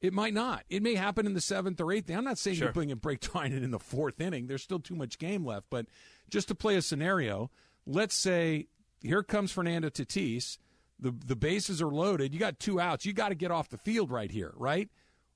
It 0.00 0.12
might 0.14 0.32
not. 0.32 0.64
It 0.70 0.82
may 0.82 0.94
happen 0.94 1.26
in 1.26 1.34
the 1.34 1.40
seventh 1.40 1.80
or 1.80 1.92
eighth. 1.92 2.10
I'm 2.10 2.24
not 2.24 2.38
saying 2.38 2.56
Sure. 2.56 2.66
you're 2.66 2.72
bringing 2.72 2.96
Blake 2.96 3.20
Treinen 3.20 3.62
in 3.62 3.70
the 3.70 3.78
fourth 3.78 4.20
inning. 4.20 4.46
There's 4.46 4.62
still 4.62 4.80
too 4.80 4.94
much 4.94 5.18
game 5.18 5.44
left. 5.44 5.66
But 5.70 5.86
just 6.30 6.48
to 6.48 6.54
play 6.54 6.76
a 6.76 6.82
scenario, 6.82 7.50
let's 7.86 8.14
say 8.14 8.68
here 9.02 9.22
comes 9.22 9.52
Fernando 9.52 9.90
Tatis. 9.90 10.56
The 10.98 11.14
the 11.26 11.36
bases 11.36 11.80
are 11.82 11.88
loaded. 11.90 12.32
You 12.34 12.40
got 12.40 12.58
two 12.58 12.80
outs. 12.80 13.04
You 13.06 13.12
got 13.12 13.30
to 13.30 13.34
get 13.34 13.50
off 13.50 13.68
the 13.68 13.78
field 13.78 14.10
right 14.10 14.30
here, 14.30 14.52
right? 14.56 14.88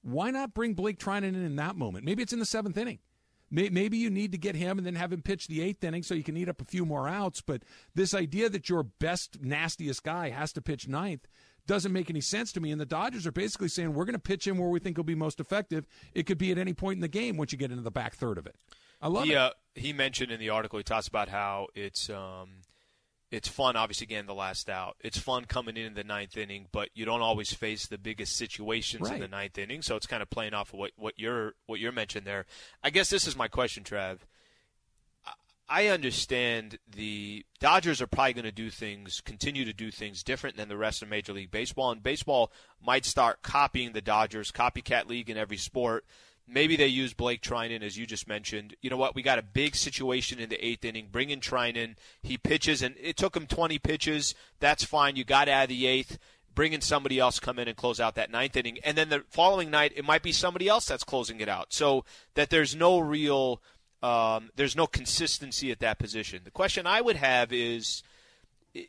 Why 0.03 0.31
not 0.31 0.53
bring 0.55 0.75
Blake 0.75 0.99
Treinen 0.99 1.29
in 1.29 1.37
in 1.45 1.57
that 1.57 1.77
moment? 1.77 2.05
Maybe 2.05 2.23
it's 2.23 2.33
in 2.35 2.39
the 2.39 2.45
seventh 2.47 2.77
inning. 2.77 2.99
Maybe 3.51 3.99
you 3.99 4.11
need 4.11 4.33
to 4.33 4.39
get 4.39 4.57
him 4.57 4.79
and 4.79 4.87
then 4.87 4.97
have 4.97 5.13
him 5.13 5.23
pitch 5.23 5.47
the 5.47 5.63
eighth 5.63 5.85
inning 5.85 6.03
so 6.03 6.15
you 6.15 6.25
can 6.25 6.37
eat 6.37 6.49
up 6.49 6.61
a 6.61 6.65
few 6.65 6.85
more 6.85 7.07
outs. 7.07 7.41
But 7.41 7.63
this 7.95 8.13
idea 8.13 8.49
that 8.49 8.69
your 8.69 8.83
best, 8.83 9.43
nastiest 9.43 10.03
guy 10.03 10.31
has 10.31 10.53
to 10.55 10.61
pitch 10.63 10.89
ninth 10.89 11.29
doesn't 11.67 11.93
make 11.93 12.11
any 12.11 12.21
sense 12.21 12.53
to 12.53 12.61
me. 12.61 12.71
And 12.71 12.81
the 12.81 12.87
Dodgers 12.87 13.27
are 13.27 13.33
basically 13.33 13.69
saying 13.69 13.95
we're 13.95 14.05
going 14.05 14.15
to 14.15 14.19
pitch 14.19 14.47
him 14.47 14.59
where 14.59 14.69
we 14.69 14.81
think 14.81 14.97
he'll 14.97 15.05
be 15.05 15.15
most 15.15 15.41
effective. 15.41 15.87
It 16.15 16.25
could 16.27 16.39
be 16.39 16.51
at 16.53 16.59
any 16.59 16.73
point 16.75 16.97
in 16.97 17.01
the 17.01 17.09
game 17.09 17.37
once 17.37 17.53
you 17.53 17.59
get 17.59 17.71
into 17.71 17.83
the 17.83 17.91
back 17.91 18.15
third 18.15 18.39
of 18.39 18.47
it. 18.47 18.57
I 19.01 19.09
love 19.09 19.25
He, 19.25 19.33
it. 19.33 19.37
uh, 19.39 19.51
he 19.75 19.93
mentioned 19.93 20.31
in 20.31 20.41
the 20.41 20.51
article, 20.51 20.79
he 20.79 20.83
talks 20.83 21.09
about 21.09 21.29
how 21.29 21.69
it's 21.75 22.09
um, 22.11 22.49
it's 23.31 23.49
fun, 23.49 23.75
obviously, 23.77 24.07
getting 24.07 24.27
the 24.27 24.35
last 24.35 24.71
out. 24.71 24.97
It's 25.01 25.19
fun 25.19 25.47
coming 25.47 25.77
in 25.77 25.87
in 25.87 25.95
the 25.95 26.05
ninth 26.05 26.37
inning, 26.37 26.67
but 26.71 26.91
you 26.95 27.05
don't 27.05 27.21
always 27.23 27.53
face 27.53 27.87
the 27.87 27.99
biggest 27.99 28.37
situations 28.37 29.09
in 29.11 29.21
the 29.21 29.29
ninth 29.29 29.59
inning. 29.59 29.83
So 29.83 29.97
it's 29.97 30.07
kind 30.07 30.23
of 30.23 30.31
playing 30.31 30.55
off 30.55 30.73
of 30.73 30.79
what, 30.79 30.93
what 30.97 31.15
you're 31.19 31.55
what 31.67 31.81
you're 31.81 31.91
mentioning 31.93 32.25
there. 32.25 32.47
I 32.83 32.91
guess 32.91 33.11
this 33.11 33.27
is 33.27 33.37
my 33.37 33.49
question, 33.49 33.83
Trav. 33.83 34.19
I- 35.69 35.89
understand 35.89 36.79
the 36.91 37.45
Dodgers 37.61 38.03
are 38.03 38.07
probably 38.07 38.35
going 38.35 38.45
to 38.45 38.53
do 38.53 38.71
things, 38.71 39.21
continue 39.21 39.65
to 39.65 39.73
do 39.73 39.91
things 39.91 40.23
different 40.23 40.57
than 40.57 40.69
the 40.69 40.77
rest 40.77 41.03
of 41.03 41.09
Major 41.09 41.33
League 41.33 41.51
Baseball, 41.51 41.91
and 41.91 42.03
baseball 42.03 42.53
might 42.85 43.05
start 43.05 43.43
copying 43.43 43.93
the 43.93 44.01
Dodgers, 44.01 44.53
copycat 44.53 45.09
league 45.09 45.31
in 45.31 45.37
every 45.37 45.57
sport. 45.57 46.05
Maybe 46.47 46.77
they 46.77 46.89
use 46.89 47.15
Blake 47.15 47.41
Treinen, 47.41 47.83
as 47.83 47.97
you 47.97 48.07
just 48.07 48.29
mentioned. 48.29 48.77
You 48.83 48.91
know 48.91 48.99
what? 48.99 49.15
We 49.15 49.23
got 49.23 49.39
a 49.39 49.43
big 49.43 49.75
situation 49.75 50.39
in 50.39 50.51
the 50.51 50.63
eighth 50.65 50.85
inning. 50.85 51.09
Bring 51.11 51.31
in 51.31 51.41
Treinen. 51.41 51.97
He 52.23 52.37
pitches, 52.37 52.83
and 52.83 52.95
it 53.01 53.17
took 53.17 53.35
him 53.35 53.47
20 53.47 53.79
pitches. 53.79 54.35
That's 54.61 54.85
fine. 54.85 55.17
You 55.17 55.25
got 55.25 55.49
out 55.49 55.65
of 55.65 55.69
the 55.71 55.87
eighth. 55.87 56.19
Bring 56.55 56.73
in 56.73 56.83
somebody 56.83 57.19
else, 57.19 57.41
come 57.41 57.59
in 57.59 57.67
and 57.67 57.77
close 57.77 57.99
out 57.99 58.15
that 58.15 58.31
ninth 58.31 58.57
inning. 58.57 58.79
And 58.85 58.97
then 58.97 59.09
the 59.09 59.25
following 59.29 59.71
night, 59.71 59.93
it 59.97 60.05
might 60.05 60.23
be 60.23 60.31
somebody 60.31 60.69
else 60.69 60.87
that's 60.87 61.03
closing 61.03 61.41
it 61.41 61.49
out. 61.49 61.73
So 61.73 62.05
that 62.35 62.51
there's 62.51 62.77
no 62.77 62.99
real– 62.99 63.63
um, 64.05 64.51
there's 64.55 64.77
no 64.77 64.87
consistency 64.87 65.71
at 65.71 65.81
that 65.81 65.99
position. 65.99 66.43
The 66.45 66.51
question 66.51 66.87
I 66.87 67.01
would 67.01 67.17
have 67.17 67.55
is 67.55 68.03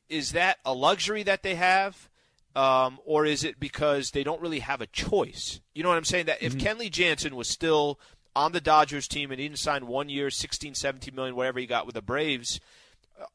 is 0.09 0.33
that 0.33 0.57
a 0.65 0.73
luxury 0.73 1.23
that 1.23 1.41
they 1.41 1.55
have? 1.55 2.09
Um, 2.53 2.99
or 3.05 3.25
is 3.25 3.43
it 3.43 3.59
because 3.59 4.11
they 4.11 4.23
don't 4.23 4.41
really 4.41 4.59
have 4.59 4.81
a 4.81 4.87
choice? 4.87 5.61
You 5.73 5.83
know 5.83 5.89
what 5.89 5.97
I'm 5.97 6.05
saying? 6.05 6.25
That 6.25 6.43
if 6.43 6.55
mm-hmm. 6.55 6.67
Kenley 6.67 6.91
Jansen 6.91 7.35
was 7.35 7.47
still 7.47 7.99
on 8.35 8.51
the 8.51 8.59
Dodgers 8.59 9.07
team 9.07 9.31
and 9.31 9.39
he 9.39 9.47
didn't 9.47 9.59
sign 9.59 9.87
one 9.87 10.09
year, 10.09 10.29
16, 10.29 10.75
17 10.75 11.15
million, 11.15 11.35
whatever 11.35 11.59
he 11.59 11.65
got 11.65 11.85
with 11.85 11.95
the 11.95 12.01
Braves, 12.01 12.59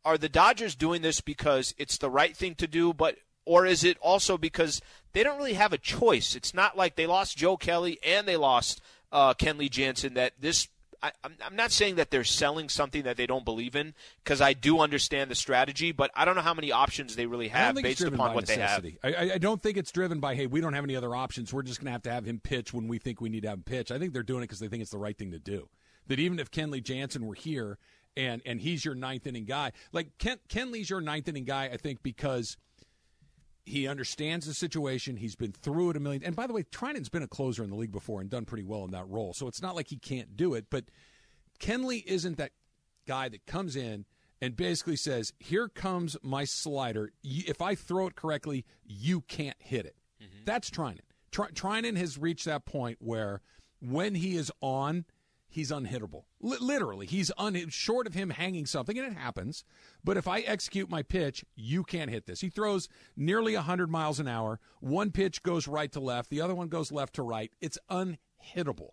are 0.04 0.18
the 0.18 0.28
Dodgers 0.28 0.74
doing 0.74 1.00
this 1.00 1.22
because 1.22 1.74
it's 1.78 1.96
the 1.96 2.10
right 2.10 2.36
thing 2.36 2.54
to 2.56 2.66
do, 2.66 2.92
but 2.92 3.16
or 3.46 3.64
is 3.64 3.84
it 3.84 3.96
also 4.02 4.36
because 4.36 4.82
they 5.12 5.22
don't 5.22 5.38
really 5.38 5.54
have 5.54 5.72
a 5.72 5.78
choice? 5.78 6.34
It's 6.34 6.52
not 6.52 6.76
like 6.76 6.96
they 6.96 7.06
lost 7.06 7.38
Joe 7.38 7.56
Kelly 7.56 7.98
and 8.04 8.28
they 8.28 8.36
lost 8.36 8.82
uh, 9.12 9.32
Kenley 9.34 9.70
Jansen 9.70 10.14
that 10.14 10.34
this 10.38 10.68
I, 11.02 11.12
am 11.24 11.56
not 11.56 11.72
saying 11.72 11.96
that 11.96 12.10
they're 12.10 12.24
selling 12.24 12.68
something 12.68 13.04
that 13.04 13.16
they 13.16 13.26
don't 13.26 13.44
believe 13.44 13.74
in 13.74 13.94
because 14.22 14.40
I 14.40 14.52
do 14.52 14.80
understand 14.80 15.30
the 15.30 15.34
strategy, 15.34 15.92
but 15.92 16.10
I 16.14 16.24
don't 16.24 16.36
know 16.36 16.42
how 16.42 16.54
many 16.54 16.72
options 16.72 17.16
they 17.16 17.26
really 17.26 17.48
have 17.48 17.74
based 17.76 18.02
upon 18.02 18.34
what 18.34 18.48
necessity. 18.48 18.98
they 19.02 19.12
have. 19.12 19.30
I, 19.30 19.34
I, 19.34 19.38
don't 19.38 19.62
think 19.62 19.76
it's 19.76 19.92
driven 19.92 20.20
by 20.20 20.34
hey, 20.34 20.46
we 20.46 20.60
don't 20.60 20.74
have 20.74 20.84
any 20.84 20.96
other 20.96 21.14
options. 21.14 21.52
We're 21.52 21.62
just 21.62 21.80
going 21.80 21.86
to 21.86 21.92
have 21.92 22.02
to 22.02 22.12
have 22.12 22.24
him 22.24 22.40
pitch 22.40 22.74
when 22.74 22.88
we 22.88 22.98
think 22.98 23.20
we 23.20 23.28
need 23.28 23.42
to 23.42 23.48
have 23.48 23.58
him 23.58 23.64
pitch. 23.64 23.90
I 23.90 23.98
think 23.98 24.12
they're 24.12 24.22
doing 24.22 24.42
it 24.42 24.48
because 24.48 24.60
they 24.60 24.68
think 24.68 24.82
it's 24.82 24.90
the 24.90 24.98
right 24.98 25.16
thing 25.16 25.30
to 25.30 25.38
do. 25.38 25.68
That 26.08 26.18
even 26.18 26.38
if 26.38 26.50
Kenley 26.50 26.82
Jansen 26.82 27.26
were 27.26 27.34
here 27.34 27.78
and 28.16 28.42
and 28.44 28.60
he's 28.60 28.84
your 28.84 28.94
ninth 28.94 29.26
inning 29.26 29.44
guy, 29.46 29.72
like 29.92 30.18
Ken, 30.18 30.38
Kenley's 30.48 30.90
your 30.90 31.00
ninth 31.00 31.28
inning 31.28 31.44
guy, 31.44 31.66
I 31.72 31.76
think 31.76 32.02
because 32.02 32.56
he 33.70 33.88
understands 33.88 34.46
the 34.46 34.54
situation. 34.54 35.16
He's 35.16 35.36
been 35.36 35.52
through 35.52 35.90
it 35.90 35.96
a 35.96 36.00
million. 36.00 36.22
And 36.22 36.36
by 36.36 36.46
the 36.46 36.52
way, 36.52 36.64
Treinen's 36.64 37.08
been 37.08 37.22
a 37.22 37.28
closer 37.28 37.64
in 37.64 37.70
the 37.70 37.76
league 37.76 37.92
before 37.92 38.20
and 38.20 38.28
done 38.28 38.44
pretty 38.44 38.64
well 38.64 38.84
in 38.84 38.90
that 38.90 39.08
role. 39.08 39.32
So 39.32 39.46
it's 39.46 39.62
not 39.62 39.74
like 39.74 39.88
he 39.88 39.96
can't 39.96 40.36
do 40.36 40.54
it. 40.54 40.66
But 40.70 40.86
Kenley 41.58 42.04
isn't 42.06 42.36
that 42.38 42.52
guy 43.06 43.28
that 43.28 43.46
comes 43.46 43.76
in 43.76 44.04
and 44.40 44.56
basically 44.56 44.96
says, 44.96 45.32
"Here 45.38 45.68
comes 45.68 46.16
my 46.22 46.44
slider. 46.44 47.12
If 47.22 47.60
I 47.60 47.74
throw 47.74 48.06
it 48.06 48.16
correctly, 48.16 48.64
you 48.84 49.22
can't 49.22 49.56
hit 49.60 49.86
it." 49.86 49.96
Mm-hmm. 50.22 50.44
That's 50.44 50.70
Treinen. 50.70 51.00
Treinen 51.32 51.96
has 51.96 52.18
reached 52.18 52.44
that 52.46 52.64
point 52.64 52.98
where 53.00 53.40
when 53.80 54.14
he 54.16 54.36
is 54.36 54.50
on 54.60 55.04
he's 55.50 55.70
unhittable. 55.70 56.24
L- 56.42 56.56
literally, 56.60 57.06
he's 57.06 57.30
un- 57.36 57.68
short 57.68 58.06
of 58.06 58.14
him 58.14 58.30
hanging 58.30 58.66
something, 58.66 58.98
and 58.98 59.06
it 59.06 59.18
happens. 59.18 59.64
But 60.02 60.16
if 60.16 60.26
I 60.26 60.40
execute 60.40 60.88
my 60.88 61.02
pitch, 61.02 61.44
you 61.54 61.84
can't 61.84 62.10
hit 62.10 62.26
this. 62.26 62.40
He 62.40 62.48
throws 62.48 62.88
nearly 63.16 63.54
100 63.54 63.90
miles 63.90 64.20
an 64.20 64.28
hour. 64.28 64.60
One 64.80 65.10
pitch 65.10 65.42
goes 65.42 65.68
right 65.68 65.90
to 65.92 66.00
left, 66.00 66.30
the 66.30 66.40
other 66.40 66.54
one 66.54 66.68
goes 66.68 66.90
left 66.90 67.14
to 67.16 67.22
right. 67.22 67.52
It's 67.60 67.78
unhittable. 67.90 68.90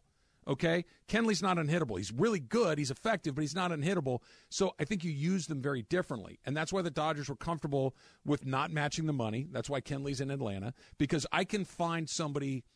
Okay? 0.48 0.86
Kenley's 1.10 1.42
not 1.42 1.58
unhittable. 1.58 1.98
He's 1.98 2.12
really 2.12 2.40
good. 2.40 2.78
He's 2.78 2.92
effective, 2.92 3.36
but 3.36 3.42
he's 3.42 3.56
not 3.56 3.72
unhittable. 3.72 4.22
So 4.50 4.74
I 4.80 4.86
think 4.86 5.04
you 5.04 5.12
use 5.12 5.48
them 5.48 5.62
very 5.62 5.82
differently. 5.82 6.40
And 6.46 6.56
that's 6.56 6.72
why 6.72 6.82
the 6.82 6.90
Dodgers 6.90 7.28
were 7.28 7.36
comfortable 7.36 7.96
with 8.26 8.46
not 8.46 8.72
matching 8.72 9.08
the 9.08 9.14
money. 9.14 9.48
That's 9.52 9.70
why 9.70 9.82
Kenley's 9.82 10.22
in 10.22 10.32
Atlanta, 10.32 10.74
because 10.98 11.26
I 11.32 11.44
can 11.44 11.66
find 11.66 12.10
somebody– 12.10 12.64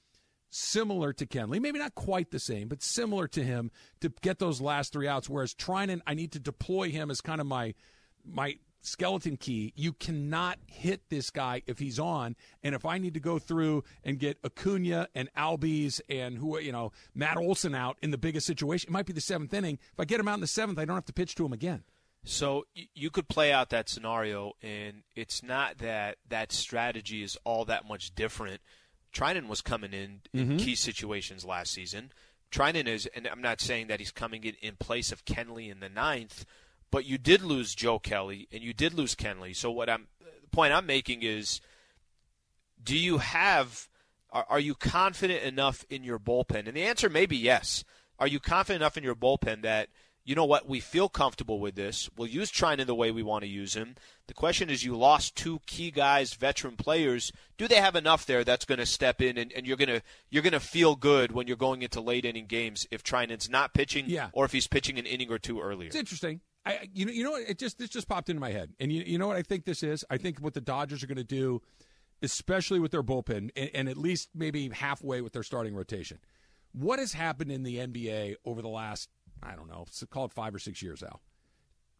similar 0.51 1.13
to 1.13 1.25
Kenley, 1.25 1.59
maybe 1.59 1.79
not 1.79 1.95
quite 1.95 2.29
the 2.29 2.39
same, 2.39 2.67
but 2.67 2.83
similar 2.83 3.27
to 3.29 3.43
him 3.43 3.71
to 4.01 4.11
get 4.21 4.37
those 4.37 4.61
last 4.61 4.93
three 4.93 5.07
outs. 5.07 5.29
Whereas 5.29 5.53
Treinen, 5.53 6.01
I 6.05 6.13
need 6.13 6.33
to 6.33 6.39
deploy 6.39 6.91
him 6.91 7.09
as 7.09 7.21
kind 7.21 7.41
of 7.41 7.47
my 7.47 7.73
my 8.23 8.57
skeleton 8.81 9.37
key. 9.37 9.73
You 9.75 9.93
cannot 9.93 10.59
hit 10.67 11.09
this 11.09 11.29
guy 11.29 11.63
if 11.65 11.79
he's 11.79 11.99
on, 11.99 12.35
and 12.63 12.75
if 12.75 12.85
I 12.85 12.97
need 12.97 13.13
to 13.15 13.19
go 13.19 13.39
through 13.39 13.83
and 14.03 14.19
get 14.19 14.37
Acuna 14.43 15.07
and 15.15 15.33
Albies 15.35 16.01
and 16.09 16.37
who 16.37 16.59
you 16.59 16.71
know 16.71 16.91
Matt 17.15 17.37
Olson 17.37 17.73
out 17.73 17.97
in 18.01 18.11
the 18.11 18.17
biggest 18.17 18.45
situation, 18.45 18.89
it 18.89 18.93
might 18.93 19.05
be 19.05 19.13
the 19.13 19.21
seventh 19.21 19.53
inning. 19.53 19.79
If 19.93 19.99
I 19.99 20.05
get 20.05 20.19
him 20.19 20.27
out 20.27 20.35
in 20.35 20.41
the 20.41 20.47
seventh, 20.47 20.77
I 20.77 20.85
don't 20.85 20.95
have 20.95 21.05
to 21.05 21.13
pitch 21.13 21.35
to 21.35 21.45
him 21.45 21.53
again. 21.53 21.83
So 22.23 22.65
you 22.93 23.09
could 23.09 23.27
play 23.27 23.51
out 23.51 23.71
that 23.71 23.89
scenario, 23.89 24.53
and 24.61 25.01
it's 25.15 25.41
not 25.41 25.79
that 25.79 26.17
that 26.29 26.51
strategy 26.51 27.23
is 27.23 27.35
all 27.43 27.65
that 27.65 27.87
much 27.87 28.13
different 28.13 28.61
Treinen 29.13 29.47
was 29.47 29.61
coming 29.61 29.93
in 29.93 30.21
in 30.33 30.47
mm-hmm. 30.47 30.57
key 30.57 30.75
situations 30.75 31.45
last 31.45 31.71
season. 31.71 32.11
Treinen 32.51 32.87
is, 32.87 33.07
and 33.15 33.27
I'm 33.27 33.41
not 33.41 33.61
saying 33.61 33.87
that 33.87 33.99
he's 33.99 34.11
coming 34.11 34.43
in 34.43 34.55
in 34.61 34.75
place 34.75 35.11
of 35.11 35.25
Kenley 35.25 35.69
in 35.71 35.79
the 35.79 35.89
ninth, 35.89 36.45
but 36.91 37.05
you 37.05 37.17
did 37.17 37.41
lose 37.41 37.73
Joe 37.73 37.99
Kelly 37.99 38.47
and 38.51 38.61
you 38.61 38.73
did 38.73 38.93
lose 38.93 39.15
Kenley. 39.15 39.55
So 39.55 39.71
what 39.71 39.89
I'm 39.89 40.07
the 40.19 40.49
point 40.49 40.73
I'm 40.73 40.85
making 40.85 41.23
is, 41.23 41.61
do 42.83 42.97
you 42.97 43.19
have, 43.19 43.87
are, 44.31 44.45
are 44.49 44.59
you 44.59 44.75
confident 44.75 45.43
enough 45.43 45.85
in 45.89 46.03
your 46.03 46.19
bullpen? 46.19 46.67
And 46.67 46.75
the 46.75 46.83
answer 46.83 47.09
may 47.09 47.25
be 47.25 47.37
yes. 47.37 47.83
Are 48.19 48.27
you 48.27 48.39
confident 48.39 48.81
enough 48.81 48.97
in 48.97 49.03
your 49.03 49.15
bullpen 49.15 49.61
that 49.63 49.89
you 50.23 50.35
know 50.35 50.45
what, 50.45 50.67
we 50.67 50.79
feel 50.79 51.09
comfortable 51.09 51.59
with 51.59 51.75
this. 51.75 52.09
We'll 52.15 52.27
use 52.27 52.51
Treinen 52.51 52.85
the 52.85 52.95
way 52.95 53.11
we 53.11 53.23
want 53.23 53.43
to 53.43 53.49
use 53.49 53.75
him. 53.75 53.95
The 54.27 54.33
question 54.33 54.69
is, 54.69 54.83
you 54.83 54.95
lost 54.95 55.35
two 55.35 55.59
key 55.65 55.91
guys, 55.91 56.33
veteran 56.33 56.77
players. 56.77 57.31
Do 57.57 57.67
they 57.67 57.75
have 57.75 57.95
enough 57.95 58.25
there 58.25 58.43
that's 58.43 58.65
going 58.65 58.79
to 58.79 58.85
step 58.85 59.21
in 59.21 59.37
and, 59.37 59.51
and 59.51 59.65
you're 59.65 59.77
going 59.77 59.89
to 59.89 60.01
you're 60.29 60.43
going 60.43 60.53
to 60.53 60.59
feel 60.59 60.95
good 60.95 61.31
when 61.31 61.47
you're 61.47 61.57
going 61.57 61.81
into 61.81 62.01
late 62.01 62.25
inning 62.25 62.45
games 62.45 62.87
if 62.91 63.03
Treinen's 63.03 63.49
not 63.49 63.73
pitching, 63.73 64.05
yeah. 64.07 64.29
or 64.33 64.45
if 64.45 64.51
he's 64.51 64.67
pitching 64.67 64.99
an 64.99 65.05
inning 65.05 65.31
or 65.31 65.39
two 65.39 65.59
earlier? 65.59 65.87
It's 65.87 65.95
interesting. 65.95 66.41
I, 66.65 66.89
you 66.93 67.05
know, 67.05 67.11
you 67.11 67.23
know, 67.23 67.31
what? 67.31 67.41
it 67.41 67.57
just 67.57 67.79
this 67.79 67.89
just 67.89 68.07
popped 68.07 68.29
into 68.29 68.39
my 68.39 68.51
head, 68.51 68.71
and 68.79 68.91
you, 68.91 69.03
you 69.05 69.17
know 69.17 69.27
what 69.27 69.37
I 69.37 69.41
think 69.41 69.65
this 69.65 69.81
is. 69.81 70.05
I 70.09 70.17
think 70.17 70.39
what 70.39 70.53
the 70.53 70.61
Dodgers 70.61 71.03
are 71.03 71.07
going 71.07 71.17
to 71.17 71.23
do, 71.23 71.61
especially 72.21 72.79
with 72.79 72.91
their 72.91 73.01
bullpen, 73.01 73.49
and, 73.55 73.69
and 73.73 73.89
at 73.89 73.97
least 73.97 74.29
maybe 74.35 74.69
halfway 74.69 75.21
with 75.21 75.33
their 75.33 75.43
starting 75.43 75.73
rotation. 75.73 76.19
What 76.73 76.99
has 76.99 77.13
happened 77.13 77.51
in 77.51 77.63
the 77.63 77.77
NBA 77.77 78.35
over 78.45 78.61
the 78.61 78.69
last 78.69 79.09
I 79.43 79.55
don't 79.55 79.67
know, 79.67 79.85
call 80.09 80.25
it 80.25 80.31
five 80.31 80.53
or 80.53 80.59
six 80.59 80.81
years 80.81 81.03
out. 81.03 81.19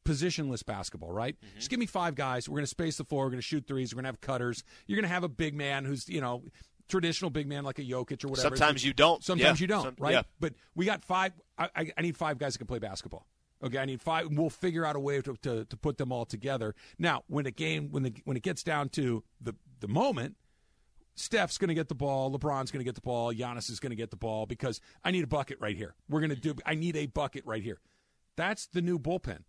Positionless 0.05 0.65
basketball, 0.65 1.11
right? 1.11 1.35
Mm-hmm. 1.35 1.57
Just 1.57 1.69
give 1.69 1.79
me 1.79 1.85
five 1.85 2.15
guys. 2.15 2.49
We're 2.49 2.55
going 2.55 2.63
to 2.63 2.67
space 2.67 2.97
the 2.97 3.03
floor. 3.03 3.25
We're 3.25 3.31
going 3.31 3.39
to 3.39 3.43
shoot 3.43 3.65
threes. 3.67 3.93
We're 3.93 3.97
going 3.97 4.05
to 4.05 4.09
have 4.09 4.21
cutters. 4.21 4.63
You're 4.87 4.95
going 4.95 5.07
to 5.07 5.13
have 5.13 5.23
a 5.23 5.29
big 5.29 5.53
man 5.53 5.85
who's, 5.85 6.09
you 6.09 6.21
know, 6.21 6.43
traditional 6.91 7.29
big 7.31 7.47
man 7.47 7.63
like 7.63 7.79
a 7.79 7.83
Jokic 7.83 8.23
or 8.23 8.29
whatever. 8.29 8.55
Sometimes 8.55 8.83
you 8.83 8.93
don't. 8.93 9.23
Sometimes 9.23 9.59
yeah. 9.59 9.63
you 9.63 9.67
don't, 9.67 9.83
Some, 9.83 9.95
right? 9.99 10.13
Yeah. 10.13 10.21
But 10.39 10.53
we 10.75 10.85
got 10.85 11.03
five. 11.03 11.33
I, 11.57 11.69
I, 11.75 11.91
I, 11.97 12.01
need 12.01 12.17
five 12.17 12.37
guys 12.37 12.53
that 12.53 12.59
can 12.59 12.67
play 12.67 12.79
basketball. 12.79 13.25
Okay, 13.63 13.77
I 13.77 13.85
need 13.85 14.01
five. 14.01 14.27
We'll 14.31 14.49
figure 14.49 14.85
out 14.85 14.95
a 14.95 14.99
way 14.99 15.21
to, 15.21 15.35
to, 15.43 15.65
to 15.65 15.77
put 15.77 15.97
them 15.97 16.11
all 16.11 16.25
together. 16.25 16.75
Now, 16.97 17.23
when 17.27 17.45
a 17.45 17.51
game 17.51 17.91
when 17.91 18.03
the 18.03 18.13
when 18.25 18.37
it 18.37 18.43
gets 18.43 18.63
down 18.63 18.89
to 18.89 19.23
the 19.39 19.53
the 19.79 19.87
moment, 19.87 20.35
Steph's 21.15 21.57
going 21.57 21.69
to 21.69 21.73
get 21.73 21.89
the 21.89 21.95
ball. 21.95 22.31
LeBron's 22.31 22.71
going 22.71 22.79
to 22.79 22.85
get 22.85 22.95
the 22.95 23.01
ball. 23.01 23.33
Giannis 23.33 23.69
is 23.69 23.79
going 23.79 23.91
to 23.91 23.95
get 23.95 24.11
the 24.11 24.17
ball 24.17 24.45
because 24.45 24.79
I 25.03 25.11
need 25.11 25.23
a 25.23 25.27
bucket 25.27 25.57
right 25.59 25.75
here. 25.75 25.95
We're 26.09 26.21
going 26.21 26.31
to 26.31 26.35
do. 26.35 26.55
I 26.65 26.75
need 26.75 26.95
a 26.95 27.07
bucket 27.07 27.45
right 27.45 27.63
here. 27.63 27.79
That's 28.37 28.67
the 28.67 28.81
new 28.81 28.97
bullpen, 28.97 29.39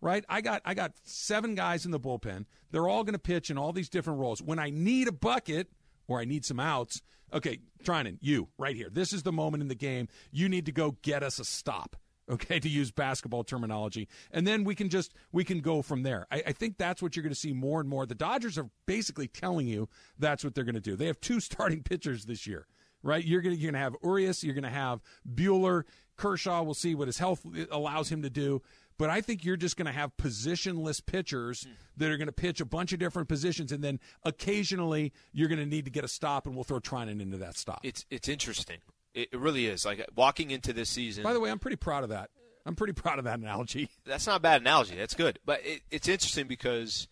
right? 0.00 0.24
I 0.28 0.40
got 0.40 0.62
I 0.64 0.74
got 0.74 0.92
seven 1.04 1.54
guys 1.54 1.84
in 1.84 1.90
the 1.90 2.00
bullpen. 2.00 2.44
They're 2.70 2.88
all 2.88 3.02
going 3.02 3.14
to 3.14 3.18
pitch 3.18 3.50
in 3.50 3.58
all 3.58 3.72
these 3.72 3.88
different 3.88 4.20
roles. 4.20 4.42
When 4.42 4.58
I 4.58 4.70
need 4.70 5.08
a 5.08 5.12
bucket 5.12 5.68
or 6.06 6.20
I 6.20 6.24
need 6.24 6.44
some 6.44 6.60
outs, 6.60 7.02
okay, 7.32 7.60
Treinen, 7.82 8.18
you 8.20 8.48
right 8.58 8.76
here. 8.76 8.88
This 8.92 9.12
is 9.12 9.22
the 9.22 9.32
moment 9.32 9.62
in 9.62 9.68
the 9.68 9.74
game. 9.74 10.08
You 10.30 10.48
need 10.48 10.66
to 10.66 10.72
go 10.72 10.96
get 11.02 11.22
us 11.22 11.38
a 11.38 11.44
stop 11.44 11.96
okay 12.30 12.58
to 12.60 12.68
use 12.68 12.90
basketball 12.90 13.44
terminology 13.44 14.08
and 14.30 14.46
then 14.46 14.64
we 14.64 14.74
can 14.74 14.88
just 14.88 15.14
we 15.32 15.44
can 15.44 15.60
go 15.60 15.82
from 15.82 16.02
there 16.02 16.26
i, 16.30 16.42
I 16.46 16.52
think 16.52 16.78
that's 16.78 17.02
what 17.02 17.16
you're 17.16 17.22
going 17.22 17.34
to 17.34 17.38
see 17.38 17.52
more 17.52 17.80
and 17.80 17.88
more 17.88 18.06
the 18.06 18.14
dodgers 18.14 18.58
are 18.58 18.68
basically 18.86 19.28
telling 19.28 19.66
you 19.66 19.88
that's 20.18 20.44
what 20.44 20.54
they're 20.54 20.64
going 20.64 20.74
to 20.74 20.80
do 20.80 20.96
they 20.96 21.06
have 21.06 21.20
two 21.20 21.40
starting 21.46 21.82
pitchers 21.82 22.24
this 22.24 22.46
year 22.46 22.66
right 23.02 23.24
you're 23.24 23.40
going 23.40 23.54
to 23.54 23.60
you're 23.60 23.72
going 23.72 23.80
to 23.80 23.84
have 23.84 23.96
urias 24.02 24.42
you're 24.42 24.54
going 24.54 24.64
to 24.64 24.70
have 24.70 25.00
Buehler 25.34 25.84
Kershaw. 26.16 26.62
We'll 26.62 26.74
see 26.74 26.94
what 26.94 27.08
his 27.08 27.18
health 27.18 27.44
allows 27.70 28.10
him 28.10 28.22
to 28.22 28.30
do. 28.30 28.62
But 28.98 29.10
I 29.10 29.20
think 29.20 29.44
you're 29.44 29.58
just 29.58 29.76
going 29.76 29.86
to 29.86 29.92
have 29.92 30.16
positionless 30.16 31.04
pitchers 31.04 31.64
mm. 31.64 31.72
that 31.98 32.10
are 32.10 32.16
going 32.16 32.28
to 32.28 32.32
pitch 32.32 32.62
a 32.62 32.64
bunch 32.64 32.94
of 32.94 32.98
different 32.98 33.28
positions, 33.28 33.70
and 33.70 33.84
then 33.84 34.00
occasionally 34.24 35.12
you're 35.32 35.48
going 35.48 35.58
to 35.58 35.66
need 35.66 35.84
to 35.84 35.90
get 35.90 36.02
a 36.02 36.08
stop, 36.08 36.46
and 36.46 36.54
we'll 36.54 36.64
throw 36.64 36.80
Treinen 36.80 37.20
into 37.20 37.36
that 37.36 37.58
stop. 37.58 37.80
It's 37.82 38.06
it's 38.10 38.28
interesting. 38.28 38.78
It 39.16 39.32
really 39.32 39.66
is. 39.66 39.86
Like 39.86 40.06
walking 40.14 40.50
into 40.50 40.74
this 40.74 40.90
season. 40.90 41.24
By 41.24 41.32
the 41.32 41.40
way, 41.40 41.50
I'm 41.50 41.58
pretty 41.58 41.76
proud 41.76 42.04
of 42.04 42.10
that. 42.10 42.30
I'm 42.66 42.76
pretty 42.76 42.92
proud 42.92 43.18
of 43.18 43.24
that 43.24 43.38
analogy. 43.38 43.88
That's 44.04 44.26
not 44.26 44.36
a 44.36 44.40
bad 44.40 44.60
analogy. 44.60 44.94
That's 44.94 45.14
good. 45.14 45.38
But 45.44 45.64
it, 45.64 45.80
it's 45.90 46.06
interesting 46.06 46.46
because 46.46 47.08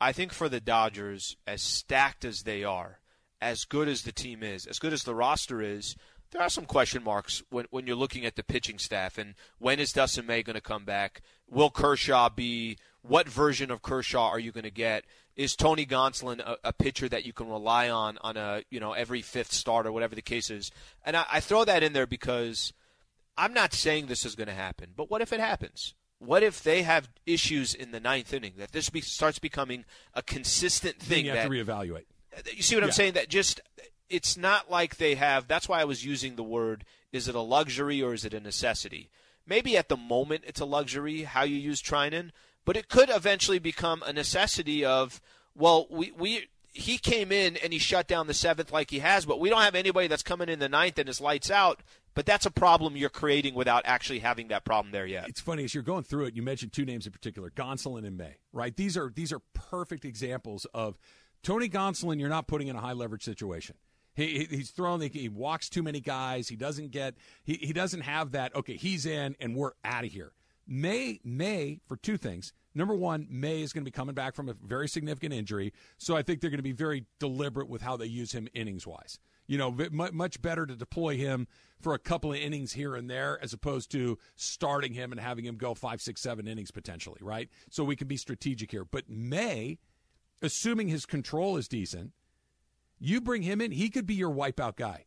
I 0.00 0.12
think 0.12 0.32
for 0.32 0.48
the 0.48 0.60
Dodgers, 0.60 1.36
as 1.46 1.60
stacked 1.60 2.24
as 2.24 2.44
they 2.44 2.64
are, 2.64 3.00
as 3.42 3.64
good 3.64 3.88
as 3.88 4.02
the 4.02 4.12
team 4.12 4.42
is, 4.42 4.66
as 4.66 4.78
good 4.78 4.94
as 4.94 5.02
the 5.02 5.14
roster 5.14 5.60
is, 5.60 5.96
there 6.30 6.40
are 6.40 6.48
some 6.48 6.64
question 6.64 7.04
marks 7.04 7.42
when 7.50 7.66
when 7.70 7.86
you're 7.86 7.94
looking 7.94 8.24
at 8.24 8.36
the 8.36 8.42
pitching 8.42 8.78
staff 8.78 9.18
and 9.18 9.34
when 9.58 9.78
is 9.78 9.92
Dustin 9.92 10.26
May 10.26 10.42
going 10.42 10.54
to 10.54 10.62
come 10.62 10.84
back? 10.86 11.20
Will 11.48 11.70
Kershaw 11.70 12.30
be? 12.30 12.78
What 13.06 13.28
version 13.28 13.70
of 13.70 13.82
Kershaw 13.82 14.28
are 14.28 14.38
you 14.38 14.50
going 14.50 14.64
to 14.64 14.70
get? 14.70 15.04
Is 15.36 15.54
Tony 15.54 15.84
Gonsolin 15.84 16.40
a, 16.40 16.56
a, 16.64 16.72
pitcher 16.72 17.06
that 17.08 17.26
you 17.26 17.34
can 17.34 17.48
rely 17.48 17.90
on 17.90 18.16
on 18.22 18.38
a 18.38 18.62
you 18.70 18.80
know 18.80 18.92
every 18.92 19.20
fifth 19.20 19.52
start 19.52 19.86
or 19.86 19.92
whatever 19.92 20.14
the 20.14 20.22
case 20.22 20.50
is? 20.50 20.70
And 21.04 21.16
I, 21.16 21.26
I 21.32 21.40
throw 21.40 21.64
that 21.64 21.82
in 21.82 21.92
there 21.92 22.06
because 22.06 22.72
I'm 23.36 23.52
not 23.52 23.74
saying 23.74 24.06
this 24.06 24.24
is 24.24 24.34
going 24.34 24.48
to 24.48 24.54
happen, 24.54 24.90
but 24.96 25.10
what 25.10 25.20
if 25.20 25.32
it 25.32 25.40
happens? 25.40 25.94
What 26.18 26.42
if 26.42 26.62
they 26.62 26.82
have 26.82 27.10
issues 27.26 27.74
in 27.74 27.90
the 27.90 28.00
ninth 28.00 28.32
inning 28.32 28.54
that 28.56 28.72
this 28.72 28.88
be, 28.88 29.02
starts 29.02 29.38
becoming 29.38 29.84
a 30.14 30.22
consistent 30.22 30.98
thing? 30.98 31.26
Then 31.26 31.34
you 31.34 31.40
have 31.40 31.50
that, 31.50 31.54
to 31.54 31.64
reevaluate. 31.64 32.04
You 32.54 32.62
see 32.62 32.76
what 32.76 32.82
yeah. 32.82 32.86
I'm 32.86 32.92
saying? 32.92 33.12
That 33.12 33.28
just 33.28 33.60
it's 34.08 34.36
not 34.36 34.70
like 34.70 34.96
they 34.96 35.16
have. 35.16 35.46
That's 35.46 35.68
why 35.68 35.80
I 35.80 35.84
was 35.84 36.04
using 36.04 36.36
the 36.36 36.42
word. 36.42 36.84
Is 37.12 37.28
it 37.28 37.34
a 37.34 37.40
luxury 37.40 38.02
or 38.02 38.14
is 38.14 38.24
it 38.24 38.32
a 38.32 38.40
necessity? 38.40 39.10
Maybe 39.46 39.76
at 39.76 39.88
the 39.88 39.96
moment 39.96 40.44
it's 40.46 40.60
a 40.60 40.64
luxury 40.64 41.22
how 41.22 41.42
you 41.42 41.56
use 41.56 41.82
Treinen, 41.82 42.30
but 42.64 42.76
it 42.76 42.88
could 42.88 43.10
eventually 43.10 43.58
become 43.58 44.02
a 44.06 44.12
necessity 44.12 44.84
of 44.84 45.20
well, 45.54 45.86
we 45.90 46.10
we 46.12 46.48
he 46.74 46.98
came 46.98 47.30
in 47.30 47.56
and 47.56 47.72
he 47.72 47.78
shut 47.78 48.08
down 48.08 48.26
the 48.26 48.34
seventh 48.34 48.72
like 48.72 48.90
he 48.90 48.98
has, 48.98 49.24
but 49.24 49.38
we 49.38 49.48
don't 49.48 49.62
have 49.62 49.76
anybody 49.76 50.08
that's 50.08 50.24
coming 50.24 50.48
in 50.48 50.58
the 50.58 50.68
ninth 50.68 50.98
and 50.98 51.06
his 51.06 51.20
lights 51.20 51.50
out. 51.50 51.80
But 52.14 52.26
that's 52.26 52.46
a 52.46 52.50
problem 52.50 52.96
you're 52.96 53.10
creating 53.10 53.54
without 53.54 53.82
actually 53.86 54.20
having 54.20 54.48
that 54.48 54.64
problem 54.64 54.92
there 54.92 55.06
yet. 55.06 55.28
It's 55.28 55.40
funny 55.40 55.64
as 55.64 55.74
you're 55.74 55.82
going 55.82 56.04
through 56.04 56.26
it. 56.26 56.36
You 56.36 56.42
mentioned 56.42 56.72
two 56.72 56.84
names 56.84 57.06
in 57.06 57.12
particular, 57.12 57.50
Gonsolin 57.50 58.06
and 58.06 58.16
May. 58.16 58.36
Right? 58.52 58.76
These 58.76 58.96
are 58.96 59.10
these 59.14 59.32
are 59.32 59.40
perfect 59.52 60.04
examples 60.04 60.64
of 60.74 60.96
Tony 61.42 61.68
Gonsolin. 61.68 62.20
You're 62.20 62.28
not 62.28 62.46
putting 62.46 62.68
in 62.68 62.76
a 62.76 62.80
high 62.80 62.92
leverage 62.92 63.24
situation. 63.24 63.76
He, 64.14 64.46
he's 64.48 64.70
thrown. 64.70 65.00
He 65.00 65.28
walks 65.28 65.68
too 65.68 65.82
many 65.82 66.00
guys. 66.00 66.48
He 66.48 66.56
doesn't 66.56 66.92
get. 66.92 67.14
He, 67.42 67.54
he 67.54 67.72
doesn't 67.72 68.02
have 68.02 68.32
that. 68.32 68.54
Okay, 68.54 68.76
he's 68.76 69.06
in, 69.06 69.34
and 69.40 69.56
we're 69.56 69.72
out 69.84 70.04
of 70.04 70.12
here. 70.12 70.32
May 70.66 71.20
May 71.24 71.80
for 71.86 71.96
two 71.96 72.16
things. 72.16 72.52
Number 72.74 72.94
one, 72.94 73.26
May 73.30 73.62
is 73.62 73.72
going 73.72 73.82
to 73.82 73.90
be 73.90 73.94
coming 73.94 74.14
back 74.14 74.34
from 74.34 74.48
a 74.48 74.54
very 74.54 74.88
significant 74.88 75.32
injury, 75.32 75.72
so 75.96 76.16
I 76.16 76.22
think 76.22 76.40
they're 76.40 76.50
going 76.50 76.58
to 76.58 76.62
be 76.62 76.72
very 76.72 77.06
deliberate 77.20 77.68
with 77.68 77.82
how 77.82 77.96
they 77.96 78.06
use 78.06 78.32
him 78.32 78.48
innings 78.52 78.86
wise. 78.86 79.18
You 79.46 79.58
know, 79.58 79.76
much 79.92 80.40
better 80.42 80.66
to 80.66 80.74
deploy 80.74 81.16
him 81.16 81.46
for 81.80 81.94
a 81.94 81.98
couple 81.98 82.32
of 82.32 82.38
innings 82.38 82.72
here 82.72 82.96
and 82.96 83.08
there 83.08 83.38
as 83.42 83.52
opposed 83.52 83.90
to 83.92 84.18
starting 84.36 84.94
him 84.94 85.12
and 85.12 85.20
having 85.20 85.44
him 85.44 85.56
go 85.56 85.74
five, 85.74 86.00
six, 86.00 86.22
seven 86.22 86.48
innings 86.48 86.70
potentially, 86.70 87.20
right? 87.20 87.48
So 87.70 87.84
we 87.84 87.94
can 87.94 88.08
be 88.08 88.16
strategic 88.16 88.70
here. 88.70 88.84
But 88.84 89.08
May, 89.08 89.78
assuming 90.40 90.88
his 90.88 91.04
control 91.04 91.58
is 91.58 91.68
decent, 91.68 92.12
you 92.98 93.20
bring 93.20 93.42
him 93.42 93.60
in, 93.60 93.70
he 93.70 93.90
could 93.90 94.06
be 94.06 94.14
your 94.14 94.30
wipeout 94.30 94.76
guy 94.76 95.04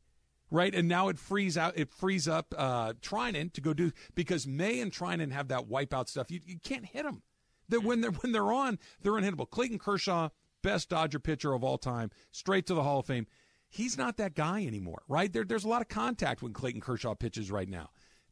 right? 0.50 0.74
And 0.74 0.88
now 0.88 1.10
it 1.10 1.18
frees 1.18 1.58
out, 1.58 1.78
it 1.78 1.90
frees 1.90 2.28
up 2.28 2.54
uh, 2.58 2.94
Treinen 3.02 3.52
to 3.54 3.62
go 3.62 3.74
do 3.74 3.92
because 4.16 4.48
May 4.48 4.80
and 4.80 4.92
Treinen 4.92 5.32
have 5.32 5.50
that 5.50 5.68
wipeout 5.68 6.08
stuff. 6.10 6.32
You, 6.32 6.40
you 6.46 6.60
can't 6.60 6.86
hit 6.86 7.04
them. 7.04 7.22
That 7.70 7.84
when 7.84 8.02
they're 8.02 8.12
when 8.12 8.32
they're 8.32 8.52
on, 8.52 8.80
they're 9.02 9.14
unhittable. 9.14 9.50
Clayton 9.50 9.80
Kershaw, 9.80 10.30
best 10.62 10.90
Dodger 10.90 11.20
pitcher 11.20 11.54
of 11.54 11.64
all 11.64 11.78
time, 11.78 12.12
straight 12.32 12.66
to 12.68 12.74
the 12.74 12.84
Hall 12.84 13.00
of 13.00 13.06
Fame. 13.06 13.28
He's 13.70 13.98
not 13.98 14.16
that 14.18 14.36
guy 14.36 14.66
anymore, 14.66 15.02
right? 15.10 15.32
There, 15.32 15.44
there's 15.44 15.66
a 15.66 15.68
lot 15.68 15.82
of 15.82 15.90
contact 15.90 16.42
when 16.42 16.54
Clayton 16.54 16.80
Kershaw 16.80 17.14
pitches 17.16 17.52
right 17.52 17.68
now, 17.68 17.90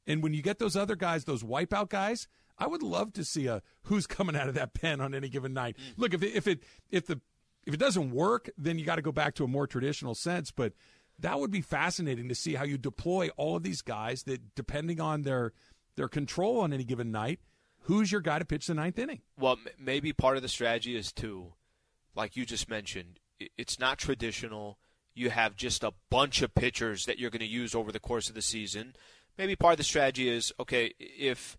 and 0.08 0.24
when 0.24 0.34
you 0.34 0.42
get 0.42 0.60
those 0.60 0.78
other 0.78 0.96
guys, 0.96 1.26
those 1.26 1.44
wipeout 1.44 1.90
guys, 1.90 2.30
I 2.58 2.68
would 2.68 2.82
love 2.82 3.12
to 3.14 3.26
see 3.26 3.48
a 3.48 3.62
who's 3.84 4.08
coming 4.08 4.36
out 4.36 4.48
of 4.48 4.56
that 4.56 4.74
pen 4.74 5.02
on 5.02 5.14
any 5.14 5.28
given 5.28 5.54
night. 5.54 5.76
Mm. 5.76 5.98
Look, 5.98 6.14
if 6.14 6.24
it, 6.24 6.34
if 6.34 6.48
it 6.48 6.64
if 6.90 7.08
the 7.08 7.20
if 7.66 7.74
it 7.74 7.80
doesn't 7.80 8.12
work, 8.12 8.50
then 8.58 8.80
you 8.80 8.86
got 8.86 8.96
to 8.96 9.02
go 9.02 9.12
back 9.12 9.36
to 9.36 9.44
a 9.44 9.48
more 9.48 9.68
traditional 9.68 10.16
sense. 10.16 10.52
But 10.52 10.74
that 11.20 11.40
would 11.40 11.52
be 11.52 11.62
fascinating 11.62 12.30
to 12.30 12.36
see 12.36 12.56
how 12.56 12.64
you 12.64 12.78
deploy 12.78 13.30
all 13.38 13.56
of 13.56 13.64
these 13.64 13.82
guys 13.82 14.24
that, 14.24 14.56
depending 14.56 15.00
on 15.00 15.22
their 15.22 15.54
their 15.96 16.08
control 16.10 16.60
on 16.60 16.74
any 16.74 16.84
given 16.84 17.12
night, 17.12 17.40
who's 17.82 18.12
your 18.12 18.22
guy 18.22 18.40
to 18.40 18.46
pitch 18.46 18.68
the 18.68 18.74
ninth 18.74 19.00
inning? 19.00 19.22
Well, 19.40 19.58
maybe 19.80 20.12
part 20.12 20.36
of 20.36 20.44
the 20.44 20.50
strategy 20.50 20.96
is 20.96 21.12
to, 21.14 21.54
like 22.16 22.36
you 22.36 22.46
just 22.46 22.70
mentioned, 22.70 23.20
it's 23.58 23.80
not 23.80 23.98
traditional. 23.98 24.78
You 25.14 25.30
have 25.30 25.56
just 25.56 25.84
a 25.84 25.94
bunch 26.10 26.42
of 26.42 26.54
pitchers 26.54 27.06
that 27.06 27.18
you're 27.18 27.30
going 27.30 27.40
to 27.40 27.46
use 27.46 27.74
over 27.74 27.92
the 27.92 28.00
course 28.00 28.28
of 28.28 28.36
the 28.36 28.42
season. 28.42 28.96
Maybe 29.38 29.56
part 29.56 29.74
of 29.74 29.78
the 29.78 29.84
strategy 29.84 30.28
is 30.28 30.52
okay, 30.60 30.94
if 31.00 31.58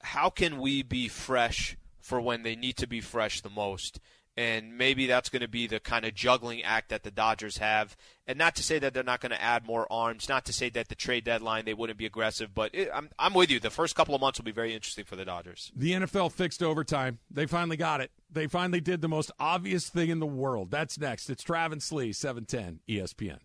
how 0.00 0.30
can 0.30 0.58
we 0.58 0.82
be 0.82 1.08
fresh 1.08 1.76
for 2.00 2.20
when 2.20 2.42
they 2.42 2.56
need 2.56 2.76
to 2.78 2.86
be 2.86 3.00
fresh 3.00 3.40
the 3.40 3.50
most? 3.50 4.00
And 4.36 4.76
maybe 4.76 5.06
that's 5.06 5.28
going 5.28 5.42
to 5.42 5.48
be 5.48 5.66
the 5.66 5.78
kind 5.78 6.04
of 6.04 6.14
juggling 6.14 6.62
act 6.62 6.88
that 6.88 7.04
the 7.04 7.10
Dodgers 7.10 7.58
have. 7.58 7.96
And 8.26 8.38
not 8.38 8.56
to 8.56 8.62
say 8.62 8.78
that 8.78 8.94
they're 8.94 9.02
not 9.02 9.20
going 9.20 9.30
to 9.30 9.40
add 9.40 9.66
more 9.66 9.86
arms, 9.92 10.28
not 10.28 10.44
to 10.46 10.52
say 10.52 10.70
that 10.70 10.88
the 10.88 10.94
trade 10.94 11.24
deadline 11.24 11.64
they 11.64 11.74
wouldn't 11.74 11.98
be 11.98 12.06
aggressive, 12.06 12.54
but 12.54 12.74
it, 12.74 12.90
I'm 12.92 13.10
I'm 13.18 13.34
with 13.34 13.50
you. 13.50 13.60
The 13.60 13.70
first 13.70 13.94
couple 13.94 14.14
of 14.14 14.20
months 14.20 14.38
will 14.38 14.44
be 14.44 14.52
very 14.52 14.74
interesting 14.74 15.04
for 15.04 15.16
the 15.16 15.24
Dodgers. 15.24 15.70
The 15.76 15.92
NFL 15.92 16.32
fixed 16.32 16.62
overtime. 16.62 17.18
They 17.30 17.46
finally 17.46 17.76
got 17.76 18.00
it. 18.00 18.10
They 18.30 18.46
finally 18.46 18.80
did 18.80 19.02
the 19.02 19.08
most 19.08 19.30
obvious 19.38 19.88
thing 19.88 20.10
in 20.10 20.18
the 20.18 20.26
world. 20.26 20.70
That's 20.70 20.98
next. 20.98 21.30
It's 21.30 21.42
Travis 21.42 21.92
Lee, 21.92 22.12
710 22.12 22.80
ESPN. 22.88 23.38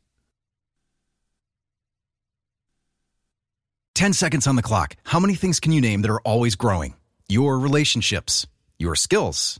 10 3.94 4.14
seconds 4.14 4.48
on 4.48 4.56
the 4.56 4.62
clock. 4.62 4.96
How 5.04 5.20
many 5.20 5.36
things 5.36 5.60
can 5.60 5.74
you 5.74 5.82
name 5.82 6.04
that 6.04 6.10
are 6.10 6.22
always 6.22 6.56
growing? 6.56 6.96
Your 7.28 7.60
relationships, 7.60 8.48
your 8.78 8.96
skills 8.96 9.60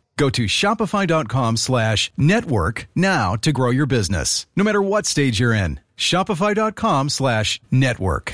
Go 0.21 0.29
to 0.29 0.45
shopify.com 0.45 1.57
slash 1.57 2.11
network 2.15 2.87
now 2.95 3.35
to 3.37 3.51
grow 3.51 3.71
your 3.71 3.87
business, 3.87 4.45
no 4.55 4.63
matter 4.63 4.79
what 4.79 5.07
stage 5.07 5.39
you're 5.39 5.51
in. 5.51 5.79
Shopify.com 5.97 7.09
slash 7.09 7.59
network. 7.71 8.31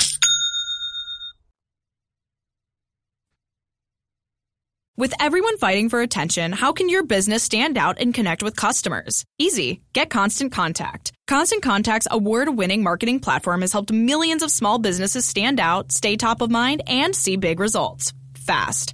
With 4.98 5.14
everyone 5.18 5.58
fighting 5.60 5.88
for 5.88 6.02
attention, 6.02 6.52
how 6.52 6.74
can 6.74 6.90
your 6.90 7.04
business 7.04 7.44
stand 7.44 7.78
out 7.78 8.00
and 8.02 8.14
connect 8.14 8.44
with 8.44 8.58
customers? 8.58 9.24
Easy. 9.40 9.80
Get 9.94 10.10
Constant 10.10 10.52
Contact. 10.52 11.14
Constant 11.26 11.62
Contact's 11.62 12.10
award 12.12 12.50
winning 12.50 12.84
marketing 12.84 13.22
platform 13.22 13.62
has 13.62 13.72
helped 13.72 13.94
millions 13.94 14.44
of 14.44 14.52
small 14.52 14.78
businesses 14.78 15.24
stand 15.24 15.62
out, 15.62 15.94
stay 15.94 16.18
top 16.18 16.42
of 16.42 16.52
mind, 16.52 16.82
and 16.86 17.16
see 17.16 17.38
big 17.38 17.62
results 17.62 18.12
fast. 18.34 18.94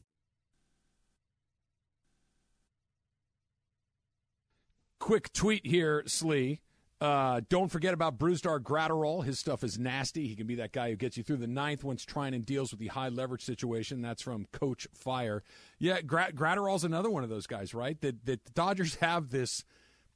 Quick 5.01 5.33
tweet 5.33 5.65
here, 5.65 6.03
Slee. 6.05 6.61
Uh, 7.01 7.41
don't 7.49 7.69
forget 7.69 7.95
about 7.95 8.19
Brusdar 8.19 8.59
Graterol. 8.59 9.25
His 9.25 9.39
stuff 9.39 9.63
is 9.63 9.79
nasty. 9.79 10.27
He 10.27 10.35
can 10.35 10.45
be 10.45 10.53
that 10.55 10.71
guy 10.71 10.91
who 10.91 10.95
gets 10.95 11.17
you 11.17 11.23
through 11.23 11.37
the 11.37 11.47
ninth 11.47 11.83
once 11.83 12.05
Treinen 12.05 12.35
and 12.35 12.45
deals 12.45 12.69
with 12.69 12.79
the 12.79 12.89
high 12.89 13.09
leverage 13.09 13.43
situation. 13.43 14.03
That's 14.03 14.21
from 14.21 14.45
Coach 14.51 14.87
Fire. 14.93 15.41
Yeah, 15.79 16.01
Gra- 16.01 16.31
Graterol's 16.31 16.83
another 16.83 17.09
one 17.09 17.23
of 17.23 17.31
those 17.31 17.47
guys, 17.47 17.73
right? 17.73 17.99
That 18.01 18.23
that 18.25 18.45
the 18.45 18.51
Dodgers 18.51 18.95
have 18.97 19.31
this 19.31 19.63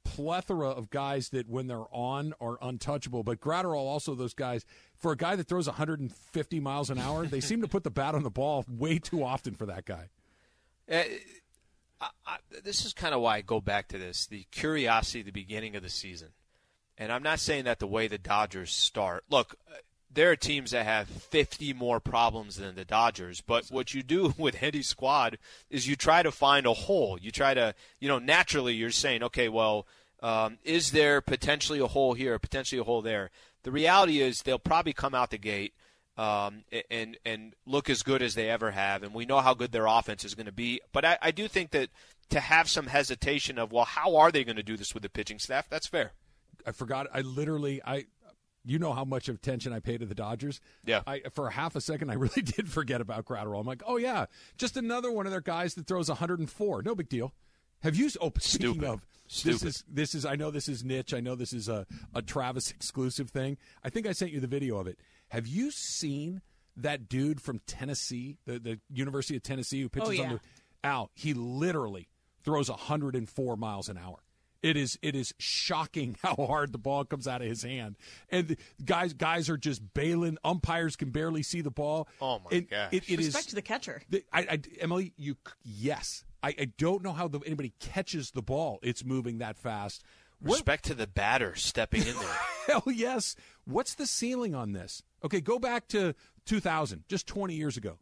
plethora 0.04 0.68
of 0.68 0.88
guys 0.88 1.30
that 1.30 1.48
when 1.48 1.66
they're 1.66 1.92
on 1.92 2.32
are 2.40 2.56
untouchable. 2.62 3.24
But 3.24 3.40
Graterol 3.40 3.74
also 3.74 4.14
those 4.14 4.34
guys. 4.34 4.64
For 4.96 5.10
a 5.10 5.16
guy 5.16 5.34
that 5.34 5.48
throws 5.48 5.66
150 5.66 6.60
miles 6.60 6.90
an 6.90 6.98
hour, 6.98 7.26
they 7.26 7.40
seem 7.40 7.60
to 7.62 7.68
put 7.68 7.82
the 7.82 7.90
bat 7.90 8.14
on 8.14 8.22
the 8.22 8.30
ball 8.30 8.64
way 8.68 9.00
too 9.00 9.24
often 9.24 9.56
for 9.56 9.66
that 9.66 9.84
guy. 9.84 10.10
Uh, 10.88 11.02
I, 12.00 12.08
I, 12.26 12.36
this 12.64 12.84
is 12.84 12.92
kind 12.92 13.14
of 13.14 13.20
why 13.20 13.36
I 13.36 13.40
go 13.40 13.60
back 13.60 13.88
to 13.88 13.98
this 13.98 14.26
the 14.26 14.46
curiosity 14.50 15.22
the 15.22 15.30
beginning 15.30 15.76
of 15.76 15.82
the 15.82 15.88
season. 15.88 16.28
And 16.98 17.12
I'm 17.12 17.22
not 17.22 17.40
saying 17.40 17.64
that 17.64 17.78
the 17.78 17.86
way 17.86 18.08
the 18.08 18.18
Dodgers 18.18 18.72
start. 18.72 19.24
Look, 19.28 19.56
there 20.10 20.30
are 20.30 20.36
teams 20.36 20.70
that 20.70 20.86
have 20.86 21.08
50 21.08 21.74
more 21.74 22.00
problems 22.00 22.56
than 22.56 22.74
the 22.74 22.86
Dodgers, 22.86 23.42
but 23.42 23.66
what 23.68 23.92
you 23.92 24.02
do 24.02 24.34
with 24.38 24.62
any 24.62 24.82
squad 24.82 25.38
is 25.70 25.86
you 25.86 25.96
try 25.96 26.22
to 26.22 26.32
find 26.32 26.66
a 26.66 26.72
hole. 26.72 27.18
You 27.20 27.30
try 27.30 27.54
to, 27.54 27.74
you 28.00 28.08
know, 28.08 28.18
naturally 28.18 28.74
you're 28.74 28.90
saying, 28.90 29.22
okay, 29.24 29.48
well, 29.48 29.86
um, 30.22 30.58
is 30.64 30.92
there 30.92 31.20
potentially 31.20 31.78
a 31.78 31.86
hole 31.86 32.14
here, 32.14 32.38
potentially 32.38 32.80
a 32.80 32.84
hole 32.84 33.02
there? 33.02 33.30
The 33.62 33.70
reality 33.70 34.20
is 34.20 34.40
they'll 34.40 34.58
probably 34.58 34.94
come 34.94 35.14
out 35.14 35.30
the 35.30 35.38
gate 35.38 35.74
um, 36.16 36.64
and 36.90 37.16
and 37.24 37.54
look 37.66 37.90
as 37.90 38.02
good 38.02 38.22
as 38.22 38.34
they 38.34 38.48
ever 38.50 38.70
have, 38.70 39.02
and 39.02 39.12
we 39.14 39.26
know 39.26 39.40
how 39.40 39.54
good 39.54 39.72
their 39.72 39.86
offense 39.86 40.24
is 40.24 40.34
going 40.34 40.46
to 40.46 40.52
be. 40.52 40.80
But 40.92 41.04
I, 41.04 41.18
I 41.20 41.30
do 41.30 41.48
think 41.48 41.70
that 41.72 41.90
to 42.30 42.40
have 42.40 42.68
some 42.68 42.86
hesitation 42.86 43.58
of, 43.58 43.72
well, 43.72 43.84
how 43.84 44.16
are 44.16 44.32
they 44.32 44.44
going 44.44 44.56
to 44.56 44.62
do 44.62 44.76
this 44.76 44.94
with 44.94 45.02
the 45.02 45.08
pitching 45.08 45.38
staff? 45.38 45.68
That's 45.68 45.86
fair. 45.86 46.12
I 46.66 46.72
forgot. 46.72 47.06
I 47.12 47.20
literally 47.20 47.80
I 47.84 48.06
you 48.66 48.80
know 48.80 48.92
how 48.92 49.04
much 49.04 49.28
attention 49.28 49.72
I 49.72 49.78
pay 49.78 49.96
to 49.96 50.04
the 50.04 50.14
Dodgers. 50.14 50.60
Yeah. 50.84 51.02
I, 51.06 51.22
for 51.32 51.48
half 51.50 51.76
a 51.76 51.80
second, 51.80 52.10
I 52.10 52.14
really 52.24 52.42
did 52.42 52.68
forget 52.68 53.00
about 53.00 53.24
Graterol. 53.24 53.60
I'm 53.60 53.66
like, 53.66 53.82
oh 53.86 53.96
yeah, 53.96 54.26
just 54.58 54.76
another 54.76 55.10
one 55.12 55.26
of 55.26 55.32
their 55.32 55.40
guys 55.40 55.74
that 55.74 55.86
throws 55.86 56.08
104. 56.08 56.82
No 56.82 56.94
big 56.94 57.08
deal. 57.08 57.32
Have 57.82 57.94
you? 57.94 58.10
Oh, 58.20 58.32
speaking 58.38 58.72
Stupid. 58.72 58.88
of, 58.88 59.06
Stupid. 59.28 59.60
this 59.60 59.62
is 59.62 59.84
this 59.88 60.14
is. 60.14 60.26
I 60.26 60.34
know 60.34 60.50
this 60.50 60.68
is 60.68 60.82
niche. 60.82 61.14
I 61.14 61.20
know 61.20 61.34
this 61.34 61.52
is 61.52 61.68
a 61.68 61.86
a 62.14 62.22
Travis 62.22 62.70
exclusive 62.70 63.30
thing. 63.30 63.58
I 63.84 63.90
think 63.90 64.06
I 64.06 64.12
sent 64.12 64.32
you 64.32 64.40
the 64.40 64.46
video 64.46 64.78
of 64.78 64.86
it. 64.86 64.98
Have 65.28 65.46
you 65.46 65.70
seen 65.70 66.42
that 66.76 67.08
dude 67.08 67.40
from 67.40 67.60
Tennessee, 67.66 68.38
the 68.46 68.58
the 68.58 68.80
University 68.92 69.36
of 69.36 69.42
Tennessee, 69.42 69.82
who 69.82 69.88
pitches 69.88 70.08
Oh, 70.08 70.12
yeah. 70.12 70.22
on 70.24 70.28
the 70.34 70.40
Al? 70.84 71.10
He 71.14 71.34
literally 71.34 72.08
throws 72.44 72.68
104 72.70 73.56
miles 73.56 73.88
an 73.88 73.98
hour. 73.98 74.18
It 74.62 74.76
is 74.76 74.98
it 75.02 75.14
is 75.14 75.34
shocking 75.38 76.16
how 76.22 76.34
hard 76.34 76.72
the 76.72 76.78
ball 76.78 77.04
comes 77.04 77.28
out 77.28 77.40
of 77.42 77.48
his 77.48 77.62
hand, 77.62 77.96
and 78.30 78.56
guys 78.84 79.12
guys 79.12 79.48
are 79.50 79.56
just 79.58 79.82
bailing. 79.94 80.38
Umpires 80.44 80.96
can 80.96 81.10
barely 81.10 81.42
see 81.42 81.60
the 81.60 81.70
ball. 81.70 82.08
Oh, 82.20 82.38
my 82.40 82.56
And 82.56 82.68
gosh. 82.68 82.88
It, 82.92 83.04
it 83.10 83.20
is 83.20 83.26
Respect 83.26 83.48
to 83.50 83.54
the 83.54 83.62
catcher. 83.62 84.02
the- 84.08 84.24
I, 84.32 84.40
I, 84.42 84.60
Emily, 84.80 85.12
you 85.16 85.36
yes. 85.62 86.24
I, 86.42 86.48
I 86.58 86.64
don't 86.78 87.02
know 87.02 87.12
how 87.12 87.26
the, 87.28 87.40
anybody 87.40 87.72
catches 87.80 88.30
the 88.30 88.42
ball. 88.42 88.78
It's 88.82 89.04
moving 89.04 89.38
that 89.38 89.56
fast. 89.58 90.04
What, 90.46 90.54
Respect 90.54 90.84
to 90.86 90.94
the 90.94 91.06
batter 91.06 91.54
stepping 91.54 92.06
in 92.06 92.14
there. 92.14 92.38
hell 92.66 92.84
yes. 92.86 93.36
What's 93.64 93.94
the 93.94 94.06
ceiling 94.06 94.54
on 94.54 94.72
this? 94.72 95.02
Okay, 95.24 95.40
go 95.40 95.58
back 95.58 95.88
to 95.88 96.14
2000, 96.46 97.04
just 97.08 97.26
20 97.26 97.54
years 97.54 97.76
ago. 97.76 97.98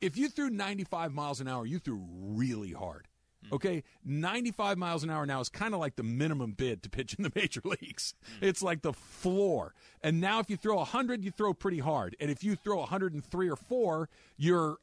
If 0.00 0.16
you 0.16 0.28
threw 0.28 0.50
95 0.50 1.12
miles 1.12 1.40
an 1.40 1.48
hour, 1.48 1.64
you 1.66 1.78
threw 1.78 2.04
really 2.10 2.72
hard. 2.72 3.08
Hmm. 3.48 3.54
Okay, 3.54 3.82
95 4.04 4.78
miles 4.78 5.04
an 5.04 5.10
hour 5.10 5.26
now 5.26 5.40
is 5.40 5.48
kind 5.48 5.74
of 5.74 5.80
like 5.80 5.96
the 5.96 6.02
minimum 6.02 6.52
bid 6.52 6.82
to 6.82 6.90
pitch 6.90 7.14
in 7.14 7.22
the 7.22 7.32
major 7.36 7.62
leagues. 7.64 8.14
Hmm. 8.38 8.44
It's 8.44 8.62
like 8.62 8.82
the 8.82 8.92
floor. 8.92 9.74
And 10.02 10.20
now 10.20 10.40
if 10.40 10.50
you 10.50 10.56
throw 10.56 10.76
100, 10.76 11.24
you 11.24 11.30
throw 11.30 11.54
pretty 11.54 11.78
hard. 11.78 12.16
And 12.20 12.30
if 12.30 12.44
you 12.44 12.56
throw 12.56 12.78
103 12.78 13.50
or 13.50 13.56
4, 13.56 14.08
you're 14.36 14.78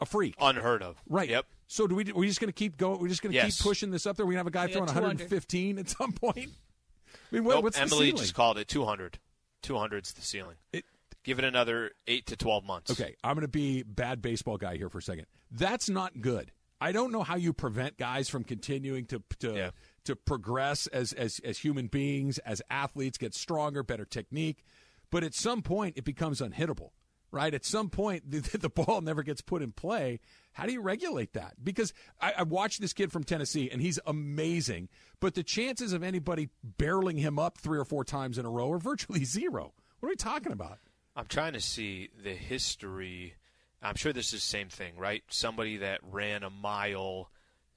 a 0.00 0.06
freak. 0.06 0.34
Unheard 0.40 0.82
of. 0.82 1.02
Right. 1.08 1.28
Yep. 1.28 1.46
So 1.66 1.86
do 1.86 1.94
we? 1.96 2.04
We're 2.12 2.28
just 2.28 2.40
going 2.40 2.48
to 2.48 2.52
keep 2.52 2.76
going. 2.76 3.00
We're 3.00 3.08
just 3.08 3.22
going 3.22 3.32
to 3.32 3.36
Yes. 3.36 3.56
keep 3.58 3.64
pushing 3.64 3.90
this 3.90 4.06
up 4.06 4.16
there. 4.16 4.24
We 4.26 4.34
can 4.34 4.38
have 4.38 4.46
a 4.46 4.50
guy 4.50 4.66
We 4.66 4.72
throwing 4.72 4.86
115 4.86 5.78
at 5.78 5.88
some 5.88 6.12
point. 6.12 6.38
I 7.14 7.34
mean, 7.34 7.44
what, 7.44 7.54
Nope, 7.56 7.64
what's 7.64 7.76
the 7.76 7.82
Emily 7.82 8.06
ceiling? 8.06 8.16
just 8.16 8.34
called 8.34 8.58
it 8.58 8.68
200. 8.68 9.18
200's 9.62 10.12
the 10.12 10.22
ceiling. 10.22 10.56
It- 10.72 10.84
Give 11.24 11.40
it 11.40 11.44
another 11.44 11.90
8 12.06 12.24
to 12.26 12.36
12 12.36 12.64
months. 12.64 12.90
Okay, 12.92 13.16
I'm 13.24 13.34
going 13.34 13.42
to 13.42 13.48
be 13.48 13.82
bad 13.82 14.22
baseball 14.22 14.58
guy 14.58 14.76
here 14.76 14.88
for 14.88 14.98
a 14.98 15.02
second. 15.02 15.26
That's 15.50 15.88
not 15.90 16.20
good. 16.20 16.52
I 16.80 16.92
don't 16.92 17.10
know 17.10 17.24
how 17.24 17.34
you 17.34 17.52
prevent 17.52 17.96
guys 17.96 18.28
from 18.28 18.44
continuing 18.44 19.06
to 19.06 19.20
to 19.40 19.52
Yeah. 19.56 19.70
to 20.04 20.14
progress 20.14 20.86
as 20.86 21.12
as 21.14 21.40
as 21.42 21.58
human 21.58 21.88
beings, 21.88 22.38
as 22.38 22.62
athletes, 22.70 23.18
get 23.18 23.34
stronger, 23.34 23.82
better 23.82 24.04
technique, 24.04 24.62
but 25.10 25.24
at 25.24 25.34
some 25.34 25.62
point 25.62 25.96
it 25.96 26.04
becomes 26.04 26.40
unhittable. 26.40 26.90
Right? 27.36 27.52
At 27.52 27.66
some 27.66 27.90
point, 27.90 28.30
the, 28.30 28.40
the 28.56 28.70
ball 28.70 29.02
never 29.02 29.22
gets 29.22 29.42
put 29.42 29.60
in 29.60 29.72
play. 29.72 30.20
How 30.52 30.64
do 30.64 30.72
you 30.72 30.80
regulate 30.80 31.34
that? 31.34 31.62
Because 31.62 31.92
I, 32.18 32.32
I 32.38 32.42
watched 32.44 32.80
this 32.80 32.94
kid 32.94 33.12
from 33.12 33.24
Tennessee, 33.24 33.68
and 33.70 33.82
he's 33.82 33.98
amazing. 34.06 34.88
But 35.20 35.34
the 35.34 35.42
chances 35.42 35.92
of 35.92 36.02
anybody 36.02 36.48
barreling 36.78 37.18
him 37.18 37.38
up 37.38 37.58
three 37.58 37.78
or 37.78 37.84
four 37.84 38.04
times 38.04 38.38
in 38.38 38.46
a 38.46 38.50
row 38.50 38.72
are 38.72 38.78
virtually 38.78 39.24
zero. 39.26 39.74
What 40.00 40.08
are 40.08 40.12
we 40.12 40.16
talking 40.16 40.52
about? 40.52 40.78
I'm 41.14 41.26
trying 41.26 41.52
to 41.52 41.60
see 41.60 42.08
the 42.22 42.34
history. 42.34 43.34
I'm 43.82 43.96
sure 43.96 44.14
this 44.14 44.26
is 44.28 44.32
the 44.32 44.38
same 44.38 44.68
thing, 44.68 44.96
right? 44.96 45.22
Somebody 45.28 45.76
that 45.78 46.00
ran 46.10 46.42
a 46.42 46.50
mile 46.50 47.30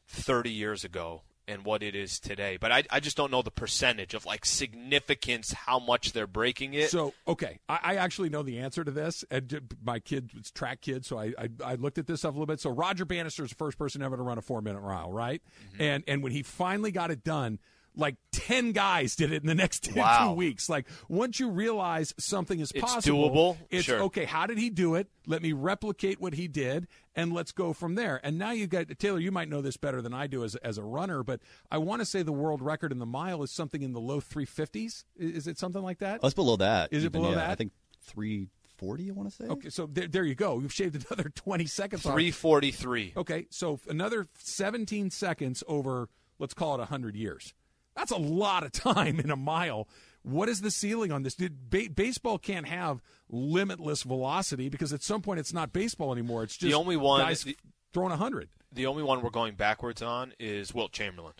30 0.07 0.51
years 0.51 0.85
ago 0.85 1.23
and 1.49 1.65
what 1.65 1.83
it 1.83 1.95
is 1.95 2.19
today. 2.19 2.57
But 2.57 2.71
I, 2.71 2.83
I 2.91 2.99
just 2.99 3.17
don't 3.17 3.31
know 3.31 3.41
the 3.41 3.51
percentage 3.51 4.13
of 4.13 4.25
like 4.25 4.45
significance, 4.45 5.51
how 5.51 5.79
much 5.79 6.13
they're 6.13 6.27
breaking 6.27 6.75
it. 6.75 6.91
So 6.91 7.13
okay, 7.27 7.59
I, 7.67 7.79
I 7.83 7.95
actually 7.95 8.29
know 8.29 8.43
the 8.43 8.59
answer 8.59 8.83
to 8.83 8.91
this. 8.91 9.25
And 9.31 9.75
my 9.83 9.99
kid 9.99 10.31
was 10.33 10.51
track 10.51 10.81
kid, 10.81 11.05
so 11.05 11.17
I, 11.17 11.33
I 11.37 11.49
I 11.63 11.75
looked 11.75 11.97
at 11.97 12.07
this 12.07 12.19
stuff 12.21 12.31
a 12.31 12.37
little 12.37 12.45
bit. 12.45 12.61
So 12.61 12.69
Roger 12.69 13.05
Bannister 13.05 13.43
is 13.43 13.49
the 13.49 13.55
first 13.55 13.77
person 13.77 14.01
ever 14.01 14.15
to 14.15 14.23
run 14.23 14.37
a 14.37 14.41
four 14.41 14.61
minute 14.61 14.83
mile, 14.83 15.11
right? 15.11 15.41
Mm-hmm. 15.73 15.81
And 15.81 16.03
and 16.07 16.23
when 16.23 16.31
he 16.31 16.43
finally 16.43 16.91
got 16.91 17.11
it 17.11 17.23
done. 17.23 17.59
Like 17.99 18.15
ten 18.31 18.71
guys 18.71 19.15
did 19.15 19.31
it 19.31 19.41
in 19.43 19.47
the 19.47 19.53
next 19.55 19.83
two 19.83 19.99
Wow. 19.99 20.33
weeks. 20.33 20.69
Like 20.69 20.87
once 21.07 21.39
you 21.39 21.49
realize 21.51 22.13
something 22.17 22.59
is 22.59 22.71
possible, 22.71 22.97
It's 23.27 23.35
doable, 23.35 23.57
It's 23.69 23.85
sure. 23.85 23.99
okay. 24.03 24.25
How 24.25 24.47
did 24.47 24.57
he 24.57 24.69
do 24.69 24.95
it? 24.95 25.07
Let 25.27 25.41
me 25.43 25.53
replicate 25.53 26.19
what 26.19 26.33
he 26.33 26.47
did, 26.47 26.87
and 27.15 27.33
let's 27.33 27.51
go 27.51 27.73
from 27.73 27.95
there. 27.95 28.19
And 28.23 28.37
now 28.39 28.51
you've 28.51 28.69
got 28.69 28.87
Taylor. 28.97 29.19
You 29.19 29.31
might 29.31 29.49
know 29.49 29.61
this 29.61 29.77
better 29.77 30.01
than 30.01 30.13
I 30.13 30.25
do 30.27 30.43
as 30.43 30.55
as 30.55 30.77
a 30.77 30.83
runner, 30.83 31.21
but 31.23 31.41
I 31.69 31.77
want 31.77 32.01
to 32.01 32.05
say 32.05 32.23
the 32.23 32.31
world 32.31 32.61
record 32.61 32.91
in 32.91 32.97
the 32.99 33.05
mile 33.05 33.43
is 33.43 33.51
something 33.51 33.81
in 33.83 33.93
the 33.93 33.99
low 33.99 34.19
three 34.19 34.45
fifties. 34.45 35.05
Is 35.17 35.45
it 35.45 35.59
something 35.59 35.83
like 35.83 35.99
that? 35.99 36.21
Oh, 36.23 36.27
it's 36.27 36.33
below 36.33 36.55
that. 36.55 36.93
Is 36.93 37.03
it 37.03 37.11
below 37.11 37.29
yeah. 37.29 37.35
that? 37.35 37.49
I 37.51 37.55
think 37.55 37.73
340, 38.01 39.09
I 39.09 39.13
want 39.13 39.29
to 39.29 39.35
say. 39.35 39.45
Okay, 39.49 39.69
so 39.69 39.85
there, 39.91 40.07
there 40.07 40.23
you 40.23 40.35
go. 40.35 40.59
You've 40.59 40.73
shaved 40.73 41.05
another 41.09 41.29
20 41.35 41.65
seconds 41.65 42.05
off. 42.05 42.13
343. 42.13 43.13
Okay, 43.17 43.45
so 43.49 43.79
another 43.87 44.27
17 44.39 45.09
seconds 45.11 45.63
over, 45.67 46.09
let's 46.39 46.53
call 46.53 46.75
it 46.75 46.79
100 46.79 47.15
years. 47.15 47.53
That's 47.99 48.11
a 48.13 48.17
lot 48.17 48.63
of 48.63 48.71
time 48.71 49.19
in 49.19 49.29
a 49.29 49.35
mile. 49.35 49.89
What 50.23 50.47
is 50.47 50.61
the 50.61 50.71
ceiling 50.71 51.11
on 51.11 51.23
this? 51.23 51.35
Did 51.35 51.69
ba- 51.69 51.89
baseball 51.93 52.37
can't 52.37 52.65
have 52.67 53.01
limitless 53.29 54.03
velocity 54.03 54.69
because 54.69 54.93
at 54.93 55.03
some 55.03 55.21
point 55.21 55.41
it's 55.41 55.51
not 55.53 55.73
baseball 55.73 56.13
anymore. 56.13 56.43
It's 56.43 56.55
just 56.55 56.69
The 56.71 56.77
only 56.77 56.95
one- 56.95 57.19
guys 57.21 57.43
the- 57.43 57.57
throwing 57.93 58.11
100. 58.11 58.47
The 58.71 58.85
only 58.85 59.03
one 59.03 59.21
we're 59.21 59.31
going 59.31 59.55
backwards 59.55 60.01
on 60.01 60.33
is 60.39 60.73
Wilt 60.73 60.93
Chamberlain. 60.93 61.33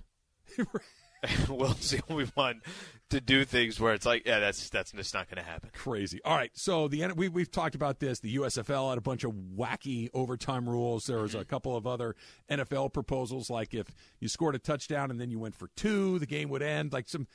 Wilt's 1.50 1.92
the 1.92 2.02
only 2.10 2.26
one 2.36 2.62
to 3.10 3.20
do 3.20 3.44
things 3.44 3.80
where 3.80 3.94
it's 3.94 4.06
like, 4.06 4.26
yeah, 4.26 4.40
that's 4.40 4.70
that's 4.70 4.92
just 4.92 5.14
not 5.14 5.30
going 5.30 5.44
to 5.44 5.50
happen. 5.50 5.70
Crazy. 5.74 6.20
All 6.24 6.36
right, 6.36 6.52
so 6.54 6.88
the 6.88 7.08
we 7.16 7.28
we've 7.30 7.52
talked 7.52 7.76
about 7.76 8.00
this. 8.00 8.20
The 8.20 8.36
USFL 8.38 8.90
had 8.90 8.98
a 8.98 9.02
bunch 9.02 9.24
of 9.24 9.32
wacky 9.32 10.10
overtime 10.14 10.68
rules. 10.70 11.06
There 11.06 11.20
was 11.20 11.36
a 11.36 11.44
couple 11.46 11.76
of 11.76 11.86
other 11.88 12.16
NFL 12.50 12.94
proposals, 12.94 13.50
like 13.50 13.74
if 13.74 13.88
you 14.20 14.28
scored 14.28 14.56
a 14.56 14.60
touchdown 14.60 15.12
and 15.12 15.20
then 15.20 15.30
you 15.32 15.40
went 15.40 15.56
for 15.56 15.70
two, 15.76 16.20
the 16.20 16.26
game 16.26 16.50
would 16.50 16.62
end. 16.62 16.94
Like 16.94 17.10
some, 17.10 17.28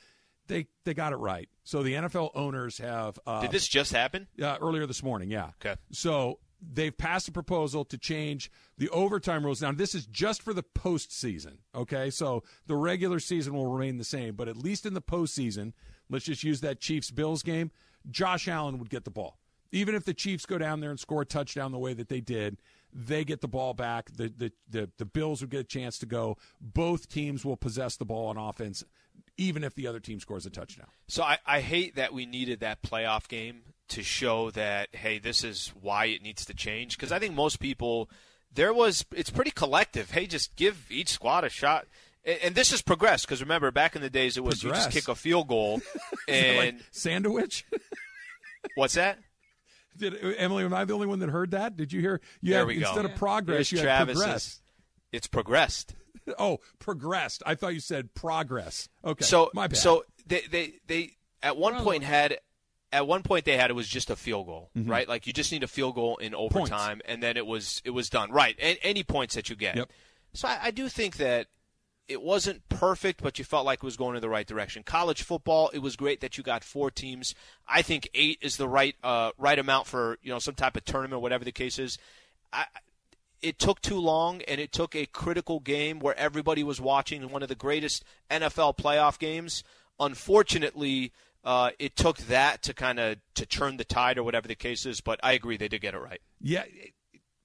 they 0.47 0.67
they 0.83 0.93
got 0.93 1.13
it 1.13 1.17
right. 1.17 1.49
So 1.63 1.83
the 1.83 1.93
NFL 1.93 2.31
owners 2.35 2.77
have 2.77 3.19
uh, 3.25 3.41
Did 3.41 3.51
this 3.51 3.67
just 3.67 3.91
happen? 3.91 4.27
uh, 4.41 4.57
earlier 4.61 4.85
this 4.85 5.03
morning. 5.03 5.29
Yeah. 5.29 5.49
Okay. 5.61 5.75
So 5.91 6.39
they've 6.73 6.97
passed 6.97 7.27
a 7.27 7.31
proposal 7.31 7.85
to 7.85 7.97
change 7.97 8.51
the 8.77 8.89
overtime 8.89 9.45
rules. 9.45 9.61
Now, 9.61 9.71
this 9.71 9.95
is 9.95 10.05
just 10.05 10.41
for 10.41 10.53
the 10.53 10.63
postseason. 10.63 11.57
Okay. 11.73 12.09
So 12.09 12.43
the 12.67 12.75
regular 12.75 13.19
season 13.19 13.53
will 13.53 13.67
remain 13.67 13.97
the 13.97 14.03
same, 14.03 14.35
but 14.35 14.47
at 14.47 14.57
least 14.57 14.85
in 14.85 14.93
the 14.93 15.01
postseason, 15.01 15.73
let's 16.09 16.25
just 16.25 16.43
use 16.43 16.61
that 16.61 16.79
Chiefs 16.79 17.11
Bills 17.11 17.43
game. 17.43 17.71
Josh 18.09 18.47
Allen 18.47 18.79
would 18.79 18.89
get 18.89 19.05
the 19.05 19.11
ball. 19.11 19.39
Even 19.71 19.95
if 19.95 20.05
the 20.05 20.13
Chiefs 20.13 20.45
go 20.45 20.57
down 20.57 20.79
there 20.79 20.91
and 20.91 20.99
score 20.99 21.23
a 21.23 21.25
touchdown 21.25 21.71
the 21.71 21.79
way 21.79 21.93
that 21.93 22.07
they 22.07 22.21
did, 22.21 22.57
they 22.93 23.25
get 23.25 23.41
the 23.41 23.47
ball 23.47 23.73
back. 23.73 24.09
The, 24.15 24.31
the, 24.35 24.51
the, 24.69 24.89
the 24.97 25.05
Bills 25.05 25.41
would 25.41 25.49
get 25.49 25.59
a 25.61 25.65
chance 25.65 25.97
to 25.99 26.05
go. 26.05 26.37
Both 26.61 27.09
teams 27.09 27.43
will 27.43 27.57
possess 27.57 27.97
the 27.97 28.05
ball 28.05 28.27
on 28.27 28.37
offense, 28.37 28.85
even 29.37 29.63
if 29.63 29.75
the 29.75 29.87
other 29.87 29.99
team 29.99 30.19
scores 30.19 30.45
a 30.45 30.49
touchdown. 30.49 30.87
So 31.07 31.23
I, 31.23 31.39
I 31.45 31.59
hate 31.59 31.95
that 31.95 32.13
we 32.13 32.25
needed 32.25 32.61
that 32.61 32.83
playoff 32.83 33.27
game 33.27 33.63
to 33.89 34.03
show 34.03 34.51
that 34.51 34.89
hey, 34.95 35.19
this 35.19 35.43
is 35.43 35.71
why 35.79 36.05
it 36.05 36.21
needs 36.21 36.45
to 36.45 36.53
change. 36.53 36.97
Because 36.97 37.11
I 37.11 37.19
think 37.19 37.35
most 37.35 37.59
people 37.59 38.09
there 38.53 38.73
was 38.73 39.05
it's 39.15 39.29
pretty 39.29 39.51
collective. 39.51 40.11
Hey, 40.11 40.27
just 40.27 40.55
give 40.55 40.85
each 40.89 41.09
squad 41.09 41.43
a 41.43 41.49
shot. 41.49 41.87
And, 42.23 42.39
and 42.43 42.55
this 42.55 42.71
has 42.71 42.81
progressed 42.81 43.25
because 43.27 43.41
remember 43.41 43.69
back 43.71 43.95
in 43.95 44.01
the 44.01 44.09
days 44.09 44.37
it 44.37 44.43
was 44.43 44.63
you 44.63 44.69
just 44.71 44.91
kick 44.91 45.07
a 45.07 45.15
field 45.15 45.47
goal 45.47 45.81
and 46.27 46.57
like 46.57 46.75
sandwich? 46.91 47.65
what's 48.75 48.95
that? 48.95 49.19
Did 49.97 50.15
Emily? 50.37 50.63
Am 50.65 50.73
I 50.73 50.83
the 50.85 50.93
only 50.93 51.07
one 51.07 51.19
that 51.19 51.29
heard 51.29 51.51
that? 51.51 51.77
Did 51.77 51.93
you 51.93 52.01
hear? 52.01 52.19
You 52.41 52.49
There 52.51 52.59
have, 52.59 52.67
we 52.67 52.75
go. 52.75 52.87
instead 52.87 53.05
of 53.05 53.15
progress, 53.15 53.69
Here's 53.69 53.71
you 53.71 53.77
have 53.87 54.07
Travis's. 54.07 54.21
progress. 54.23 54.61
It's 55.13 55.27
progressed. 55.27 55.95
oh, 56.39 56.59
progressed. 56.79 57.43
I 57.45 57.55
thought 57.55 57.73
you 57.73 57.79
said 57.79 58.13
progress. 58.13 58.89
Okay, 59.05 59.23
So 59.23 59.51
my 59.53 59.67
bad. 59.67 59.77
so 59.77 60.03
they 60.27 60.41
they 60.51 60.73
they 60.87 61.11
at 61.41 61.55
one 61.55 61.73
Wrong 61.75 61.83
point 61.83 62.03
one. 62.03 62.11
had 62.11 62.37
at 62.95 63.07
one 63.07 63.23
point 63.23 63.45
they 63.45 63.57
had 63.57 63.69
it 63.69 63.73
was 63.73 63.87
just 63.87 64.09
a 64.09 64.15
field 64.15 64.47
goal, 64.47 64.69
Mm-hmm. 64.77 64.89
right? 64.89 65.07
Like 65.07 65.27
you 65.27 65.33
just 65.33 65.51
need 65.51 65.63
a 65.63 65.67
field 65.67 65.95
goal 65.95 66.17
in 66.17 66.33
overtime, 66.33 67.01
and 67.05 67.21
then 67.21 67.37
it 67.37 67.45
was 67.45 67.81
it 67.85 67.91
was 67.91 68.09
done. 68.09 68.31
Right, 68.31 68.55
and 68.61 68.77
any 68.83 69.03
points 69.03 69.35
that 69.35 69.49
you 69.49 69.55
get. 69.55 69.75
Yep. 69.75 69.91
So 70.33 70.47
I, 70.47 70.59
I 70.63 70.71
do 70.71 70.89
think 70.89 71.17
that 71.17 71.47
it 72.07 72.21
wasn't 72.21 72.67
perfect, 72.69 73.23
but 73.23 73.39
you 73.39 73.45
felt 73.45 73.65
like 73.65 73.79
it 73.79 73.83
was 73.83 73.97
going 73.97 74.15
in 74.15 74.21
the 74.21 74.29
right 74.29 74.45
direction. 74.45 74.83
College 74.83 75.23
football, 75.23 75.69
it 75.73 75.79
was 75.79 75.95
great 75.95 76.21
that 76.21 76.37
you 76.37 76.43
got 76.43 76.63
four 76.63 76.91
teams. 76.91 77.33
I 77.67 77.81
think 77.81 78.09
eight 78.13 78.37
is 78.41 78.57
the 78.57 78.67
right 78.67 78.95
uh, 79.03 79.31
right 79.37 79.57
amount 79.57 79.87
for 79.87 80.17
you 80.21 80.31
know 80.31 80.39
some 80.39 80.55
type 80.55 80.75
of 80.77 80.85
tournament, 80.85 81.21
whatever 81.21 81.43
the 81.45 81.51
case 81.51 81.79
is. 81.79 81.97
I, 82.53 82.65
it 83.41 83.59
took 83.59 83.81
too 83.81 83.99
long, 83.99 84.41
and 84.47 84.59
it 84.61 84.71
took 84.71 84.95
a 84.95 85.05
critical 85.05 85.59
game 85.59 85.99
where 85.99 86.17
everybody 86.17 86.63
was 86.63 86.79
watching 86.81 87.29
one 87.29 87.43
of 87.43 87.49
the 87.49 87.55
greatest 87.55 88.03
NFL 88.31 88.77
playoff 88.77 89.19
games. 89.19 89.63
Unfortunately, 89.99 91.11
uh, 91.45 91.69
it 91.79 91.95
took 91.95 92.17
that 92.17 92.61
to 92.63 92.73
kind 92.73 92.99
of 92.99 93.17
to 93.35 93.45
turn 93.45 93.77
the 93.77 93.85
tide 93.85 94.17
or 94.17 94.23
whatever 94.23 94.47
the 94.47 94.55
case 94.55 94.85
is. 94.85 94.99
But 94.99 95.19
I 95.23 95.33
agree, 95.33 95.55
they 95.57 95.67
did 95.67 95.81
get 95.81 95.93
it 95.93 95.99
right. 95.99 96.19
Yeah, 96.41 96.63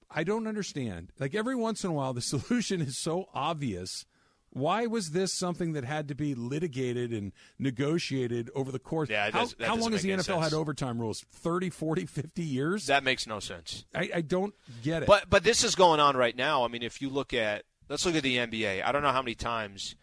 I 0.09 0.23
don't 0.23 0.47
understand. 0.47 1.11
Like 1.19 1.35
every 1.35 1.55
once 1.55 1.83
in 1.83 1.91
a 1.91 1.93
while, 1.93 2.13
the 2.13 2.21
solution 2.21 2.81
is 2.81 2.97
so 2.97 3.29
obvious. 3.33 4.05
Why 4.53 4.85
was 4.85 5.11
this 5.11 5.33
something 5.33 5.71
that 5.73 5.85
had 5.85 6.09
to 6.09 6.15
be 6.15 6.35
litigated 6.35 7.13
and 7.13 7.31
negotiated 7.57 8.49
over 8.53 8.69
the 8.69 8.79
course? 8.79 9.09
Yeah, 9.09 9.31
how, 9.31 9.41
does- 9.45 9.55
how 9.61 9.77
long 9.77 9.93
has 9.93 10.01
the 10.01 10.09
NFL 10.09 10.43
had 10.43 10.53
overtime 10.53 10.99
rules? 10.99 11.23
30, 11.31 11.69
40, 11.69 12.05
50 12.05 12.41
years? 12.43 12.87
That 12.87 13.05
makes 13.05 13.25
no 13.25 13.39
sense. 13.39 13.85
I, 13.95 14.09
I 14.15 14.21
don't 14.21 14.53
get 14.83 15.03
it. 15.03 15.07
But 15.07 15.29
but 15.29 15.45
this 15.45 15.63
is 15.63 15.73
going 15.75 16.01
on 16.01 16.17
right 16.17 16.35
now. 16.35 16.65
I 16.65 16.67
mean, 16.67 16.83
if 16.83 17.01
you 17.01 17.09
look 17.09 17.33
at 17.33 17.63
let's 17.87 18.05
look 18.05 18.15
at 18.15 18.23
the 18.23 18.37
NBA. 18.37 18.83
I 18.83 18.91
don't 18.91 19.03
know 19.03 19.11
how 19.11 19.21
many 19.21 19.35
times 19.35 19.95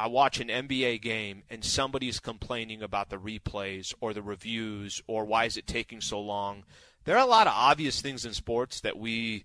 I 0.00 0.06
watch 0.06 0.40
an 0.40 0.48
NBA 0.48 1.02
game 1.02 1.42
and 1.50 1.64
somebody's 1.64 2.20
complaining 2.20 2.82
about 2.82 3.10
the 3.10 3.16
replays 3.18 3.92
or 4.00 4.14
the 4.14 4.22
reviews 4.22 5.02
or 5.06 5.24
why 5.24 5.44
is 5.44 5.56
it 5.56 5.66
taking 5.66 6.00
so 6.00 6.20
long. 6.20 6.64
There 7.04 7.16
are 7.16 7.22
a 7.24 7.28
lot 7.28 7.46
of 7.46 7.52
obvious 7.54 8.00
things 8.00 8.24
in 8.24 8.32
sports 8.32 8.80
that 8.80 8.98
we 8.98 9.44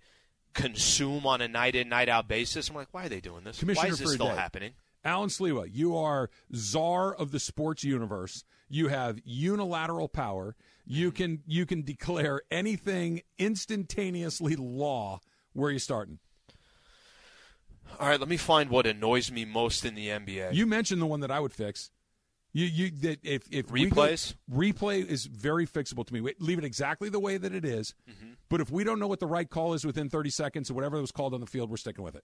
consume 0.54 1.26
on 1.28 1.42
a 1.42 1.48
night 1.48 1.76
in 1.76 1.90
night 1.90 2.10
out 2.10 2.28
basis. 2.28 2.70
I'm 2.70 2.76
like, 2.76 2.88
why 2.92 3.06
are 3.06 3.10
they 3.10 3.20
doing 3.20 3.44
this? 3.44 3.60
Commissioner 3.60 3.88
why 3.88 3.92
is 3.94 4.00
this 4.00 4.14
still 4.14 4.28
day. 4.30 4.36
happening? 4.36 4.72
Alan 5.04 5.30
Slewa, 5.30 5.68
you 5.72 5.96
are 5.98 6.30
czar 6.56 7.14
of 7.14 7.32
the 7.32 7.40
sports 7.40 7.84
universe. 7.84 8.44
You 8.70 8.88
have 8.88 9.20
unilateral 9.24 10.08
power. 10.08 10.56
You 10.86 11.10
Mm-hmm. 11.12 11.16
can 11.16 11.44
you 11.48 11.66
can 11.66 11.82
declare 11.82 12.42
anything 12.52 13.22
instantaneously 13.38 14.56
law. 14.56 15.20
Where 15.54 15.70
are 15.70 15.74
you 15.74 15.80
starting? 15.80 16.20
All 18.00 18.10
right, 18.10 18.20
let 18.20 18.30
me 18.30 18.38
find 18.38 18.70
what 18.70 18.86
annoys 18.86 19.32
me 19.32 19.46
most 19.46 19.86
in 19.86 19.96
the 19.96 20.08
NBA. 20.10 20.54
You 20.54 20.66
mentioned 20.66 21.02
the 21.02 21.06
one 21.06 21.22
that 21.22 21.32
I 21.32 21.40
would 21.40 21.54
fix. 21.54 21.92
You 22.54 22.66
you 22.66 22.90
that 23.02 23.20
if 23.24 23.44
if 23.52 23.70
we 23.70 23.90
go- 23.90 24.02
Replays? 24.04 24.34
replay 24.50 25.06
is 25.06 25.26
very 25.26 25.68
fixable 25.68 26.06
to 26.08 26.14
me. 26.14 26.22
Wait, 26.22 26.42
Leave 26.42 26.58
it 26.58 26.64
exactly 26.64 27.10
the 27.10 27.20
way 27.20 27.38
that 27.38 27.54
it 27.54 27.66
is. 27.66 27.94
Mm-hmm. 28.10 28.34
But 28.50 28.62
if 28.62 28.72
we 28.72 28.84
don't 28.86 28.98
know 29.00 29.08
what 29.08 29.20
the 29.20 29.28
right 29.28 29.50
call 29.50 29.74
is 29.74 29.86
within 29.86 30.10
30 30.10 30.30
seconds 30.30 30.72
or 30.72 30.74
whatever 30.74 30.98
it 30.98 31.02
was 31.02 31.12
called 31.12 31.34
on 31.34 31.42
the 31.42 31.48
field, 31.48 31.70
we're 31.70 31.76
sticking 31.78 32.04
with 32.06 32.16
it. 32.16 32.24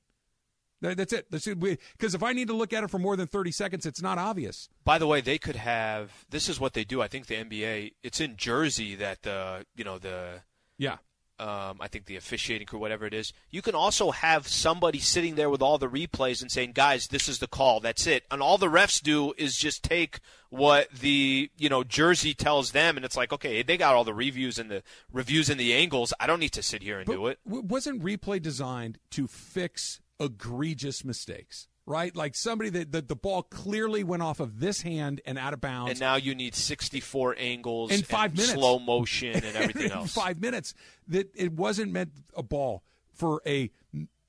That- 0.82 0.95
That's 0.97 1.12
it. 1.13 1.28
That's 1.32 1.47
it. 1.47 1.60
Because 1.60 2.15
if 2.15 2.24
I 2.24 2.32
need 2.32 2.47
to 2.47 2.54
look 2.54 2.71
at 2.71 2.84
it 2.84 2.89
for 2.89 2.97
more 2.97 3.15
than 3.17 3.28
30 3.28 3.52
seconds, 3.52 3.86
it's 3.86 4.02
not 4.02 4.17
obvious. 4.17 4.69
By 4.86 4.97
the 5.00 5.06
way, 5.08 5.19
they 5.19 5.38
could 5.38 5.58
have. 5.58 6.26
This 6.30 6.47
is 6.47 6.60
what 6.62 6.74
they 6.74 6.86
do. 6.86 7.02
I 7.02 7.08
think 7.10 7.28
the 7.28 7.36
NBA. 7.36 7.91
It's 8.02 8.21
in 8.21 8.38
Jersey 8.38 8.95
that 8.95 9.24
the 9.24 9.65
you 9.76 9.84
know 9.84 9.97
the 10.00 10.43
Yeah. 10.78 10.97
Um, 11.42 11.78
I 11.82 11.88
think 11.88 12.06
the 12.06 12.16
officiating 12.16 12.68
crew, 12.68 12.80
whatever 12.80 13.06
it 13.06 13.14
is. 13.14 13.34
You 13.50 13.62
can 13.62 13.74
also 13.76 14.12
have 14.12 14.48
somebody 14.48 15.00
sitting 15.00 15.36
there 15.36 15.50
with 15.50 15.62
all 15.62 15.78
the 15.78 15.88
replays 15.90 16.42
and 16.42 16.52
saying, 16.52 16.74
"Guys, 16.74 17.08
this 17.08 17.28
is 17.28 17.40
the 17.40 17.48
call. 17.48 17.80
That's 17.80 18.06
it." 18.06 18.24
And 18.30 18.42
all 18.42 18.58
the 18.60 18.68
refs 18.68 19.02
do 19.02 19.34
is 19.38 19.58
just 19.58 19.84
take 19.84 20.20
what 20.50 20.90
the 20.92 21.50
you 21.58 21.68
know 21.70 21.84
Jersey 21.84 22.34
tells 22.34 22.72
them, 22.72 22.96
and 22.96 23.04
it's 23.06 23.18
like, 23.18 23.34
okay, 23.34 23.64
they 23.64 23.76
got 23.78 23.96
all 23.96 24.04
the 24.04 24.14
reviews 24.14 24.60
and 24.60 24.70
the 24.70 24.84
reviews 25.12 25.50
and 25.50 25.60
the 25.60 25.74
angles. 25.74 26.14
I 26.20 26.28
don't 26.28 26.40
need 26.40 26.54
to 26.54 26.62
sit 26.64 26.84
here 26.84 26.98
and 27.00 27.08
But 27.08 27.14
do 27.14 27.28
it. 27.28 27.40
w- 27.46 27.64
wasn't 27.66 28.04
replay 28.04 28.42
designed 28.42 29.00
to 29.12 29.28
fix 29.28 30.00
egregious 30.20 31.04
mistakes? 31.04 31.68
Right, 31.88 32.15
like 32.15 32.36
somebody 32.36 32.70
that 32.70 32.91
the, 32.91 33.02
the 33.02 33.15
ball 33.15 33.41
clearly 33.41 34.04
went 34.04 34.22
off 34.22 34.39
of 34.39 34.60
this 34.60 34.82
hand 34.84 35.20
and 35.26 35.38
out 35.39 35.54
of 35.54 35.62
bounds, 35.62 35.91
And 35.91 36.00
now 36.00 36.15
you 36.15 36.36
need 36.36 36.54
64 36.54 37.36
angles 37.39 37.91
In 37.91 38.04
five 38.04 38.32
and 38.32 38.38
minutes. 38.38 38.54
slow 38.54 38.78
motion 38.80 39.34
and 39.36 39.56
everything 39.58 39.86
in 39.88 39.91
else. 39.91 40.13
five 40.13 40.39
minutes. 40.39 40.74
That 41.08 41.32
it 41.36 41.52
wasn't 41.54 41.91
meant 41.91 42.12
a 42.38 42.44
ball 42.44 42.84
for 43.13 43.41
a 43.48 43.72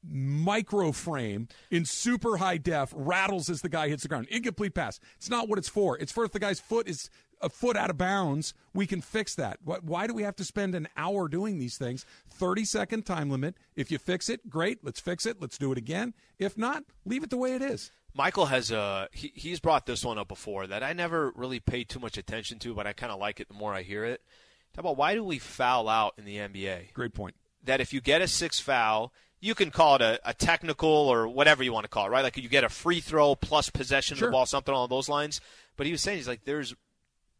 micro 0.03 0.93
frame 0.93 1.47
in 1.71 1.85
super 1.85 2.39
high 2.39 2.57
def 2.57 2.93
rattles 2.97 3.49
as 3.49 3.61
the 3.61 3.69
guy 3.69 3.89
hits 3.89 4.03
the 4.03 4.09
ground. 4.09 4.27
Incomplete 4.31 4.75
pass. 4.75 4.99
It's 5.19 5.31
not 5.31 5.49
what 5.49 5.59
it's 5.59 5.69
for. 5.69 5.97
It's 5.99 6.11
for 6.11 6.25
if 6.25 6.33
the 6.33 6.41
guy's 6.41 6.59
foot 6.59 6.89
is 6.89 7.11
a 7.43 7.49
foot 7.49 7.77
out 7.77 7.91
of 7.91 7.99
bounds, 7.99 8.55
we 8.73 8.87
can 8.87 9.01
fix 9.01 9.35
that. 9.35 9.59
Why, 9.65 9.79
why 9.83 10.07
do 10.07 10.15
we 10.15 10.23
have 10.23 10.37
to 10.37 10.45
spend 10.45 10.75
an 10.75 10.89
hour 10.97 11.29
doing 11.29 11.59
these 11.59 11.77
things? 11.77 12.07
30 12.31 12.65
second 12.65 13.05
time 13.07 13.31
limit. 13.31 13.57
If 13.77 13.91
you 13.91 13.99
fix 13.99 14.29
it, 14.29 14.49
great. 14.49 14.85
Let's 14.85 15.01
fix 15.01 15.27
it. 15.27 15.41
Let's 15.41 15.59
do 15.59 15.73
it 15.73 15.79
again. 15.79 16.15
If 16.39 16.57
not, 16.57 16.85
leave 17.05 17.23
it 17.25 17.31
the 17.31 17.37
way 17.37 17.55
it 17.55 17.63
is. 17.63 17.91
Michael 18.15 18.47
has 18.47 18.71
uh 18.71 19.07
he, 19.13 19.33
he's 19.35 19.59
brought 19.59 19.87
this 19.87 20.05
one 20.05 20.19
up 20.19 20.29
before 20.29 20.67
that 20.67 20.83
I 20.83 20.93
never 20.93 21.33
really 21.35 21.61
paid 21.61 21.89
too 21.89 21.99
much 21.99 22.19
attention 22.19 22.59
to, 22.61 22.75
but 22.75 22.87
I 22.87 22.93
kind 22.93 23.11
of 23.11 23.19
like 23.19 23.41
it 23.41 23.49
the 23.49 23.55
more 23.55 23.73
I 23.73 23.83
hear 23.83 24.05
it. 24.05 24.21
Talk 24.75 24.85
about 24.85 24.97
why 24.99 25.15
do 25.15 25.25
we 25.25 25.39
foul 25.39 25.89
out 25.89 26.15
in 26.19 26.25
the 26.25 26.37
NBA? 26.37 26.93
Great 26.93 27.15
point. 27.15 27.35
That 27.65 27.81
if 27.81 27.93
you 27.93 28.01
get 28.03 28.21
a 28.23 28.29
six 28.29 28.61
foul, 28.61 29.13
you 29.41 29.55
can 29.55 29.71
call 29.71 29.97
it 29.97 30.03
a, 30.03 30.21
a 30.25 30.35
technical 30.35 30.89
or 30.91 31.27
whatever 31.27 31.63
you 31.63 31.73
want 31.73 31.85
to 31.85 31.89
call 31.89 32.07
it, 32.07 32.11
right? 32.11 32.23
Like 32.23 32.37
you 32.37 32.49
get 32.49 32.65
a 32.65 32.69
free 32.69 33.01
throw 33.01 33.35
plus 33.35 33.71
possession 33.71 34.17
Sure. 34.17 34.29
of 34.29 34.33
the 34.33 34.37
ball, 34.37 34.47
something 34.47 34.75
along 34.75 34.89
those 34.91 35.09
lines. 35.09 35.41
But 35.77 35.87
he 35.87 35.93
was 35.93 36.01
saying 36.03 36.19
he's 36.19 36.29
like, 36.29 36.45
there's 36.45 36.75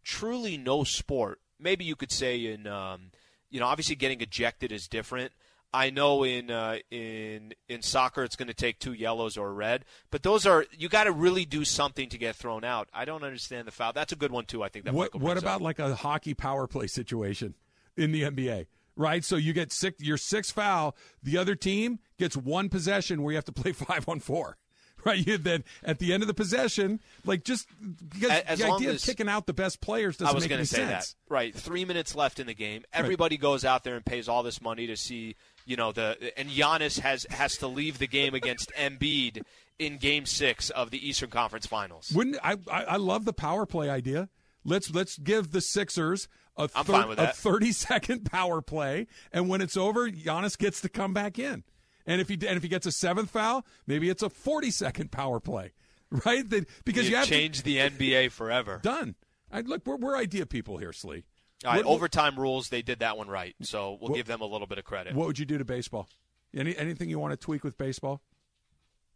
truly 0.03 0.57
no 0.57 0.85
sport. 0.85 1.41
Maybe 1.59 1.85
you 1.85 1.97
could 1.97 2.13
say 2.13 2.47
in, 2.47 2.67
um, 2.67 3.11
you 3.51 3.61
know, 3.61 3.67
obviously 3.67 3.95
getting 3.95 4.21
ejected 4.21 4.73
is 4.73 4.89
different. 4.89 5.33
I 5.75 5.91
know 5.91 6.23
in 6.23 6.51
uh, 6.51 6.79
in 6.91 7.55
in 7.69 7.81
soccer 7.81 8.25
it's 8.25 8.37
going 8.37 8.49
to 8.49 8.55
take 8.55 8.79
two 8.79 8.93
yellows 8.93 9.39
or 9.39 9.49
a 9.49 9.53
red, 9.53 9.87
but 10.11 10.23
those 10.23 10.45
are 10.45 10.67
you 10.77 10.89
got 10.89 11.05
to 11.05 11.13
really 11.13 11.47
do 11.47 11.65
something 11.65 12.11
to 12.11 12.19
get 12.19 12.37
thrown 12.37 12.63
out. 12.63 12.89
I 12.93 13.07
don't 13.07 13.23
understand 13.23 13.67
the 13.67 13.73
foul. 13.73 13.95
That's 13.95 14.13
a 14.13 14.17
good 14.17 14.33
one 14.33 14.45
too. 14.45 14.63
I 14.63 14.69
think 14.69 14.85
that. 14.85 14.93
what 14.93 15.15
what 15.15 15.39
about 15.39 15.57
up. 15.57 15.63
like 15.63 15.79
a 15.79 15.95
hockey 15.95 16.35
power 16.35 16.67
play 16.67 16.89
situation 16.89 17.55
in 17.97 18.13
the 18.13 18.23
NBA? 18.23 18.67
Right, 18.95 19.25
so 19.25 19.37
you 19.37 19.55
get 19.55 19.73
six, 19.73 20.03
your 20.05 20.19
six 20.19 20.51
foul. 20.51 20.95
The 21.23 21.39
other 21.39 21.55
team 21.55 21.99
gets 22.19 22.37
one 22.37 22.69
possession 22.69 23.23
where 23.23 23.33
you 23.33 23.37
have 23.37 23.47
to 23.47 23.53
play 23.53 23.73
five 23.73 24.07
on 24.07 24.21
four. 24.21 24.59
Right, 25.07 25.27
you 25.27 25.37
then 25.39 25.65
at 25.83 25.99
the 25.99 26.13
end 26.13 26.23
of 26.23 26.27
the 26.29 26.35
possession, 26.35 27.01
like 27.25 27.45
just 27.45 27.67
because 28.09 28.31
as 28.43 28.61
the 28.61 28.71
idea 28.71 28.91
as- 28.91 29.03
of 29.03 29.09
kicking 29.09 29.29
out 29.29 29.47
the 29.47 29.53
best 29.53 29.81
players 29.81 30.17
doesn't 30.17 30.31
I 30.31 30.35
was 30.35 30.45
make 30.45 30.53
any 30.53 30.65
say 30.65 30.77
sense. 30.79 31.17
that. 31.29 31.33
Right, 31.33 31.55
three 31.55 31.85
minutes 31.85 32.15
left 32.15 32.39
in 32.39 32.47
the 32.47 32.55
game. 32.55 32.85
Everybody 32.93 33.37
goes 33.37 33.65
out 33.65 33.83
there 33.85 33.97
and 33.97 34.05
pays 34.05 34.29
all 34.29 34.43
this 34.43 34.61
money 34.63 34.87
to 34.87 34.97
see, 34.97 35.35
you 35.67 35.77
know, 35.77 35.91
the 35.93 36.33
and 36.39 36.49
Giannis 36.49 37.01
has 37.01 37.27
has 37.31 37.57
to 37.59 37.67
leave 37.67 37.99
the 37.99 38.07
game 38.07 38.35
against 38.35 38.71
Embiid 38.79 39.43
in 39.79 39.97
Game 39.99 40.25
Six 40.27 40.71
of 40.71 40.91
the 40.91 41.09
Eastern 41.09 41.31
Conference 41.31 41.67
Finals. 41.67 42.13
Wouldn't 42.15 42.37
I, 42.43 42.57
I? 42.71 42.85
I 42.85 42.97
love 42.97 43.25
the 43.25 43.33
power 43.33 43.67
play 43.67 43.91
idea. 43.91 44.29
Let's 44.65 44.95
let's 44.95 45.19
give 45.19 45.51
the 45.51 45.61
Sixers 45.61 46.29
a, 46.57 46.69
thir- 46.69 47.15
a 47.19 47.27
thirty 47.33 47.73
second 47.73 48.31
power 48.31 48.63
play, 48.63 49.09
and 49.33 49.49
when 49.49 49.61
it's 49.61 49.77
over, 49.77 50.09
Giannis 50.09 50.57
gets 50.57 50.81
to 50.83 50.89
come 50.89 51.13
back 51.13 51.39
in. 51.39 51.65
And 52.07 52.21
if 52.21 52.29
he 52.29 52.35
and 52.35 52.57
if 52.57 52.63
he 52.63 52.69
gets 52.69 52.87
a 52.87 52.93
seventh 52.93 53.31
foul, 53.31 53.65
maybe 53.87 54.09
it's 54.11 54.23
a 54.23 54.31
forty 54.31 54.71
second 54.71 55.11
power 55.13 55.39
play, 55.41 55.73
right? 56.25 56.49
That, 56.51 56.67
because 56.85 57.05
you, 57.05 57.11
you 57.11 57.17
have 57.17 57.27
to- 57.27 57.31
change 57.31 57.63
the 57.63 57.77
NBA 57.79 58.31
forever. 58.33 58.81
done. 58.83 59.15
I, 59.51 59.61
look, 59.61 59.87
we're, 59.87 59.97
we're 59.97 60.17
idea 60.17 60.47
people 60.47 60.79
here, 60.79 60.93
Slee. 60.93 61.25
All 61.65 61.71
right, 61.73 61.77
What- 61.79 61.87
what- 61.87 61.95
overtime 61.95 62.37
rules. 62.39 62.69
They 62.71 62.83
did 62.83 63.01
that 63.01 63.17
one 63.19 63.29
right, 63.29 63.55
so 63.63 63.99
we'll 64.01 64.11
What- 64.11 64.17
give 64.17 64.27
them 64.27 64.41
a 64.41 64.47
little 64.47 64.67
bit 64.67 64.79
of 64.79 64.85
credit. 64.85 65.15
What 65.15 65.27
would 65.27 65.39
you 65.39 65.45
do 65.45 65.59
to 65.59 65.65
baseball? 65.65 66.09
Any 66.55 66.77
anything 66.77 67.09
you 67.09 67.19
want 67.19 67.33
to 67.33 67.37
tweak 67.37 67.63
with 67.65 67.79
baseball? 67.79 68.21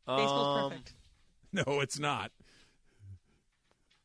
Baseball's 0.06 0.62
Um, 0.64 0.70
perfect. 0.70 0.94
No, 1.66 1.80
it's 1.80 1.98
not. 1.98 2.32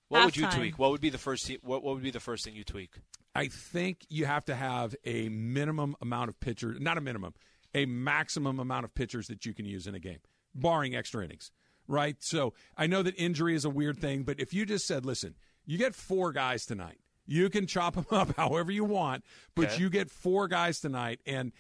What 0.10 0.26
would 0.26 0.38
you 0.38 0.46
Halftime. 0.46 0.56
tweak? 0.56 0.80
What 0.80 0.92
would 0.92 1.02
be 1.02 1.10
the 1.10 1.18
first? 1.18 1.50
What, 1.64 1.84
what 1.84 1.94
would 1.96 2.04
be 2.04 2.12
the 2.12 2.20
first 2.20 2.44
thing 2.44 2.56
you 2.56 2.64
tweak? 2.64 2.96
I 3.34 3.48
think 3.48 4.06
you 4.10 4.26
have 4.26 4.44
to 4.46 4.56
have 4.56 4.96
a 5.06 5.30
minimum 5.30 5.96
amount 6.02 6.30
of 6.30 6.40
pitchers, 6.40 6.80
not 6.82 6.98
a 6.98 7.02
minimum, 7.02 7.34
a 7.74 7.86
maximum 7.86 8.60
amount 8.60 8.86
of 8.86 8.94
pitchers 8.96 9.28
that 9.28 9.46
you 9.46 9.54
can 9.54 9.66
use 9.66 9.88
in 9.88 9.96
a 9.96 10.00
game, 10.00 10.20
barring 10.56 10.96
extra 10.96 11.24
innings, 11.24 11.52
right? 11.88 12.16
So 12.20 12.54
I 12.78 12.88
know 12.88 13.02
that 13.04 13.16
injury 13.18 13.56
is 13.56 13.66
a 13.66 13.70
weird 13.70 14.00
thing, 14.00 14.24
but 14.24 14.40
if 14.40 14.54
you 14.54 14.66
just 14.66 14.86
said, 14.88 15.06
listen, 15.06 15.36
you 15.66 15.78
get 15.78 15.96
four 15.96 16.32
guys 16.32 16.66
tonight, 16.66 17.00
you 17.26 17.50
can 17.50 17.68
chop 17.68 17.96
them 17.96 18.06
up 18.12 18.36
however 18.36 18.72
you 18.72 18.84
want, 18.84 19.24
but 19.56 19.66
Okay. 19.74 19.82
you 19.82 19.90
get 19.90 20.10
four 20.12 20.48
guys 20.48 20.80
tonight, 20.82 21.20
and 21.26 21.52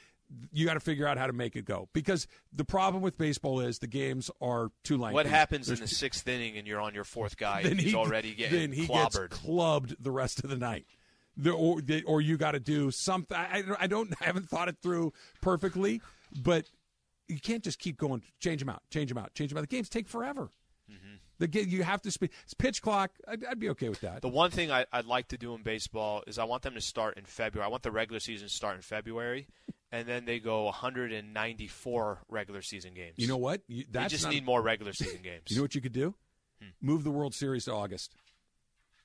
you 0.53 0.65
got 0.65 0.75
to 0.75 0.79
figure 0.79 1.05
out 1.05 1.17
how 1.17 1.27
to 1.27 1.33
make 1.33 1.57
it 1.57 1.65
go. 1.65 1.89
Because 1.91 2.25
the 2.53 2.63
problem 2.63 3.03
with 3.03 3.17
baseball 3.17 3.59
is 3.59 3.79
the 3.79 3.87
games 3.87 4.31
are 4.41 4.71
too 4.83 4.97
lengthy. 4.97 5.15
What 5.15 5.25
happens 5.25 5.69
in 5.69 5.79
the 5.81 5.87
sixth 5.89 6.25
inning 6.25 6.55
and 6.57 6.65
you're 6.65 6.79
on 6.79 6.93
your 6.93 7.03
fourth 7.03 7.35
guy 7.35 7.61
then 7.63 7.73
and 7.73 7.81
he's 7.81 7.91
he, 7.91 7.95
already 7.97 8.33
getting 8.33 8.57
then 8.59 8.71
he 8.71 8.87
clobbered? 8.87 9.29
gets 9.31 9.41
clubbed 9.41 9.95
the 10.01 10.09
rest 10.11 10.41
of 10.43 10.49
the 10.49 10.55
night. 10.55 10.85
The, 11.37 11.51
or, 11.51 11.81
the, 11.81 12.03
or 12.03 12.21
you 12.21 12.37
got 12.37 12.51
to 12.51 12.59
do 12.59 12.91
something. 12.91 13.35
I, 13.37 13.63
I 13.79 13.87
don't. 13.87 14.13
I 14.21 14.25
haven't 14.25 14.49
thought 14.49 14.67
it 14.67 14.77
through 14.83 15.13
perfectly, 15.41 16.01
but 16.43 16.65
you 17.27 17.39
can't 17.39 17.63
just 17.63 17.79
keep 17.79 17.97
going. 17.97 18.21
Change 18.39 18.59
them 18.59 18.69
out. 18.69 18.81
Change 18.89 19.09
them 19.09 19.17
out. 19.17 19.33
Change 19.33 19.51
them 19.51 19.57
out. 19.57 19.61
The 19.61 19.67
games 19.75 19.87
take 19.89 20.07
forever. 20.09 20.51
Mm-hmm. 20.91 21.15
The 21.39 21.47
ga- 21.47 21.63
you 21.63 21.83
have 21.83 22.01
to 22.03 22.11
speak. 22.11 22.31
It's 22.43 22.53
pitch 22.53 22.81
clock. 22.81 23.11
I'd, 23.27 23.45
I'd 23.45 23.59
be 23.59 23.69
okay 23.69 23.89
with 23.89 24.01
that. 24.01 24.21
The 24.21 24.27
one 24.27 24.51
thing 24.51 24.71
I, 24.71 24.85
I'd 24.91 25.05
like 25.05 25.29
to 25.29 25.37
do 25.37 25.55
in 25.55 25.63
baseball 25.63 26.21
is 26.27 26.37
I 26.37 26.43
want 26.43 26.63
them 26.63 26.73
to 26.75 26.81
start 26.81 27.17
in 27.17 27.25
February. 27.25 27.65
I 27.65 27.69
want 27.69 27.83
the 27.83 27.91
regular 27.91 28.19
season 28.19 28.47
to 28.47 28.53
start 28.53 28.75
in 28.75 28.81
February, 28.81 29.47
and 29.91 30.07
then 30.07 30.25
they 30.25 30.39
go 30.39 30.65
194 30.65 32.19
regular 32.29 32.61
season 32.61 32.93
games. 32.93 33.15
You 33.17 33.27
know 33.27 33.37
what? 33.37 33.61
You, 33.67 33.85
that's 33.89 34.11
just 34.11 34.29
need 34.29 34.45
more 34.45 34.61
regular 34.61 34.93
season 34.93 35.21
games. 35.23 35.43
You 35.47 35.55
know 35.55 35.61
what 35.61 35.75
you 35.75 35.81
could 35.81 35.93
do? 35.93 36.15
Move 36.79 37.03
the 37.03 37.09
World 37.11 37.33
Series 37.33 37.65
to 37.65 37.73
August. 37.73 38.15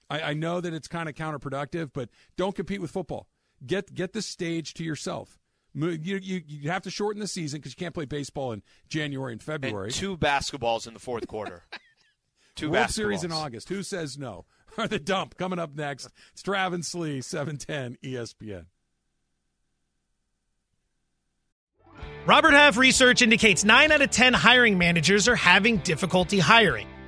I, 0.09 0.21
I 0.21 0.35
know 0.35 0.61
that 0.61 0.73
it's 0.73 0.89
kind 0.89 1.09
of 1.09 1.15
counterproductive, 1.15 1.91
but 1.93 2.09
don't 2.37 2.55
compete 2.55 2.81
with 2.81 2.91
football. 2.91 3.29
Get 3.65 3.95
get 3.95 4.13
the 4.13 4.23
stage 4.23 4.75
to 4.75 4.85
yourself. 4.85 5.39
You 5.75 5.91
you, 5.91 6.43
you 6.47 6.71
have 6.71 6.83
to 6.83 6.91
shorten 6.91 7.21
the 7.21 7.27
season 7.29 7.61
because 7.61 7.73
you 7.73 7.77
can't 7.77 7.95
play 7.95 8.05
baseball 8.05 8.53
in 8.53 8.63
January 8.89 9.33
and 9.33 9.43
February. 9.43 9.87
and 9.87 9.95
two 9.95 10.17
basketballs 10.17 10.87
in 10.87 10.95
the 10.95 11.01
fourth 11.01 11.27
quarter. 11.27 11.65
two 12.55 12.71
World 12.71 12.87
basketballs. 12.87 12.93
Series 12.93 13.25
in 13.25 13.33
August. 13.33 13.69
Who 13.69 13.83
says 13.83 14.19
no? 14.19 14.45
Or 14.79 14.87
the 14.89 14.99
dump 14.99 15.37
coming 15.37 15.59
up 15.59 15.75
next. 15.75 16.09
It's 16.33 16.43
Travis 16.43 16.95
Lee, 16.95 17.21
seven 17.21 17.57
ten 17.57 17.97
E 18.03 18.13
ESPN. 18.15 18.67
Robert 22.27 22.53
Half 22.53 22.77
research 22.77 23.23
indicates 23.23 23.65
9 23.65 23.93
out 23.93 24.03
of 24.03 24.11
10 24.11 24.35
hiring 24.35 24.77
managers 24.79 25.29
are 25.29 25.37
having 25.37 25.77
difficulty 25.79 26.41
hiring. 26.41 26.89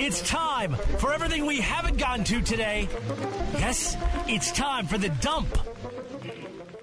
It's 0.00 0.22
time 0.22 0.72
for 0.96 1.12
everything 1.12 1.44
we 1.44 1.60
haven't 1.60 1.98
gotten 1.98 2.24
to 2.24 2.40
today. 2.40 2.88
Yes, 3.52 3.98
it's 4.26 4.50
time 4.50 4.86
for 4.86 4.96
the 4.96 5.10
dump. 5.10 5.46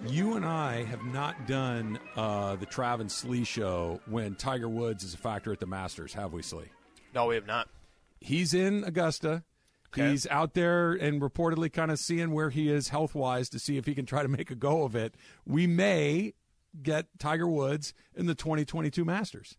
You 0.07 0.36
and 0.36 0.45
I 0.45 0.84
have 0.84 1.03
not 1.03 1.47
done 1.47 1.97
uh, 2.15 2.57
the 2.57 2.68
Travis 2.68 3.13
Slee 3.13 3.43
show 3.43 4.01
when 4.05 4.36
Tiger 4.36 4.70
Woods 4.70 5.03
is 5.03 5.15
a 5.15 5.18
factor 5.18 5.51
at 5.51 5.59
the 5.59 5.65
Masters, 5.65 6.13
have 6.13 6.32
we, 6.32 6.43
Slee? 6.43 6.65
No, 7.15 7.26
we 7.26 7.34
have 7.34 7.47
not. 7.47 7.70
He's 8.20 8.53
in 8.53 8.84
Augusta. 8.84 9.43
Okay. 9.88 10.11
He's 10.11 10.28
out 10.28 10.53
there 10.53 10.93
and 10.93 11.20
reportedly 11.20 11.74
kind 11.74 11.89
of 11.89 11.97
seeing 11.97 12.30
where 12.30 12.51
he 12.51 12.70
is 12.70 12.89
health 12.89 13.15
wise 13.15 13.49
to 13.49 13.57
see 13.57 13.78
if 13.78 13.88
he 13.88 13.95
can 13.95 14.05
try 14.05 14.22
to 14.22 14.30
make 14.30 14.51
a 14.51 14.55
go 14.55 14.84
of 14.84 14.95
it. 14.95 15.15
We 15.43 15.65
may 15.65 16.36
get 16.84 17.07
Tiger 17.18 17.47
Woods 17.47 17.95
in 18.15 18.28
the 18.28 18.36
2022 18.36 19.03
Masters. 19.03 19.57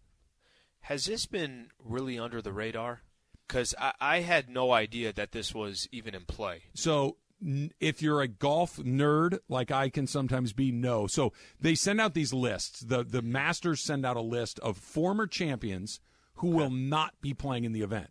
Has 0.82 1.06
this 1.06 1.26
been 1.26 1.70
really 1.84 2.20
under 2.20 2.40
the 2.40 2.52
radar? 2.52 3.00
Because 3.49 3.74
I, 3.80 3.92
I 4.01 4.20
had 4.20 4.49
no 4.49 4.72
idea 4.72 5.12
that 5.12 5.32
this 5.32 5.55
was 5.55 5.88
even 5.90 6.14
in 6.14 6.22
play. 6.26 6.64
So 6.74 7.16
n- 7.42 7.72
if 7.80 8.03
you're 8.03 8.20
a 8.20 8.28
golf 8.28 8.76
nerd 8.76 9.38
like 9.49 9.70
I 9.70 9.88
can 9.88 10.07
sometimes 10.07 10.53
be, 10.53 10.70
no. 10.70 11.07
So 11.07 11.32
they 11.59 11.74
send 11.74 12.01
out 12.01 12.14
these 12.14 12.32
lists. 12.32 12.80
The 12.80 13.03
the 13.03 13.22
Masters 13.22 13.80
send 13.80 14.05
out 14.05 14.16
a 14.16 14.20
list 14.20 14.59
of 14.61 14.76
former 14.76 15.26
champions 15.26 16.01
who 16.34 16.49
will 16.49 16.70
not 16.70 17.14
be 17.20 17.34
playing 17.34 17.64
in 17.64 17.72
the 17.72 17.82
event. 17.82 18.11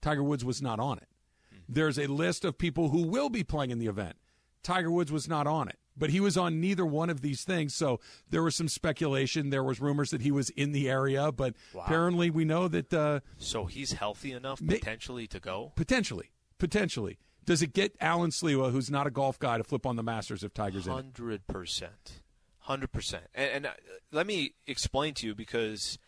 Tiger 0.00 0.22
Woods 0.22 0.44
was 0.44 0.62
not 0.62 0.78
on 0.78 0.98
it. 0.98 1.08
Hmm. 1.50 1.58
There's 1.68 1.98
a 1.98 2.06
list 2.06 2.44
of 2.44 2.56
people 2.56 2.88
who 2.88 3.02
will 3.02 3.28
be 3.28 3.44
playing 3.44 3.70
in 3.70 3.78
the 3.78 3.86
event. 3.88 4.16
Tiger 4.62 4.90
Woods 4.90 5.12
was 5.12 5.28
not 5.28 5.46
on 5.46 5.68
it. 5.68 5.78
But 5.96 6.10
he 6.10 6.20
was 6.20 6.36
on 6.36 6.60
neither 6.60 6.84
one 6.84 7.08
of 7.10 7.20
these 7.22 7.42
things. 7.44 7.74
So 7.74 8.00
there 8.30 8.42
was 8.42 8.54
some 8.54 8.68
speculation. 8.68 9.50
There 9.50 9.64
was 9.64 9.80
rumors 9.80 10.10
that 10.10 10.20
he 10.20 10.30
was 10.30 10.50
in 10.50 10.72
the 10.72 10.90
area, 10.90 11.32
but 11.32 11.54
apparently 11.74 12.30
we 12.30 12.44
know 12.44 12.68
that 12.68 12.92
uh, 12.92 13.20
So 13.38 13.64
he's 13.64 13.92
healthy 13.92 14.32
enough 14.32 14.60
May- 14.60 14.78
potentially 14.78 15.26
to 15.28 15.40
go. 15.40 15.72
Potentially. 15.74 16.32
Potentially. 16.58 17.18
Does 17.44 17.62
it 17.62 17.72
get 17.72 17.94
Alan 18.00 18.30
Slewa, 18.30 18.72
who's 18.72 18.90
not 18.90 19.06
a 19.06 19.10
golf 19.10 19.38
guy, 19.38 19.56
to 19.56 19.64
flip 19.64 19.86
on 19.86 19.96
the 19.96 20.02
Masters 20.02 20.42
if 20.42 20.52
Tiger's 20.52 20.86
in? 20.86 20.92
Hundred 20.92 21.46
percent, 21.46 22.22
hundred 22.58 22.90
percent. 22.92 23.24
And, 23.34 23.50
and 23.50 23.66
uh, 23.66 23.70
let 24.10 24.26
me 24.26 24.54
explain 24.66 25.14
to 25.14 25.26
you 25.28 25.34
because 25.34 25.98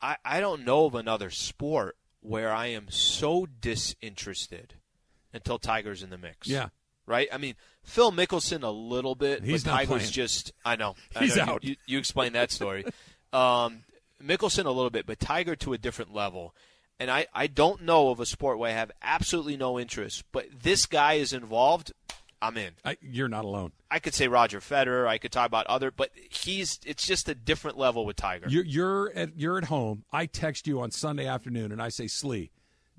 I 0.00 0.16
I 0.24 0.40
don't 0.40 0.64
know 0.64 0.86
of 0.86 0.94
another 0.94 1.28
sport 1.28 1.96
where 2.20 2.52
I 2.52 2.68
am 2.68 2.86
so 2.90 3.46
disinterested 3.60 4.74
until 5.34 5.58
Tiger's 5.58 6.02
in 6.02 6.10
the 6.10 6.18
mix. 6.18 6.48
Yeah. 6.48 6.68
Right. 7.06 7.28
I 7.32 7.38
mean, 7.38 7.54
Phil 7.82 8.12
Mickelson 8.12 8.62
a 8.62 8.70
little 8.70 9.14
bit, 9.14 9.42
He's 9.42 9.64
but 9.64 9.70
not 9.70 9.76
Tiger's 9.78 9.88
playing. 9.88 10.10
just. 10.12 10.52
I 10.64 10.76
know. 10.76 10.94
I 11.16 11.20
He's 11.24 11.36
know. 11.36 11.44
You- 11.44 11.50
out. 11.50 11.64
You, 11.64 11.76
you 11.86 11.98
explained 11.98 12.34
that 12.36 12.50
story. 12.52 12.84
um, 13.32 13.82
Mickelson 14.22 14.66
a 14.66 14.70
little 14.70 14.90
bit, 14.90 15.04
but 15.06 15.18
Tiger 15.18 15.56
to 15.56 15.72
a 15.72 15.78
different 15.78 16.14
level. 16.14 16.54
And 17.00 17.10
I, 17.10 17.26
I 17.34 17.48
don't 17.48 17.82
know 17.82 18.10
of 18.10 18.20
a 18.20 18.26
sport 18.26 18.58
where 18.58 18.70
I 18.70 18.74
have 18.74 18.92
absolutely 19.02 19.56
no 19.56 19.80
interest, 19.80 20.22
but 20.30 20.46
this 20.62 20.86
guy 20.86 21.14
is 21.14 21.32
involved. 21.32 21.92
I'm 22.40 22.56
in. 22.56 22.72
I, 22.84 22.96
you're 23.00 23.28
not 23.28 23.44
alone. 23.44 23.72
I 23.90 23.98
could 23.98 24.14
say 24.14 24.28
Roger 24.28 24.60
Federer. 24.60 25.06
I 25.08 25.18
could 25.18 25.32
talk 25.32 25.46
about 25.46 25.66
other, 25.66 25.90
but 25.90 26.10
he's 26.30 26.78
it's 26.84 27.06
just 27.06 27.28
a 27.28 27.34
different 27.34 27.78
level 27.78 28.04
with 28.06 28.16
Tiger. 28.16 28.46
You're, 28.48 28.64
you're 28.64 29.12
at 29.16 29.36
you're 29.36 29.58
at 29.58 29.64
home. 29.64 30.04
I 30.12 30.26
text 30.26 30.66
you 30.68 30.80
on 30.80 30.90
Sunday 30.92 31.26
afternoon, 31.26 31.72
and 31.72 31.80
I 31.82 31.88
say, 31.88 32.06
Slee, 32.06 32.50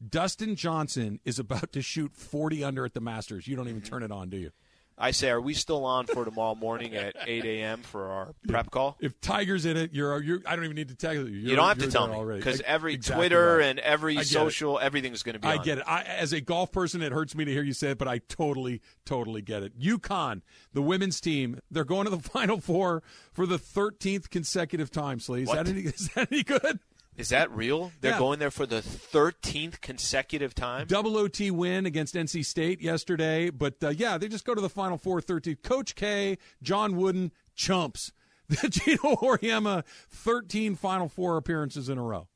Dustin 0.10 0.56
Johnson 0.56 1.20
is 1.26 1.40
about 1.40 1.72
to 1.74 1.82
shoot 1.82 2.16
40 2.16 2.64
under 2.64 2.86
at 2.86 2.94
the 2.94 3.02
Masters. 3.02 3.48
You 3.48 3.56
don't 3.56 3.70
even 3.70 3.82
turn 3.82 4.04
it 4.04 4.12
on, 4.12 4.30
do 4.30 4.38
you? 4.38 4.52
I 4.98 5.12
say, 5.12 5.32
are 5.32 5.42
we 5.42 5.56
still 5.56 5.86
on 5.86 6.06
for 6.06 6.24
tomorrow 6.24 6.54
morning 6.54 6.96
at 6.96 7.16
8 7.26 7.46
a.m. 7.46 7.82
for 7.82 8.06
our 8.10 8.36
prep 8.48 8.70
call? 8.70 8.96
If 9.00 9.20
Tiger's 9.22 9.66
in 9.66 9.76
it, 9.76 9.92
you're, 9.92 10.22
you're 10.22 10.42
I 10.46 10.56
don't 10.56 10.66
even 10.66 10.76
need 10.76 10.90
to 10.90 10.96
text 10.96 11.16
you. 11.16 11.26
You're, 11.26 11.50
you 11.52 11.56
don't 11.56 11.68
have 11.68 11.80
to 11.80 11.90
tell 11.90 12.08
me 12.08 12.14
already. 12.14 12.40
because 12.40 12.62
every 12.62 12.94
exactly 12.94 13.28
Twitter 13.28 13.58
right. 13.58 13.66
and 13.66 13.80
every 13.80 14.18
it. 14.18 14.28
social, 14.28 14.80
everything's 14.80 15.24
going 15.24 15.34
to 15.34 15.40
be. 15.40 15.48
I 15.48 15.58
on. 15.58 15.64
get 15.64 15.80
it. 15.80 15.84
I, 15.88 16.04
as 16.04 16.32
a 16.32 16.42
golf 16.42 16.72
person, 16.72 17.02
it 17.02 17.12
hurts 17.12 17.36
me 17.36 17.44
to 17.44 17.52
hear 17.52 17.64
you 17.64 17.74
say 17.74 17.92
it, 17.92 17.98
but 17.98 18.08
I 18.08 18.20
totally, 18.20 18.82
totally 19.04 19.42
get 19.42 19.64
it. 19.64 19.80
UConn, 19.80 20.42
the 20.74 20.82
women's 20.82 21.20
team, 21.20 21.60
they're 21.72 21.84
going 21.86 22.06
to 22.06 22.12
the 22.12 22.20
Final 22.30 22.60
Four 22.60 23.02
for 23.34 23.48
the 23.48 23.58
13th 23.58 24.30
consecutive 24.30 24.92
time. 24.92 25.20
Slee, 25.20 25.44
is 25.44 25.52
that 25.52 25.68
any, 25.68 25.82
is 25.82 26.10
that 26.16 26.32
any 26.32 26.44
good? 26.44 26.80
Is 27.16 27.30
that 27.30 27.52
real? 27.52 27.92
They're 28.02 28.12
Yeah. 28.14 28.18
going 28.20 28.40
there 28.40 28.50
for 28.52 28.66
the 28.66 28.82
13th 28.82 29.82
consecutive 29.82 30.56
time. 30.56 30.88
Double 30.88 31.16
OT 31.18 31.52
win 31.52 31.86
against 31.86 32.16
NC 32.16 32.44
State 32.44 32.82
yesterday, 32.82 33.50
but 33.52 33.76
uh, 33.84 33.90
yeah, 33.90 34.18
they 34.18 34.28
just 34.28 34.46
go 34.46 34.56
to 34.56 34.62
the 34.62 34.70
Final 34.70 34.98
Four 34.98 35.22
13. 35.22 35.58
Coach 35.64 35.96
K, 35.96 36.38
John 36.62 36.96
Wooden, 36.98 37.32
chumps. 37.56 38.12
The 38.50 38.68
Geno 38.68 39.16
Auriemma, 39.16 39.84
13 40.10 40.76
Final 40.76 41.08
Four 41.08 41.38
appearances 41.38 41.88
in 41.88 41.98
a 41.98 42.04
row. 42.04 42.28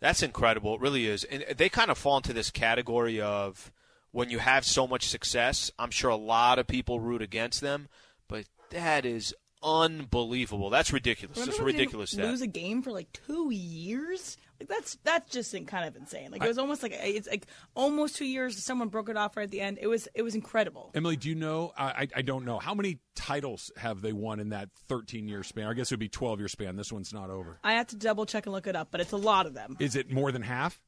That's 0.00 0.22
incredible. 0.22 0.74
It 0.76 0.80
really 0.80 1.06
is. 1.06 1.24
And 1.24 1.44
they 1.56 1.68
kind 1.68 1.90
of 1.90 1.98
fall 1.98 2.16
into 2.16 2.32
this 2.32 2.50
category 2.50 3.20
of 3.20 3.70
when 4.12 4.30
you 4.30 4.38
have 4.38 4.64
so 4.64 4.86
much 4.86 5.06
success, 5.06 5.70
I'm 5.78 5.90
sure 5.90 6.10
a 6.10 6.16
lot 6.16 6.58
of 6.58 6.66
people 6.66 7.00
root 7.00 7.20
against 7.20 7.60
them, 7.60 7.88
but 8.28 8.46
that 8.70 9.04
is 9.04 9.34
unbelievable. 9.62 10.70
That's 10.70 10.92
ridiculous. 10.92 11.36
Remember 11.36 11.50
It's 11.52 11.58
when 11.60 11.66
they 11.66 11.78
ridiculous. 11.78 12.10
That. 12.12 12.26
Lose 12.26 12.42
a 12.42 12.46
game 12.46 12.82
for 12.82 12.92
like 12.92 13.12
two 13.12 13.50
years. 13.52 14.36
Like 14.60 14.68
that's 14.68 14.98
that's 15.04 15.30
just 15.32 15.54
kind 15.66 15.86
of 15.86 15.94
insane. 15.96 16.30
Like 16.32 16.42
it 16.42 16.48
was 16.48 16.58
almost 16.58 16.82
like 16.82 16.92
it's 16.92 17.28
like 17.28 17.46
almost 17.74 18.16
two 18.16 18.24
years. 18.24 18.56
Someone 18.62 18.88
broke 18.88 19.08
it 19.08 19.16
off 19.16 19.36
right 19.36 19.44
at 19.44 19.50
the 19.50 19.60
end. 19.60 19.78
It 19.80 19.86
was 19.86 20.08
it 20.14 20.22
was 20.22 20.34
incredible. 20.34 20.90
Emily, 20.94 21.16
do 21.16 21.28
you 21.28 21.34
know? 21.36 21.72
I, 21.76 21.84
I- 21.84 22.08
I 22.16 22.22
don't 22.22 22.44
know. 22.44 22.58
How 22.58 22.74
many 22.74 22.98
titles 23.14 23.70
have 23.76 24.00
they 24.00 24.12
won 24.12 24.40
in 24.40 24.48
that 24.48 24.68
13 24.88 25.28
year 25.28 25.44
span? 25.44 25.66
I 25.68 25.74
guess 25.74 25.90
it 25.92 25.94
would 25.94 26.00
be 26.00 26.08
12 26.08 26.40
year 26.40 26.48
span. 26.48 26.76
This 26.76 26.92
one's 26.92 27.12
not 27.12 27.30
over. 27.30 27.60
I 27.62 27.74
had 27.74 27.88
to 27.88 27.96
double 27.96 28.26
check 28.26 28.46
and 28.46 28.52
look 28.52 28.66
it 28.66 28.74
up, 28.74 28.88
but 28.90 29.00
it's 29.00 29.12
a 29.12 29.16
lot 29.16 29.46
of 29.46 29.54
them. 29.54 29.76
Is 29.78 29.94
it 29.94 30.10
more 30.10 30.32
than 30.32 30.42
half? 30.42 30.80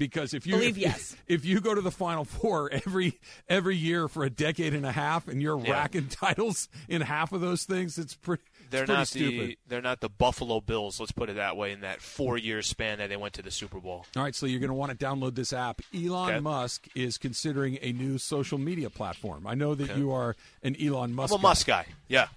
Because 0.00 0.32
if 0.32 0.46
you 0.46 0.54
Believe 0.54 0.78
if, 0.78 0.82
yes. 0.82 1.16
if 1.28 1.44
you 1.44 1.60
go 1.60 1.74
to 1.74 1.82
the 1.82 1.90
Final 1.90 2.24
Four 2.24 2.70
every 2.72 3.20
every 3.50 3.76
year 3.76 4.08
for 4.08 4.24
a 4.24 4.30
decade 4.30 4.72
and 4.72 4.86
a 4.86 4.92
half, 4.92 5.28
and 5.28 5.42
you're 5.42 5.60
Yeah. 5.60 5.72
racking 5.72 6.08
titles 6.10 6.68
in 6.88 7.02
half 7.02 7.32
of 7.32 7.42
those 7.42 7.64
things, 7.64 7.98
it's 7.98 8.14
pretty. 8.14 8.42
They're 8.70 8.84
it's 8.84 8.86
pretty 8.88 8.98
not 8.98 9.08
stupid. 9.08 9.48
the 9.50 9.58
they're 9.68 9.82
not 9.82 10.00
the 10.00 10.08
Buffalo 10.08 10.60
Bills. 10.62 10.98
Let's 11.00 11.12
put 11.12 11.28
it 11.28 11.36
that 11.36 11.56
way. 11.58 11.72
In 11.72 11.80
that 11.82 12.00
four 12.00 12.38
year 12.38 12.62
span 12.62 12.96
that 12.98 13.10
they 13.10 13.16
went 13.18 13.34
to 13.34 13.42
the 13.42 13.50
Super 13.50 13.78
Bowl. 13.78 14.06
All 14.16 14.22
right, 14.22 14.34
so 14.34 14.46
you're 14.46 14.60
going 14.60 14.68
to 14.70 14.74
want 14.74 14.98
to 14.98 15.06
download 15.06 15.34
this 15.34 15.52
app. 15.52 15.82
Elon 15.94 16.30
Okay. 16.30 16.40
Musk 16.40 16.86
is 16.94 17.18
considering 17.18 17.78
a 17.82 17.92
new 17.92 18.16
social 18.16 18.56
media 18.56 18.88
platform. 18.88 19.46
I 19.46 19.54
know 19.54 19.74
that 19.74 19.96
you 19.98 20.12
are 20.12 20.34
an 20.62 20.76
Elon 20.82 21.12
Musk. 21.14 21.34
I'm 21.34 21.40
a 21.40 21.42
Musk 21.42 21.66
guy. 21.66 21.84
Yeah. 22.08 22.28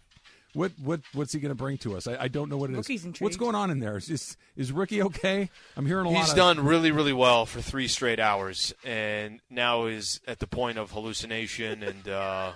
What 0.53 0.71
what 0.83 1.01
what's 1.13 1.33
he 1.33 1.39
going 1.39 1.49
to 1.49 1.55
bring 1.55 1.77
to 1.79 1.95
us? 1.97 2.07
I, 2.07 2.15
I 2.23 2.27
don't 2.27 2.49
know 2.49 2.57
what 2.57 2.69
it 2.69 2.73
is. 2.73 2.77
Rookie's 2.77 3.03
What's 3.03 3.19
intrigued. 3.19 3.39
going 3.39 3.55
on 3.55 3.71
in 3.71 3.79
there? 3.79 3.97
Is 3.97 4.09
is, 4.09 4.37
is 4.55 4.71
Ricky 4.71 5.01
okay? 5.01 5.49
I'm 5.75 5.85
hearing 5.85 6.05
a 6.05 6.09
lot. 6.09 6.19
He's 6.19 6.29
of, 6.31 6.35
done 6.35 6.63
really, 6.63 6.91
really 6.91 7.13
well 7.13 7.45
for 7.45 7.61
three 7.61 7.87
straight 7.87 8.19
hours, 8.19 8.73
and 8.83 9.39
now 9.49 9.85
is 9.85 10.21
at 10.27 10.39
the 10.39 10.47
point 10.47 10.77
of 10.77 10.91
hallucination 10.91 11.81
and 11.83 12.07
uh, 12.07 12.51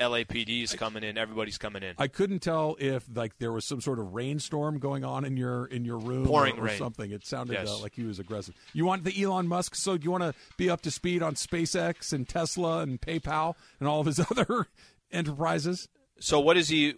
is 0.00 0.72
coming 0.74 1.02
in. 1.02 1.18
Everybody's 1.18 1.58
coming 1.58 1.82
in. 1.82 1.94
I 1.98 2.06
couldn't 2.08 2.40
tell 2.40 2.76
if 2.78 3.04
like 3.14 3.38
there 3.38 3.52
was 3.52 3.66
some 3.66 3.80
sort 3.80 3.98
of 3.98 4.14
rainstorm 4.14 4.78
going 4.78 5.04
on 5.04 5.24
in 5.24 5.36
your 5.36 5.66
in 5.66 5.84
your 5.84 5.98
room 5.98 6.26
Pouring 6.26 6.56
or, 6.56 6.62
or 6.62 6.64
rain. 6.64 6.78
something. 6.78 7.10
It 7.10 7.26
sounded 7.26 7.54
Yes. 7.54 7.68
uh, 7.68 7.78
like 7.78 7.94
he 7.94 8.04
was 8.04 8.18
aggressive. 8.18 8.54
You 8.72 8.84
want 8.84 9.04
the 9.04 9.22
Elon 9.22 9.48
Musk? 9.48 9.74
So 9.74 9.96
do 9.96 10.04
you 10.04 10.10
want 10.10 10.22
to 10.24 10.34
be 10.56 10.70
up 10.70 10.82
to 10.82 10.90
speed 10.90 11.22
on 11.22 11.34
SpaceX 11.34 12.12
and 12.12 12.28
Tesla 12.28 12.80
and 12.80 13.00
PayPal 13.00 13.54
and 13.80 13.88
all 13.88 14.00
of 14.00 14.06
his 14.06 14.18
other 14.30 14.66
enterprises? 15.10 15.88
So 16.20 16.40
what 16.40 16.56
is 16.56 16.68
he? 16.68 16.94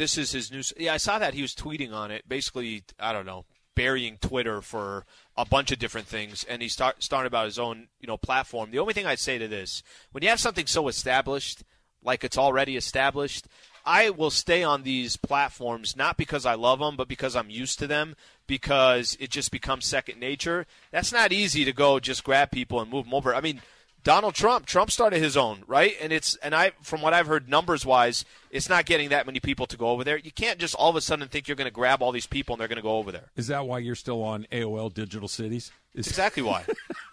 This 0.00 0.16
is 0.16 0.32
his 0.32 0.50
new. 0.50 0.62
Yeah, 0.78 0.94
I 0.94 0.96
saw 0.96 1.18
that 1.18 1.34
he 1.34 1.42
was 1.42 1.54
tweeting 1.54 1.92
on 1.92 2.10
it. 2.10 2.26
Basically, 2.26 2.84
I 2.98 3.12
don't 3.12 3.26
know, 3.26 3.44
burying 3.74 4.16
Twitter 4.16 4.62
for 4.62 5.04
a 5.36 5.44
bunch 5.44 5.72
of 5.72 5.78
different 5.78 6.06
things, 6.06 6.42
and 6.42 6.62
he 6.62 6.68
start 6.68 7.02
starting 7.02 7.26
about 7.26 7.44
his 7.44 7.58
own, 7.58 7.88
you 8.00 8.06
know, 8.06 8.16
platform. 8.16 8.70
The 8.70 8.78
only 8.78 8.94
thing 8.94 9.04
I'd 9.04 9.18
say 9.18 9.36
to 9.36 9.46
this, 9.46 9.82
when 10.12 10.22
you 10.22 10.30
have 10.30 10.40
something 10.40 10.66
so 10.66 10.88
established, 10.88 11.64
like 12.02 12.24
it's 12.24 12.38
already 12.38 12.78
established, 12.78 13.46
I 13.84 14.08
will 14.08 14.30
stay 14.30 14.62
on 14.62 14.84
these 14.84 15.18
platforms 15.18 15.94
not 15.94 16.16
because 16.16 16.46
I 16.46 16.54
love 16.54 16.78
them, 16.78 16.96
but 16.96 17.06
because 17.06 17.36
I'm 17.36 17.50
used 17.50 17.78
to 17.80 17.86
them. 17.86 18.16
Because 18.46 19.18
it 19.20 19.28
just 19.28 19.50
becomes 19.50 19.84
second 19.84 20.18
nature. 20.18 20.64
That's 20.92 21.12
not 21.12 21.30
easy 21.30 21.66
to 21.66 21.74
go 21.74 22.00
just 22.00 22.24
grab 22.24 22.50
people 22.50 22.80
and 22.80 22.90
move 22.90 23.04
them 23.04 23.12
over. 23.12 23.34
I 23.34 23.42
mean. 23.42 23.60
Donald 24.02 24.34
Trump, 24.34 24.66
Trump 24.66 24.90
started 24.90 25.20
his 25.20 25.36
own, 25.36 25.62
right? 25.66 25.94
And 26.00 26.12
it's 26.12 26.36
and 26.36 26.54
I 26.54 26.72
from 26.82 27.02
what 27.02 27.12
I've 27.12 27.26
heard 27.26 27.48
numbers 27.48 27.84
wise, 27.84 28.24
it's 28.50 28.68
not 28.68 28.86
getting 28.86 29.10
that 29.10 29.26
many 29.26 29.40
people 29.40 29.66
to 29.66 29.76
go 29.76 29.88
over 29.88 30.04
there. 30.04 30.16
You 30.16 30.32
can't 30.32 30.58
just 30.58 30.74
all 30.74 30.90
of 30.90 30.96
a 30.96 31.00
sudden 31.00 31.28
think 31.28 31.48
you're 31.48 31.56
going 31.56 31.66
to 31.66 31.72
grab 31.72 32.02
all 32.02 32.12
these 32.12 32.26
people 32.26 32.54
and 32.54 32.60
they're 32.60 32.68
going 32.68 32.76
to 32.76 32.82
go 32.82 32.96
over 32.96 33.12
there. 33.12 33.30
Is 33.36 33.48
that 33.48 33.66
why 33.66 33.78
you're 33.78 33.94
still 33.94 34.22
on 34.22 34.46
AOL 34.50 34.92
Digital 34.92 35.28
Cities? 35.28 35.70
Is 35.94 36.06
exactly 36.08 36.42
why. 36.42 36.64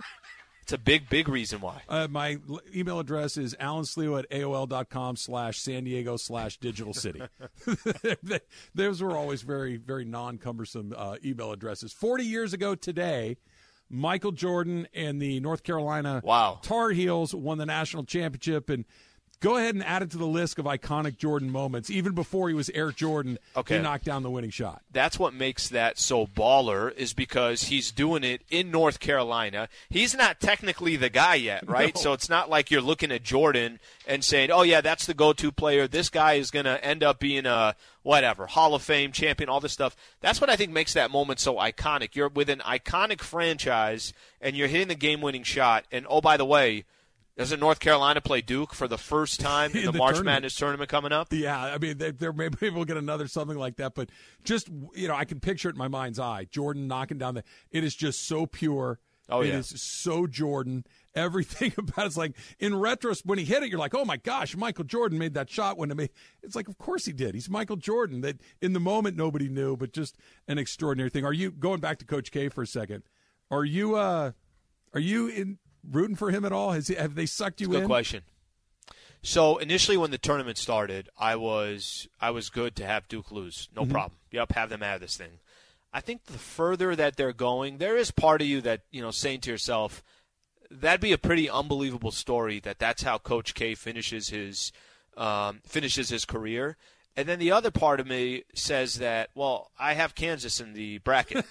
it's 0.61 0.71
a 0.71 0.77
big 0.77 1.09
big 1.09 1.27
reason 1.27 1.59
why. 1.59 1.81
Uh, 1.89 2.07
my 2.09 2.37
email 2.73 2.99
address 2.99 3.35
is 3.35 3.53
alansleo 3.55 4.17
at 4.17 4.29
aol.com 4.29 5.17
slash 5.17 5.59
san 5.59 5.83
diego 5.83 6.15
slash 6.15 6.57
digital 6.57 6.93
city. 6.93 7.21
Those 8.75 9.01
were 9.01 9.15
always 9.17 9.41
very, 9.41 9.75
very 9.75 10.05
non 10.05 10.37
cumbersome 10.37 10.93
uh, 10.95 11.17
email 11.23 11.51
addresses. 11.51 11.91
40 11.91 12.23
years 12.23 12.53
ago 12.53 12.75
today, 12.75 13.35
Michael 13.89 14.31
Jordan 14.31 14.87
and 14.93 15.21
the 15.21 15.39
North 15.39 15.63
Carolina 15.63 16.21
Wow. 16.23 16.59
Tar 16.61 16.89
Heels 16.89 17.33
won 17.33 17.57
the 17.57 17.65
national 17.65 18.03
championship. 18.03 18.69
And 18.69 18.85
go 19.39 19.57
ahead 19.57 19.75
and 19.75 19.83
add 19.83 20.01
it 20.01 20.11
to 20.11 20.17
the 20.17 20.25
list 20.25 20.57
of 20.59 20.65
iconic 20.65 21.17
Jordan 21.17 21.51
moments. 21.51 21.89
Even 21.89 22.13
before 22.13 22.47
he 22.49 22.55
was 22.55 22.69
Air 22.71 22.91
Jordan, 22.91 23.37
Okay. 23.55 23.77
he 23.77 23.81
knocked 23.83 24.05
down 24.05 24.23
the 24.23 24.29
winning 24.29 24.49
shot. 24.49 24.81
That's 24.91 25.19
what 25.19 25.33
makes 25.33 25.69
that 25.69 25.99
so 25.99 26.25
baller 26.27 26.93
is 26.95 27.13
because 27.13 27.63
he's 27.65 27.91
doing 27.91 28.23
it 28.23 28.41
in 28.49 28.71
North 28.71 28.99
Carolina. 28.99 29.69
He's 29.89 30.15
not 30.15 30.39
technically 30.39 30.95
the 30.95 31.09
guy 31.09 31.35
yet, 31.35 31.67
right? 31.69 31.93
No. 31.95 32.01
So 32.01 32.13
it's 32.13 32.29
not 32.29 32.49
like 32.49 32.71
you're 32.71 32.81
looking 32.81 33.11
at 33.11 33.23
Jordan 33.23 33.79
and 34.07 34.23
saying, 34.23 34.49
"Oh 34.51 34.61
yeah, 34.63 34.81
that's 34.81 35.05
the 35.05 35.13
go-to 35.13 35.51
player. 35.51 35.87
This 35.87 36.09
guy 36.09 36.33
is 36.33 36.49
going 36.51 36.65
to 36.65 36.83
end 36.83 37.03
up 37.03 37.19
being 37.19 37.45
a 37.45 37.75
whatever 38.03 38.47
Hall 38.47 38.73
of 38.73 38.81
Fame 38.81 39.11
champion, 39.11 39.49
all 39.49 39.59
this 39.59 39.73
stuff." 39.73 39.95
That's 40.21 40.39
what 40.41 40.49
I 40.49 40.55
think 40.55 40.71
makes 40.71 40.93
that 40.93 41.11
moment 41.11 41.39
so 41.39 41.55
iconic. 41.55 42.15
You're 42.15 42.29
with 42.29 42.49
an 42.49 42.59
iconic 42.59 43.21
franchise 43.21 44.13
and 44.41 44.55
you're 44.55 44.67
hitting 44.67 44.87
the 44.87 44.95
game-winning 44.95 45.43
shot. 45.43 45.85
And 45.91 46.05
oh, 46.09 46.21
by 46.21 46.37
the 46.37 46.45
way, 46.45 46.85
doesn't 47.37 47.59
North 47.59 47.79
Carolina 47.79 48.19
play 48.21 48.41
Duke 48.41 48.73
for 48.73 48.87
the 48.87 48.97
first 48.97 49.39
time 49.39 49.71
in, 49.71 49.77
In 49.81 49.85
the, 49.85 49.91
the 49.93 49.97
March 49.99 50.15
tournament. 50.15 50.35
Madness 50.35 50.55
tournament 50.55 50.89
coming 50.89 51.11
up? 51.11 51.27
Yeah, 51.31 51.59
I 51.61 51.77
mean, 51.77 51.97
they, 51.97 52.11
they're 52.11 52.33
maybe 52.33 52.57
we'll 52.69 52.85
get 52.85 52.97
another 52.97 53.27
something 53.27 53.57
like 53.57 53.77
that, 53.77 53.95
but 53.95 54.09
just 54.43 54.69
you 54.95 55.07
know, 55.07 55.15
I 55.15 55.25
can 55.25 55.39
picture 55.39 55.69
it 55.69 55.73
in 55.73 55.77
my 55.77 55.87
mind's 55.87 56.19
eye. 56.19 56.47
Jordan 56.49 56.87
knocking 56.87 57.17
down 57.17 57.35
the. 57.35 57.43
It 57.71 57.83
is 57.83 57.95
just 57.95 58.27
so 58.27 58.45
pure. 58.45 58.99
Oh, 59.29 59.41
It 59.41 59.47
yeah. 59.49 59.57
is 59.57 59.81
so 59.81 60.25
Jordan. 60.27 60.85
Everything 61.17 61.73
about 61.79 62.05
it's 62.05 62.15
like 62.15 62.35
in 62.59 62.75
retrospect 62.79 63.27
when 63.27 63.39
he 63.39 63.43
hit 63.45 63.63
it, 63.63 63.69
you're 63.69 63.79
like, 63.79 63.95
oh 63.95 64.05
my 64.05 64.17
gosh, 64.17 64.55
Michael 64.55 64.83
Jordan 64.83 65.17
made 65.17 65.33
that 65.33 65.49
shot 65.49 65.75
when 65.75 65.89
it 65.89 65.97
made. 65.97 66.11
It's 66.43 66.55
like, 66.55 66.67
of 66.67 66.77
course 66.77 67.05
he 67.05 67.11
did. 67.11 67.33
He's 67.33 67.49
Michael 67.49 67.75
Jordan. 67.75 68.21
That 68.21 68.39
in 68.61 68.73
the 68.73 68.79
moment 68.79 69.17
nobody 69.17 69.49
knew, 69.49 69.75
but 69.75 69.93
just 69.93 70.15
an 70.47 70.59
extraordinary 70.59 71.09
thing. 71.09 71.25
Are 71.25 71.33
you 71.33 71.49
going 71.49 71.79
back 71.79 71.97
to 71.99 72.05
Coach 72.05 72.29
K 72.29 72.49
for 72.49 72.61
a 72.61 72.67
second? 72.67 73.01
Are 73.49 73.65
you 73.65 73.95
uh, 73.95 74.33
are 74.93 74.99
you 74.99 75.27
in 75.27 75.57
rooting 75.89 76.15
for 76.15 76.31
him 76.31 76.45
at 76.45 76.51
all? 76.51 76.71
Has 76.71 76.87
he, 76.87 76.95
have 76.95 77.15
they 77.15 77.25
sucked 77.25 77.61
you 77.61 77.67
Good 77.67 77.75
in? 77.75 77.81
Good 77.83 77.87
question. 77.87 78.23
So 79.23 79.57
initially, 79.57 79.97
when 79.97 80.11
the 80.11 80.17
tournament 80.17 80.57
started, 80.57 81.09
I 81.17 81.35
was 81.35 82.07
I 82.21 82.29
was 82.31 82.49
good 82.49 82.75
to 82.77 82.85
have 82.85 83.07
Duke 83.07 83.31
lose, 83.31 83.67
no 83.75 83.83
Mhm. 83.83 83.91
problem. 83.91 84.19
Yep, 84.31 84.51
have 84.53 84.69
them 84.69 84.83
out 84.83 84.95
of 84.95 85.01
this 85.01 85.17
thing. 85.17 85.39
I 85.91 86.01
think 86.01 86.25
the 86.25 86.37
further 86.37 86.95
that 86.95 87.15
they're 87.17 87.33
going, 87.33 87.77
there 87.79 87.97
is 87.97 88.11
part 88.11 88.41
of 88.41 88.47
you 88.47 88.61
that 88.61 88.81
you 88.91 89.01
know 89.01 89.11
saying 89.11 89.41
to 89.41 89.49
yourself, 89.51 90.03
that'd 90.69 91.01
be 91.01 91.11
a 91.13 91.17
pretty 91.17 91.49
unbelievable 91.49 92.11
story 92.11 92.59
that 92.59 92.77
that's 92.79 93.03
how 93.03 93.17
Coach 93.17 93.53
K 93.55 93.73
finishes 93.73 94.29
his 94.29 94.71
um, 95.17 95.61
finishes 95.65 96.09
his 96.09 96.23
career. 96.25 96.77
And 97.15 97.27
then 97.27 97.39
the 97.39 97.51
other 97.51 97.71
part 97.71 97.99
of 97.99 98.05
me 98.05 98.43
says 98.53 98.95
that, 98.99 99.31
well, 99.33 99.71
I 99.79 99.95
have 99.95 100.13
Kansas 100.13 100.59
in 100.61 100.73
the 100.73 100.99
bracket. 100.99 101.43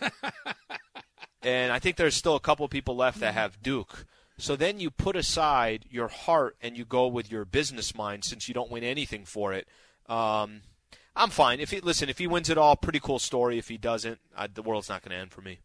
and 1.42 1.72
I 1.72 1.80
think 1.80 1.96
there's 1.96 2.14
still 2.14 2.36
a 2.36 2.40
couple 2.40 2.64
of 2.64 2.70
people 2.70 2.94
left 2.94 3.18
that 3.18 3.34
have 3.34 3.60
Duke. 3.62 4.06
So 4.38 4.54
then 4.56 4.80
you 4.80 4.90
put 4.90 5.16
aside 5.16 5.86
your 5.90 6.08
heart 6.08 6.56
and 6.60 6.76
you 6.76 6.84
go 6.84 7.06
with 7.06 7.30
your 7.30 7.44
business 7.44 7.94
mind 7.94 8.24
since 8.24 8.48
you 8.48 8.54
don't 8.54 8.70
win 8.70 8.84
anything 8.84 9.24
for 9.24 9.52
it. 9.52 9.66
Um, 10.08 10.62
I'm 11.14 11.30
fine. 11.30 11.60
If 11.60 11.70
he 11.70 11.80
listen, 11.80 12.08
if 12.08 12.18
he 12.18 12.26
wins 12.26 12.50
it 12.50 12.58
all, 12.58 12.76
pretty 12.76 13.00
cool 13.00 13.18
story. 13.18 13.56
If 13.58 13.68
he 13.68 13.78
doesn't, 13.78 14.20
I, 14.36 14.46
the 14.48 14.62
world's 14.62 14.90
not 14.90 15.02
going 15.02 15.12
to 15.12 15.16
end 15.16 15.32
for 15.32 15.40
me. 15.40 15.60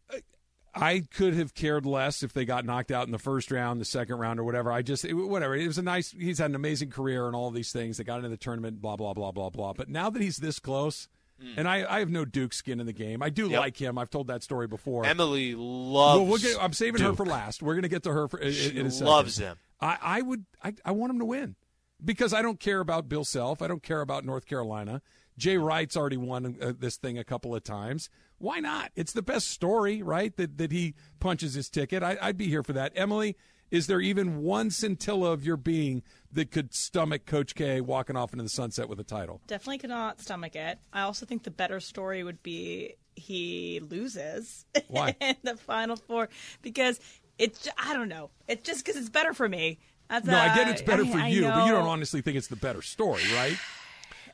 I 0.74 1.00
could 1.00 1.34
have 1.34 1.52
cared 1.54 1.84
less 1.84 2.22
if 2.22 2.32
they 2.32 2.46
got 2.46 2.64
knocked 2.64 2.90
out 2.90 3.04
in 3.04 3.12
the 3.12 3.18
first 3.18 3.50
round, 3.50 3.78
the 3.78 3.84
second 3.84 4.16
round, 4.16 4.40
or 4.40 4.44
whatever. 4.44 4.72
I 4.72 4.80
just, 4.80 5.04
it, 5.04 5.12
whatever. 5.12 5.54
It 5.54 5.66
was 5.66 5.76
a 5.76 5.82
nice, 5.82 6.10
he's 6.10 6.38
had 6.38 6.48
an 6.48 6.56
amazing 6.56 6.88
career 6.90 7.26
and 7.26 7.36
all 7.36 7.50
these 7.50 7.72
things. 7.72 7.98
They 7.98 8.04
got 8.04 8.16
into 8.16 8.30
the 8.30 8.38
tournament, 8.38 8.80
blah, 8.80 8.96
blah, 8.96 9.12
blah, 9.12 9.32
blah, 9.32 9.50
blah. 9.50 9.74
But 9.74 9.90
now 9.90 10.08
that 10.08 10.22
he's 10.22 10.38
this 10.38 10.58
close, 10.58 11.08
and 11.56 11.68
I, 11.68 11.84
I 11.96 11.98
have 12.00 12.10
no 12.10 12.24
Duke 12.24 12.52
skin 12.52 12.80
in 12.80 12.86
the 12.86 12.92
game. 12.92 13.22
I 13.22 13.30
do 13.30 13.48
Mm. 13.48 13.50
Yep. 13.52 13.60
like 13.60 13.76
him. 13.76 13.98
I've 13.98 14.10
told 14.10 14.28
that 14.28 14.42
story 14.42 14.66
before. 14.66 15.04
Emily 15.04 15.54
loves. 15.54 16.18
Well, 16.20 16.26
we'll 16.26 16.38
get, 16.38 16.56
I'm 16.62 16.72
saving 16.72 17.02
her 17.02 17.12
for 17.14 17.26
last. 17.26 17.62
We're 17.62 17.74
going 17.74 17.82
to 17.82 17.88
get 17.88 18.02
to 18.04 18.12
her 18.12 18.28
for, 18.28 18.38
in, 18.38 18.52
She 18.52 18.76
in 18.78 18.86
a 18.86 18.90
second. 18.90 19.06
loves 19.06 19.38
him. 19.38 19.56
I, 19.80 19.98
I 20.00 20.22
would, 20.22 20.44
I, 20.62 20.74
I 20.84 20.92
want 20.92 21.10
him 21.12 21.18
to 21.18 21.24
win 21.24 21.56
because 22.04 22.32
I 22.32 22.42
don't 22.42 22.60
care 22.60 22.80
about 22.80 23.08
Bill 23.08 23.24
Self. 23.24 23.60
I 23.62 23.66
don't 23.68 23.82
care 23.82 24.00
about 24.00 24.24
North 24.24 24.46
Carolina. 24.46 25.02
Jay 25.38 25.56
Wright's 25.56 25.96
already 25.96 26.18
won 26.18 26.56
uh, 26.60 26.72
this 26.78 26.96
thing 26.96 27.18
a 27.18 27.24
couple 27.24 27.54
of 27.54 27.64
times. 27.64 28.10
Why 28.38 28.60
not? 28.60 28.92
It's 28.96 29.12
the 29.12 29.22
best 29.22 29.48
story, 29.48 30.02
right? 30.02 30.36
That 30.36 30.58
that 30.58 30.72
he 30.72 30.94
punches 31.20 31.54
his 31.54 31.70
ticket. 31.70 32.02
I, 32.02 32.18
I'd 32.20 32.36
be 32.36 32.48
here 32.48 32.62
for 32.62 32.74
that. 32.74 32.92
Emily, 32.94 33.36
is 33.72 33.86
there 33.86 34.00
even 34.00 34.42
one 34.42 34.70
scintilla 34.70 35.32
of 35.32 35.44
your 35.44 35.56
being 35.56 36.02
that 36.30 36.50
could 36.50 36.74
stomach 36.74 37.24
Coach 37.26 37.54
K 37.54 37.80
walking 37.80 38.16
off 38.16 38.32
into 38.32 38.44
the 38.44 38.50
sunset 38.50 38.88
with 38.88 39.00
a 39.00 39.04
title? 39.04 39.40
Definitely 39.46 39.78
cannot 39.78 40.20
stomach 40.20 40.54
it. 40.54 40.78
I 40.92 41.00
also 41.00 41.24
think 41.26 41.42
the 41.42 41.50
better 41.50 41.80
story 41.80 42.22
would 42.22 42.42
be 42.42 42.94
he 43.16 43.80
loses 43.80 44.66
Why? 44.88 45.16
in 45.20 45.36
the 45.42 45.56
final 45.56 45.96
four 45.96 46.28
because 46.60 47.00
it's 47.38 47.66
I 47.78 47.94
don't 47.94 48.08
know. 48.10 48.30
It's 48.46 48.62
just 48.62 48.84
because 48.84 49.00
it's 49.00 49.10
better 49.10 49.32
for 49.32 49.48
me. 49.48 49.78
That's 50.08 50.26
No, 50.26 50.36
I 50.38 50.54
get 50.54 50.68
it's 50.68 50.82
better 50.82 51.04
I- 51.04 51.10
for 51.10 51.18
I 51.18 51.28
you, 51.28 51.42
but 51.42 51.64
you 51.64 51.72
don't 51.72 51.88
honestly 51.88 52.20
think 52.20 52.36
it's 52.36 52.48
the 52.48 52.56
better 52.56 52.82
story, 52.82 53.22
right? 53.34 53.56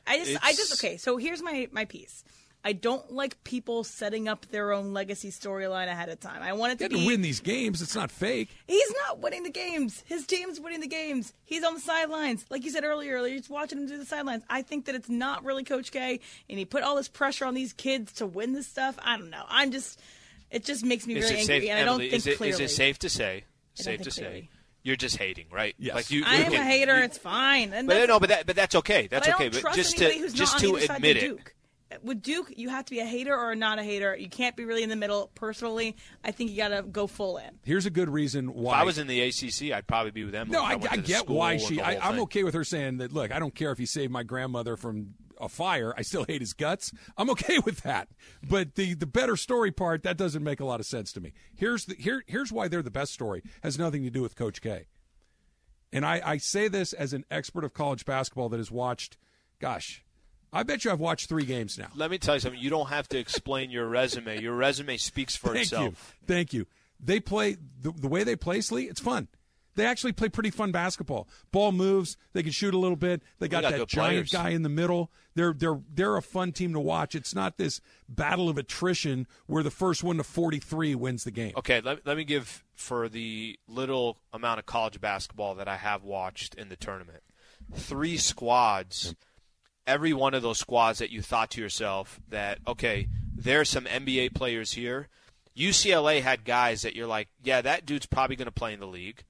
I 0.05 0.17
just, 0.17 0.43
I 0.43 0.53
just 0.53 0.83
okay. 0.83 0.97
So 0.97 1.15
here's 1.17 1.41
my 1.41 1.69
my 1.71 1.85
piece. 1.85 2.23
I 2.63 2.73
don't 2.73 3.11
like 3.13 3.41
people 3.45 3.85
setting 3.85 4.27
up 4.27 4.45
their 4.47 4.73
own 4.73 4.93
legacy 4.93 5.29
storyline 5.31 5.87
ahead 5.87 6.09
of 6.09 6.19
time. 6.19 6.41
I 6.41 6.51
want 6.53 6.73
it 6.73 6.81
You 6.81 6.89
to 6.89 6.93
had 6.95 6.99
be 6.99 7.05
to 7.05 7.07
win 7.07 7.21
these 7.21 7.39
games. 7.39 7.81
It's 7.81 7.95
not 7.95 8.11
fake. 8.11 8.49
He's 8.67 8.93
not 9.07 9.19
winning 9.19 9.43
the 9.43 9.49
games. 9.49 10.03
His 10.07 10.27
team's 10.27 10.59
winning 10.59 10.81
the 10.81 10.87
games. 10.87 11.33
He's 11.45 11.63
on 11.63 11.73
the 11.75 11.79
sidelines. 11.79 12.45
Like 12.49 12.65
you 12.65 12.71
said 12.71 12.83
earlier, 12.83 13.17
you're 13.25 13.37
just 13.37 13.49
watching 13.49 13.77
him 13.79 13.87
do 13.87 13.97
the 13.97 14.05
sidelines. 14.05 14.43
I 14.49 14.61
think 14.61 14.85
that 14.85 14.95
it's 14.95 15.07
not 15.07 15.45
really 15.45 15.63
Coach 15.63 15.91
K, 15.91 16.19
and 16.49 16.59
he 16.59 16.65
put 16.65 16.83
all 16.83 16.97
this 16.97 17.07
pressure 17.07 17.45
on 17.45 17.53
these 17.53 17.71
kids 17.71 18.11
to 18.13 18.25
win 18.25 18.51
this 18.53 18.67
stuff. 18.67 18.99
I 19.01 19.15
don't 19.17 19.29
know. 19.29 19.45
I'm 19.47 19.71
just, 19.71 19.97
it 20.51 20.65
just 20.65 20.83
makes 20.83 21.07
me 21.07 21.15
Is 21.15 21.25
really 21.25 21.39
angry, 21.41 21.59
safe, 21.61 21.69
and 21.69 21.79
I 21.79 21.85
don't 21.85 21.99
think 21.99 22.11
is 22.13 22.27
it, 22.27 22.35
clearly. 22.37 22.61
is 22.65 22.71
it 22.71 22.75
safe 22.75 22.99
to 22.99 23.09
say? 23.09 23.45
Safe 23.75 23.85
think 23.85 24.01
to 24.03 24.11
say. 24.11 24.49
You're 24.83 24.95
just 24.97 25.15
hating, 25.17 25.45
right? 25.51 25.75
Yes. 25.77 25.95
Like 25.95 26.11
you, 26.11 26.23
I 26.25 26.37
you 26.39 26.43
am 26.45 26.53
a 26.53 26.63
hater. 26.63 26.97
you- 26.97 27.03
it's 27.03 27.17
fine. 27.17 27.71
And 27.73 27.87
but 27.87 28.07
no, 28.09 28.19
but 28.19 28.29
that, 28.29 28.45
but 28.45 28.55
that's 28.57 28.75
okay. 28.75 29.07
That's 29.07 29.27
but 29.27 29.33
I 29.33 29.35
okay. 29.37 29.43
don't 29.49 29.53
But 29.53 29.61
trust 29.61 29.77
just 29.77 29.97
to 29.97 30.09
who's 30.09 30.33
just 30.33 30.55
not 30.55 30.61
to 30.61 30.67
on 30.71 30.75
either 30.77 30.85
side 30.87 30.95
admit 30.97 31.15
with 31.17 31.23
it. 31.47 31.53
Duke. 31.89 32.03
With 32.03 32.21
Duke, 32.21 32.53
you 32.55 32.69
have 32.69 32.85
to 32.85 32.91
be 32.91 32.99
a 32.99 33.05
hater 33.05 33.35
or 33.35 33.55
not 33.55 33.79
a 33.79 33.83
hater. 33.83 34.15
You 34.15 34.29
can't 34.29 34.55
be 34.55 34.65
really 34.65 34.83
in 34.83 34.89
the 34.89 34.95
middle. 34.95 35.31
Personally, 35.35 35.95
I 36.23 36.31
think 36.31 36.51
you 36.51 36.57
got 36.57 36.69
to 36.69 36.83
go 36.83 37.07
full 37.07 37.37
in. 37.37 37.49
Here's 37.63 37.85
a 37.85 37.89
good 37.89 38.09
reason 38.09 38.53
why. 38.53 38.59
If 38.59 38.65
why. 38.65 38.79
I 38.79 38.83
was 38.83 38.97
in 38.97 39.07
the 39.07 39.21
ACC, 39.21 39.71
I'd 39.73 39.87
probably 39.87 40.11
be 40.11 40.23
with 40.23 40.33
them. 40.33 40.49
No, 40.49 40.67
if 40.69 40.91
I, 40.91 40.93
I 40.93 40.97
get 40.97 41.27
why 41.27 41.57
she. 41.57 41.81
I, 41.81 41.93
I'm 41.95 42.13
thing. 42.13 42.21
okay 42.23 42.43
with 42.43 42.53
her 42.53 42.63
saying 42.63 42.97
that. 42.97 43.11
Look, 43.11 43.31
I 43.31 43.39
don't 43.39 43.55
care 43.55 43.71
if 43.71 43.77
he 43.77 43.85
saved 43.85 44.11
my 44.11 44.23
grandmother 44.23 44.77
from 44.77 45.15
a 45.39 45.49
fire. 45.49 45.93
I 45.97 46.01
still 46.01 46.25
hate 46.25 46.41
his 46.41 46.53
guts. 46.53 46.91
I'm 47.17 47.29
okay 47.31 47.59
with 47.65 47.81
that. 47.81 48.09
But 48.47 48.75
the 48.75 48.93
the 48.93 49.07
better 49.07 49.35
story 49.35 49.71
part 49.71 50.03
that 50.03 50.17
doesn't 50.17 50.43
make 50.43 50.59
a 50.59 50.65
lot 50.65 50.79
of 50.79 50.85
sense 50.85 51.11
to 51.13 51.21
me. 51.21 51.33
Here's 51.55 51.85
the 51.85 51.95
here 51.95 52.23
here's 52.27 52.51
why 52.51 52.67
they're 52.67 52.83
the 52.83 52.91
best 52.91 53.13
story. 53.13 53.43
Has 53.63 53.79
nothing 53.79 54.03
to 54.03 54.09
do 54.09 54.21
with 54.21 54.35
Coach 54.35 54.61
K. 54.61 54.85
And 55.91 56.05
I, 56.05 56.21
I 56.23 56.37
say 56.37 56.67
this 56.67 56.93
as 56.93 57.13
an 57.13 57.25
expert 57.31 57.63
of 57.63 57.73
college 57.73 58.05
basketball 58.05 58.49
that 58.49 58.57
has 58.57 58.69
watched. 58.69 59.17
Gosh, 59.59 60.03
I 60.51 60.63
bet 60.63 60.83
you 60.83 60.91
I've 60.91 60.99
watched 60.99 61.29
three 61.29 61.45
games 61.45 61.77
now. 61.77 61.87
Let 61.95 62.09
me 62.11 62.17
tell 62.17 62.35
you 62.35 62.39
something. 62.39 62.59
You 62.59 62.69
don't 62.69 62.89
have 62.89 63.07
to 63.09 63.19
explain 63.19 63.69
your 63.69 63.87
resume. 63.87 64.41
Your 64.41 64.55
resume 64.55 64.97
speaks 64.97 65.35
for 65.35 65.49
Thank 65.49 65.63
itself. 65.63 65.83
you. 66.21 66.27
Thank 66.27 66.53
you. 66.53 66.65
They 66.99 67.19
play 67.19 67.57
the, 67.81 67.91
the 67.91 68.07
way 68.07 68.23
they 68.23 68.35
play, 68.35 68.61
Slee. 68.61 68.85
It's 68.85 68.99
fun. 68.99 69.27
they 69.75 69.85
actually 69.85 70.11
play 70.11 70.27
pretty 70.27 70.49
fun 70.49 70.71
basketball. 70.71 71.27
Ball 71.51 71.71
moves, 71.71 72.17
they 72.33 72.43
can 72.43 72.51
shoot 72.51 72.73
a 72.73 72.77
little 72.77 72.97
bit. 72.97 73.21
They 73.39 73.47
got, 73.47 73.61
got 73.61 73.71
that 73.71 73.87
giant 73.87 74.29
players. 74.29 74.31
guy 74.31 74.49
in 74.49 74.63
the 74.63 74.69
middle. 74.69 75.11
They're 75.35 75.53
they're 75.53 75.79
they're 75.93 76.17
a 76.17 76.21
fun 76.21 76.51
team 76.51 76.73
to 76.73 76.79
watch. 76.79 77.15
It's 77.15 77.33
not 77.33 77.57
this 77.57 77.79
battle 78.09 78.49
of 78.49 78.57
attrition 78.57 79.27
where 79.45 79.63
the 79.63 79.71
first 79.71 80.03
one 80.03 80.17
to 80.17 80.23
43 80.23 80.95
wins 80.95 81.23
the 81.23 81.31
game. 81.31 81.53
Okay, 81.55 81.79
let, 81.79 82.05
let 82.05 82.17
me 82.17 82.25
give 82.25 82.65
for 82.75 83.07
the 83.07 83.57
little 83.67 84.17
amount 84.33 84.59
of 84.59 84.65
college 84.65 84.99
basketball 84.99 85.55
that 85.55 85.67
I 85.69 85.77
have 85.77 86.03
watched 86.03 86.55
in 86.55 86.67
the 86.67 86.75
tournament. 86.75 87.21
Three 87.73 88.17
squads. 88.17 89.15
Every 89.89 90.13
one 90.13 90.33
of 90.33 90.41
those 90.43 90.59
squads 90.59 90.99
that 90.99 91.09
you 91.11 91.21
thought 91.21 91.49
to 91.51 91.61
yourself 91.61 92.19
that 92.29 92.59
okay, 92.67 93.07
there's 93.35 93.69
some 93.69 93.85
NBA 93.85 94.33
players 94.35 94.73
here. 94.73 95.07
UCLA 95.57 96.21
had 96.21 96.45
guys 96.45 96.83
that 96.83 96.95
you're 96.95 97.07
like, 97.07 97.27
yeah, 97.43 97.61
that 97.61 97.85
dude's 97.85 98.05
probably 98.05 98.35
going 98.35 98.45
to 98.45 98.51
play 98.51 98.71
in 98.73 98.79
the 98.79 98.87
league. 98.87 99.23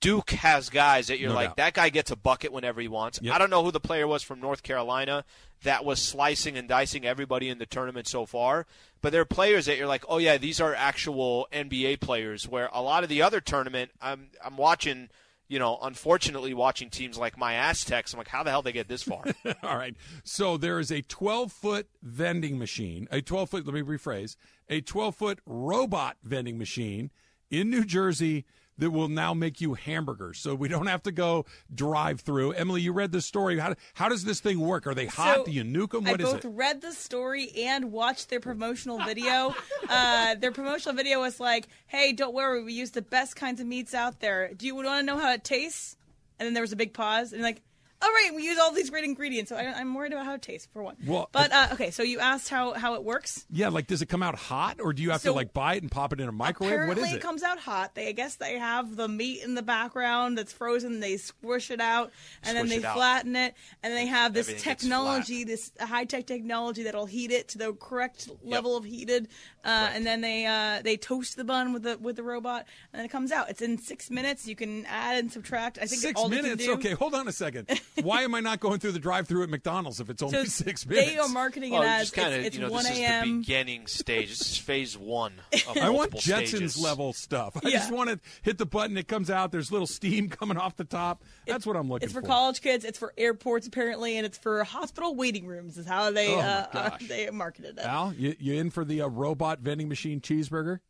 Duke 0.00 0.30
has 0.30 0.68
guys 0.70 1.06
that 1.08 1.18
you're 1.20 1.28
No 1.30 1.34
like, 1.36 1.50
doubt. 1.50 1.56
that 1.58 1.74
guy 1.74 1.88
gets 1.88 2.10
a 2.10 2.16
bucket 2.16 2.52
whenever 2.52 2.80
he 2.80 2.88
wants. 2.88 3.20
Yep. 3.22 3.34
I 3.34 3.38
don't 3.38 3.50
know 3.50 3.62
who 3.62 3.70
the 3.70 3.80
player 3.80 4.06
was 4.06 4.22
from 4.22 4.40
North 4.40 4.62
Carolina 4.62 5.24
that 5.62 5.84
was 5.84 6.00
slicing 6.02 6.56
and 6.56 6.68
dicing 6.68 7.04
everybody 7.06 7.48
in 7.48 7.58
the 7.58 7.66
tournament 7.66 8.08
so 8.08 8.26
far, 8.26 8.66
but 9.00 9.12
there 9.12 9.20
are 9.20 9.24
players 9.26 9.66
that 9.66 9.76
you're 9.78 9.86
like, 9.86 10.04
oh 10.08 10.18
yeah, 10.18 10.38
these 10.38 10.60
are 10.60 10.74
actual 10.74 11.46
NBA 11.52 12.00
players. 12.00 12.48
Where 12.48 12.68
a 12.72 12.82
lot 12.82 13.02
of 13.04 13.08
the 13.08 13.22
other 13.22 13.40
tournament, 13.40 13.90
I'm 14.00 14.30
I'm 14.44 14.56
watching, 14.56 15.08
you 15.52 15.58
know, 15.58 15.78
unfortunately 15.82 16.54
watching 16.54 16.88
teams 16.88 17.18
like 17.18 17.36
my 17.36 17.52
Aztecs. 17.52 18.14
I'm 18.14 18.16
like, 18.16 18.26
how 18.26 18.42
the 18.42 18.48
hell 18.48 18.62
they 18.62 18.72
get 18.72 18.88
this 18.88 19.02
far? 19.02 19.22
All 19.62 19.76
right. 19.76 19.94
So 20.24 20.56
there 20.56 20.78
is 20.78 20.90
a 20.90 21.02
12 21.02 21.52
foot 21.52 21.88
vending 22.02 22.58
machine, 22.58 23.06
a 23.10 23.20
12 23.20 23.50
foot, 23.50 23.66
let 23.66 23.74
me 23.74 23.82
rephrase, 23.82 24.36
a 24.70 24.80
12 24.80 25.14
foot 25.14 25.40
robot 25.44 26.16
vending 26.22 26.56
machine 26.56 27.10
in 27.50 27.68
New 27.68 27.84
Jersey 27.84 28.46
that 28.78 28.90
will 28.90 29.08
now 29.08 29.34
make 29.34 29.60
you 29.60 29.74
hamburgers. 29.74 30.38
So 30.38 30.54
we 30.54 30.68
don't 30.68 30.86
have 30.86 31.02
to 31.04 31.12
go 31.12 31.44
drive 31.74 32.20
through. 32.20 32.52
Emily, 32.52 32.80
you 32.80 32.92
read 32.92 33.12
this 33.12 33.26
story. 33.26 33.58
How, 33.58 33.74
how 33.94 34.08
does 34.08 34.24
this 34.24 34.40
thing 34.40 34.60
work? 34.60 34.86
Are 34.86 34.94
they 34.94 35.06
hot? 35.06 35.36
So, 35.36 35.44
Do 35.44 35.50
you 35.52 35.62
nuke 35.62 35.90
them? 35.90 36.06
I 36.06 36.12
What 36.12 36.20
is 36.20 36.32
both 36.32 36.44
it? 36.44 36.48
read 36.48 36.80
the 36.80 36.92
story 36.92 37.50
and 37.64 37.92
watched 37.92 38.30
their 38.30 38.40
promotional 38.40 38.98
video. 39.04 39.54
uh, 39.88 40.34
their 40.36 40.52
promotional 40.52 40.94
video 40.94 41.20
was 41.20 41.38
like, 41.38 41.68
"Hey, 41.86 42.12
don't 42.12 42.34
worry, 42.34 42.62
we 42.64 42.72
use 42.72 42.90
the 42.92 43.02
best 43.02 43.36
kinds 43.36 43.60
of 43.60 43.66
meats 43.66 43.94
out 43.94 44.20
there. 44.20 44.52
Do 44.54 44.66
you 44.66 44.74
want 44.74 44.88
to 44.88 45.02
know 45.02 45.18
how 45.18 45.32
it 45.32 45.44
tastes?" 45.44 45.96
And 46.38 46.46
then 46.46 46.54
there 46.54 46.62
was 46.62 46.72
a 46.72 46.76
big 46.76 46.92
pause, 46.94 47.32
and 47.32 47.42
like, 47.42 47.60
"All 48.02 48.08
right, 48.10 48.30
we 48.34 48.42
use 48.44 48.58
all 48.58 48.72
these 48.72 48.90
great 48.90 49.04
ingredients." 49.04 49.48
So 49.50 49.56
I, 49.56 49.72
I'm 49.78 49.94
worried 49.94 50.12
about 50.12 50.26
how 50.26 50.34
it 50.34 50.42
tastes 50.42 50.68
for 50.72 50.82
one. 50.82 50.96
Well, 51.06 51.28
but 51.32 51.52
uh, 51.52 51.68
okay, 51.72 51.90
so 51.90 52.02
you 52.02 52.18
asked 52.20 52.48
how 52.48 52.72
how 52.72 52.94
it 52.94 53.04
works. 53.04 53.46
Yeah, 53.50 53.68
like 53.68 53.86
does 53.86 54.02
it 54.02 54.06
come 54.06 54.22
out 54.22 54.34
hot 54.34 54.80
or 54.80 54.92
do 54.92 55.02
you 55.02 55.10
have 55.10 55.22
to 55.22 55.32
like 55.32 55.52
buy 55.52 55.74
it 55.74 55.82
and 55.82 55.90
pop 55.90 56.12
it 56.12 56.20
in 56.20 56.28
a 56.28 56.32
microwave? 56.32 56.72
Apparently, 56.72 57.00
what 57.02 57.08
is 57.10 57.14
it? 57.16 57.20
comes 57.22 57.42
out 57.42 57.58
hot. 57.58 57.94
They, 57.94 58.08
I 58.08 58.12
guess, 58.12 58.36
they 58.36 58.58
have 58.58 58.96
the 58.96 59.08
meat 59.08 59.42
in 59.42 59.54
the 59.54 59.62
background 59.62 60.36
that's 60.36 60.52
frozen. 60.52 61.00
They 61.00 61.16
squish 61.16 61.70
it 61.70 61.80
out, 61.80 62.10
and 62.42 62.56
then 62.56 62.68
they 62.68 62.76
it 62.76 62.84
out. 62.84 62.96
flatten 62.96 63.36
it, 63.36 63.54
and 63.82 63.94
they 63.94 64.06
have 64.06 64.32
this 64.34 64.48
Everything 64.48 64.74
technology, 64.74 65.44
this 65.44 65.70
high 65.80 66.04
tech 66.04 66.26
technology 66.26 66.82
that'll 66.84 67.06
heat 67.06 67.30
it 67.30 67.48
to 67.48 67.58
the 67.58 67.72
correct 67.72 68.28
level 68.42 68.76
of 68.76 68.84
heated, 68.84 69.28
uh, 69.64 69.90
and 69.94 70.04
then 70.04 70.20
they 70.20 70.46
uh, 70.46 70.82
they 70.82 70.96
toast 70.96 71.36
the 71.36 71.44
bun 71.44 71.72
with 71.72 71.82
the 71.84 71.98
with 71.98 72.16
the 72.16 72.22
robot, 72.22 72.66
and 72.92 72.98
then 73.00 73.04
it 73.06 73.10
comes 73.10 73.30
out. 73.32 73.48
It's 73.50 73.62
in 73.62 73.78
six 73.78 74.10
minutes. 74.10 74.46
You 74.46 74.56
can 74.56 74.84
add 74.86 75.18
and 75.18 75.30
subtract. 75.32 75.78
I 75.80 75.86
think 75.86 76.00
Six 76.02 76.20
all 76.20 76.28
they 76.28 76.36
can 76.36 76.44
minutes? 76.44 76.64
do- 76.64 76.72
Okay, 76.72 76.92
hold 76.94 77.14
on 77.14 77.28
a 77.28 77.32
second. 77.32 77.68
Why 78.02 78.22
am 78.22 78.34
I 78.34 78.40
not 78.40 78.58
going 78.60 78.78
through 78.78 78.92
the 78.92 78.98
drive-through 78.98 79.42
at 79.42 79.48
McDonald's 79.50 80.00
if 80.00 80.08
it's 80.08 80.22
only 80.22 80.38
So 80.38 80.44
six 80.44 80.86
minutes? 80.86 81.10
they 81.10 81.18
are 81.18 81.28
marketing 81.28 81.72
well, 81.72 81.82
it 81.82 81.86
as 81.86 82.10
kind 82.10 82.28
of, 82.28 82.34
it's, 82.40 82.46
it's 82.48 82.56
you 82.56 82.62
know, 82.62 82.70
1 82.70 82.82
this 82.84 82.92
is 82.92 82.98
the 82.98 83.04
a.m. 83.04 83.40
beginning 83.40 83.86
stage. 83.86 84.28
This 84.30 84.40
is 84.40 84.58
phase 84.58 84.96
one. 84.96 85.34
Of 85.68 85.76
I 85.76 85.90
want 85.90 86.12
Jetsons 86.12 86.46
stages. 86.48 86.78
level 86.82 87.12
stuff. 87.12 87.56
I 87.64 87.68
Yeah. 87.68 87.78
just 87.78 87.92
want 87.92 88.10
to 88.10 88.18
hit 88.42 88.58
the 88.58 88.66
button. 88.66 88.96
It 88.96 89.08
comes 89.08 89.28
out. 89.30 89.52
There's 89.52 89.70
little 89.70 89.86
steam 89.86 90.28
coming 90.30 90.56
off 90.56 90.76
the 90.76 90.84
top. 90.84 91.22
That's 91.46 91.66
what 91.66 91.76
I'm 91.76 91.88
looking 91.88 92.00
for. 92.00 92.04
It's 92.06 92.12
for 92.14 92.20
for. 92.22 92.26
college 92.26 92.60
kids. 92.62 92.84
It's 92.84 92.98
for 92.98 93.12
airports 93.18 93.66
apparently, 93.66 94.16
and 94.16 94.24
it's 94.24 94.38
for 94.38 94.64
hospital 94.64 95.14
waiting 95.14 95.46
rooms. 95.46 95.76
Is 95.78 95.86
how 95.86 96.10
they 96.10 96.34
Oh, 96.34 96.38
uh, 96.40 96.66
uh, 96.72 96.90
they 97.08 97.28
marketed 97.30 97.78
it. 97.78 97.84
Al, 97.84 98.12
you, 98.14 98.34
you 98.38 98.54
in 98.54 98.70
for 98.70 98.84
the 98.84 99.02
uh, 99.02 99.08
robot 99.08 99.60
vending 99.60 99.88
machine 99.88 100.20
cheeseburger? 100.20 100.80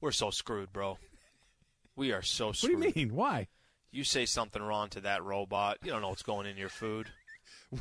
We're 0.00 0.12
so 0.12 0.30
screwed, 0.30 0.72
bro. 0.72 0.98
We 1.96 2.12
are 2.12 2.22
so 2.22 2.52
screwed. 2.52 2.78
What 2.78 2.94
do 2.94 3.00
you 3.00 3.06
mean? 3.08 3.14
Why? 3.14 3.48
You 3.92 4.04
say 4.04 4.24
something 4.26 4.60
wrong 4.62 4.88
to 4.90 5.00
that 5.02 5.22
robot, 5.22 5.78
you 5.84 5.90
don't 5.90 6.00
know 6.02 6.08
what's 6.08 6.22
going 6.22 6.46
in 6.46 6.56
your 6.56 6.68
food. 6.70 7.08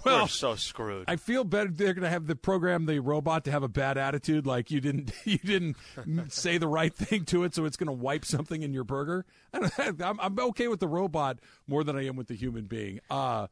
Well, 0.06 0.22
We're 0.22 0.28
so 0.30 0.56
screwed. 0.56 1.04
I 1.10 1.18
feel 1.18 1.44
better. 1.44 1.70
They're 1.70 1.94
going 1.94 2.06
to 2.06 2.10
have 2.10 2.26
the 2.26 2.36
program 2.38 2.86
the 2.86 3.00
robot 3.00 3.44
to 3.44 3.52
have 3.52 3.62
a 3.62 3.68
bad 3.68 3.98
attitude, 3.98 4.48
like 4.48 4.72
you 4.72 4.80
didn't 4.80 5.12
you 5.26 5.38
didn't 5.38 5.76
say 6.30 6.58
the 6.58 6.68
right 6.68 6.96
thing 6.96 7.26
to 7.26 7.44
it, 7.44 7.54
so 7.54 7.66
it's 7.66 7.76
going 7.76 7.88
to 7.88 7.94
wipe 7.94 8.24
something 8.24 8.64
in 8.64 8.72
your 8.74 8.86
burger. 8.86 9.26
I 9.54 9.60
don't, 9.78 10.02
I'm, 10.02 10.18
I'm 10.22 10.40
okay 10.40 10.70
with 10.70 10.80
the 10.80 10.88
robot 10.88 11.40
more 11.68 11.84
than 11.84 11.98
I 11.98 12.06
am 12.06 12.16
with 12.16 12.28
the 12.28 12.36
human 12.36 12.66
being. 12.68 13.02
Uh, 13.10 13.48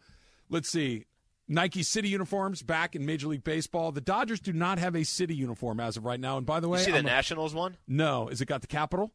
let's 0.49 0.70
see. 0.70 1.07
Nike 1.49 1.84
City 1.84 2.07
uniforms 2.07 2.62
back 2.62 2.95
in 2.95 3.05
Major 3.05 3.28
League 3.28 3.43
Baseball. 3.43 3.91
The 3.91 3.99
Dodgers 3.99 4.39
do 4.39 4.53
not 4.53 4.80
have 4.80 4.95
a 4.95 5.03
city 5.03 5.36
uniform 5.36 5.82
as 5.82 5.97
of 5.97 6.05
right 6.05 6.20
now. 6.22 6.38
And 6.38 6.45
by 6.45 6.62
the 6.62 6.68
you 6.68 6.72
way, 6.72 6.80
see 6.84 6.91
the 6.91 6.99
I'm 6.99 7.05
a- 7.05 7.10
Nationals 7.10 7.53
one? 7.53 7.76
no, 7.86 8.30
is 8.30 8.39
it 8.39 8.45
got 8.45 8.62
the 8.62 8.68
capital? 8.68 9.12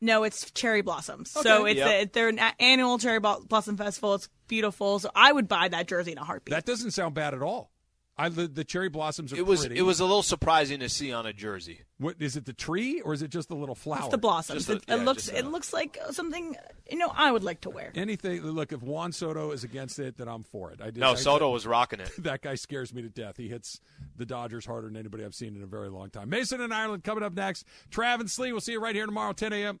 No, 0.00 0.22
it's 0.24 0.50
cherry 0.52 0.82
blossoms. 0.82 1.30
So 1.30 1.66
it's 1.66 1.78
Yep. 1.78 1.88
a, 1.88 2.04
they're 2.12 2.28
an 2.28 2.38
annual 2.58 2.98
cherry 2.98 3.20
blossom 3.20 3.76
festival. 3.76 4.14
It's 4.14 4.28
beautiful. 4.48 4.98
So 4.98 5.10
I 5.14 5.30
would 5.32 5.46
buy 5.48 5.68
that 5.68 5.88
jersey 5.88 6.12
in 6.12 6.18
a 6.18 6.24
heartbeat. 6.24 6.54
That 6.54 6.64
doesn't 6.64 6.92
sound 6.92 7.14
bad 7.14 7.34
at 7.34 7.42
all. 7.42 7.70
I 8.18 8.28
the, 8.28 8.46
the 8.48 8.64
cherry 8.64 8.90
blossoms 8.90 9.32
are 9.32 9.36
It 9.36 9.46
was 9.46 9.60
pretty. 9.60 9.78
it 9.78 9.82
was 9.82 9.98
a 10.00 10.04
little 10.04 10.22
surprising 10.22 10.80
to 10.80 10.90
see 10.90 11.10
on 11.10 11.24
a 11.24 11.32
jersey. 11.32 11.82
What 11.96 12.16
is 12.20 12.36
it? 12.36 12.44
The 12.44 12.52
tree 12.52 13.00
or 13.00 13.14
is 13.14 13.22
it 13.22 13.28
just 13.30 13.48
the 13.48 13.54
little 13.54 13.74
flower? 13.74 14.00
it's 14.00 14.08
the 14.08 14.18
blossoms. 14.18 14.68
A- 14.68 14.74
it, 14.74 14.84
yeah, 14.88 14.96
it 14.96 15.04
looks 15.04 15.22
just 15.26 15.34
a- 15.34 15.38
it 15.38 15.46
looks 15.46 15.72
like 15.72 15.96
something 16.10 16.54
you 16.90 16.98
know 16.98 17.10
I 17.14 17.32
would 17.32 17.44
like 17.44 17.62
to 17.62 17.70
wear. 17.70 17.92
Anything. 17.94 18.42
Look, 18.42 18.72
if 18.72 18.82
Juan 18.82 19.12
Soto 19.12 19.52
is 19.52 19.64
against 19.64 19.98
it, 19.98 20.18
then 20.18 20.28
I'm 20.28 20.42
for 20.42 20.70
it. 20.70 20.82
I 20.82 20.86
did, 20.86 20.98
No, 20.98 21.12
I- 21.12 21.14
Soto 21.14 21.48
was 21.50 21.66
rocking 21.66 22.00
it. 22.00 22.10
that 22.18 22.42
guy 22.42 22.56
scares 22.56 22.92
me 22.92 23.00
to 23.00 23.08
death. 23.08 23.38
He 23.38 23.48
hits 23.48 23.80
the 24.16 24.26
Dodgers 24.26 24.66
harder 24.66 24.88
than 24.88 24.96
anybody 24.98 25.24
I've 25.24 25.34
seen 25.34 25.56
in 25.56 25.62
a 25.62 25.66
very 25.66 25.88
long 25.88 26.10
time. 26.10 26.28
Mason 26.28 26.60
and 26.60 26.74
Ireland 26.74 27.04
coming 27.04 27.24
up 27.24 27.32
next. 27.32 27.64
Travis 27.90 28.20
and 28.22 28.30
Slee, 28.30 28.52
we'll 28.52 28.60
see 28.60 28.72
you 28.72 28.80
right 28.82 28.94
here 28.94 29.06
tomorrow, 29.06 29.32
10 29.32 29.54
a.m. 29.54 29.80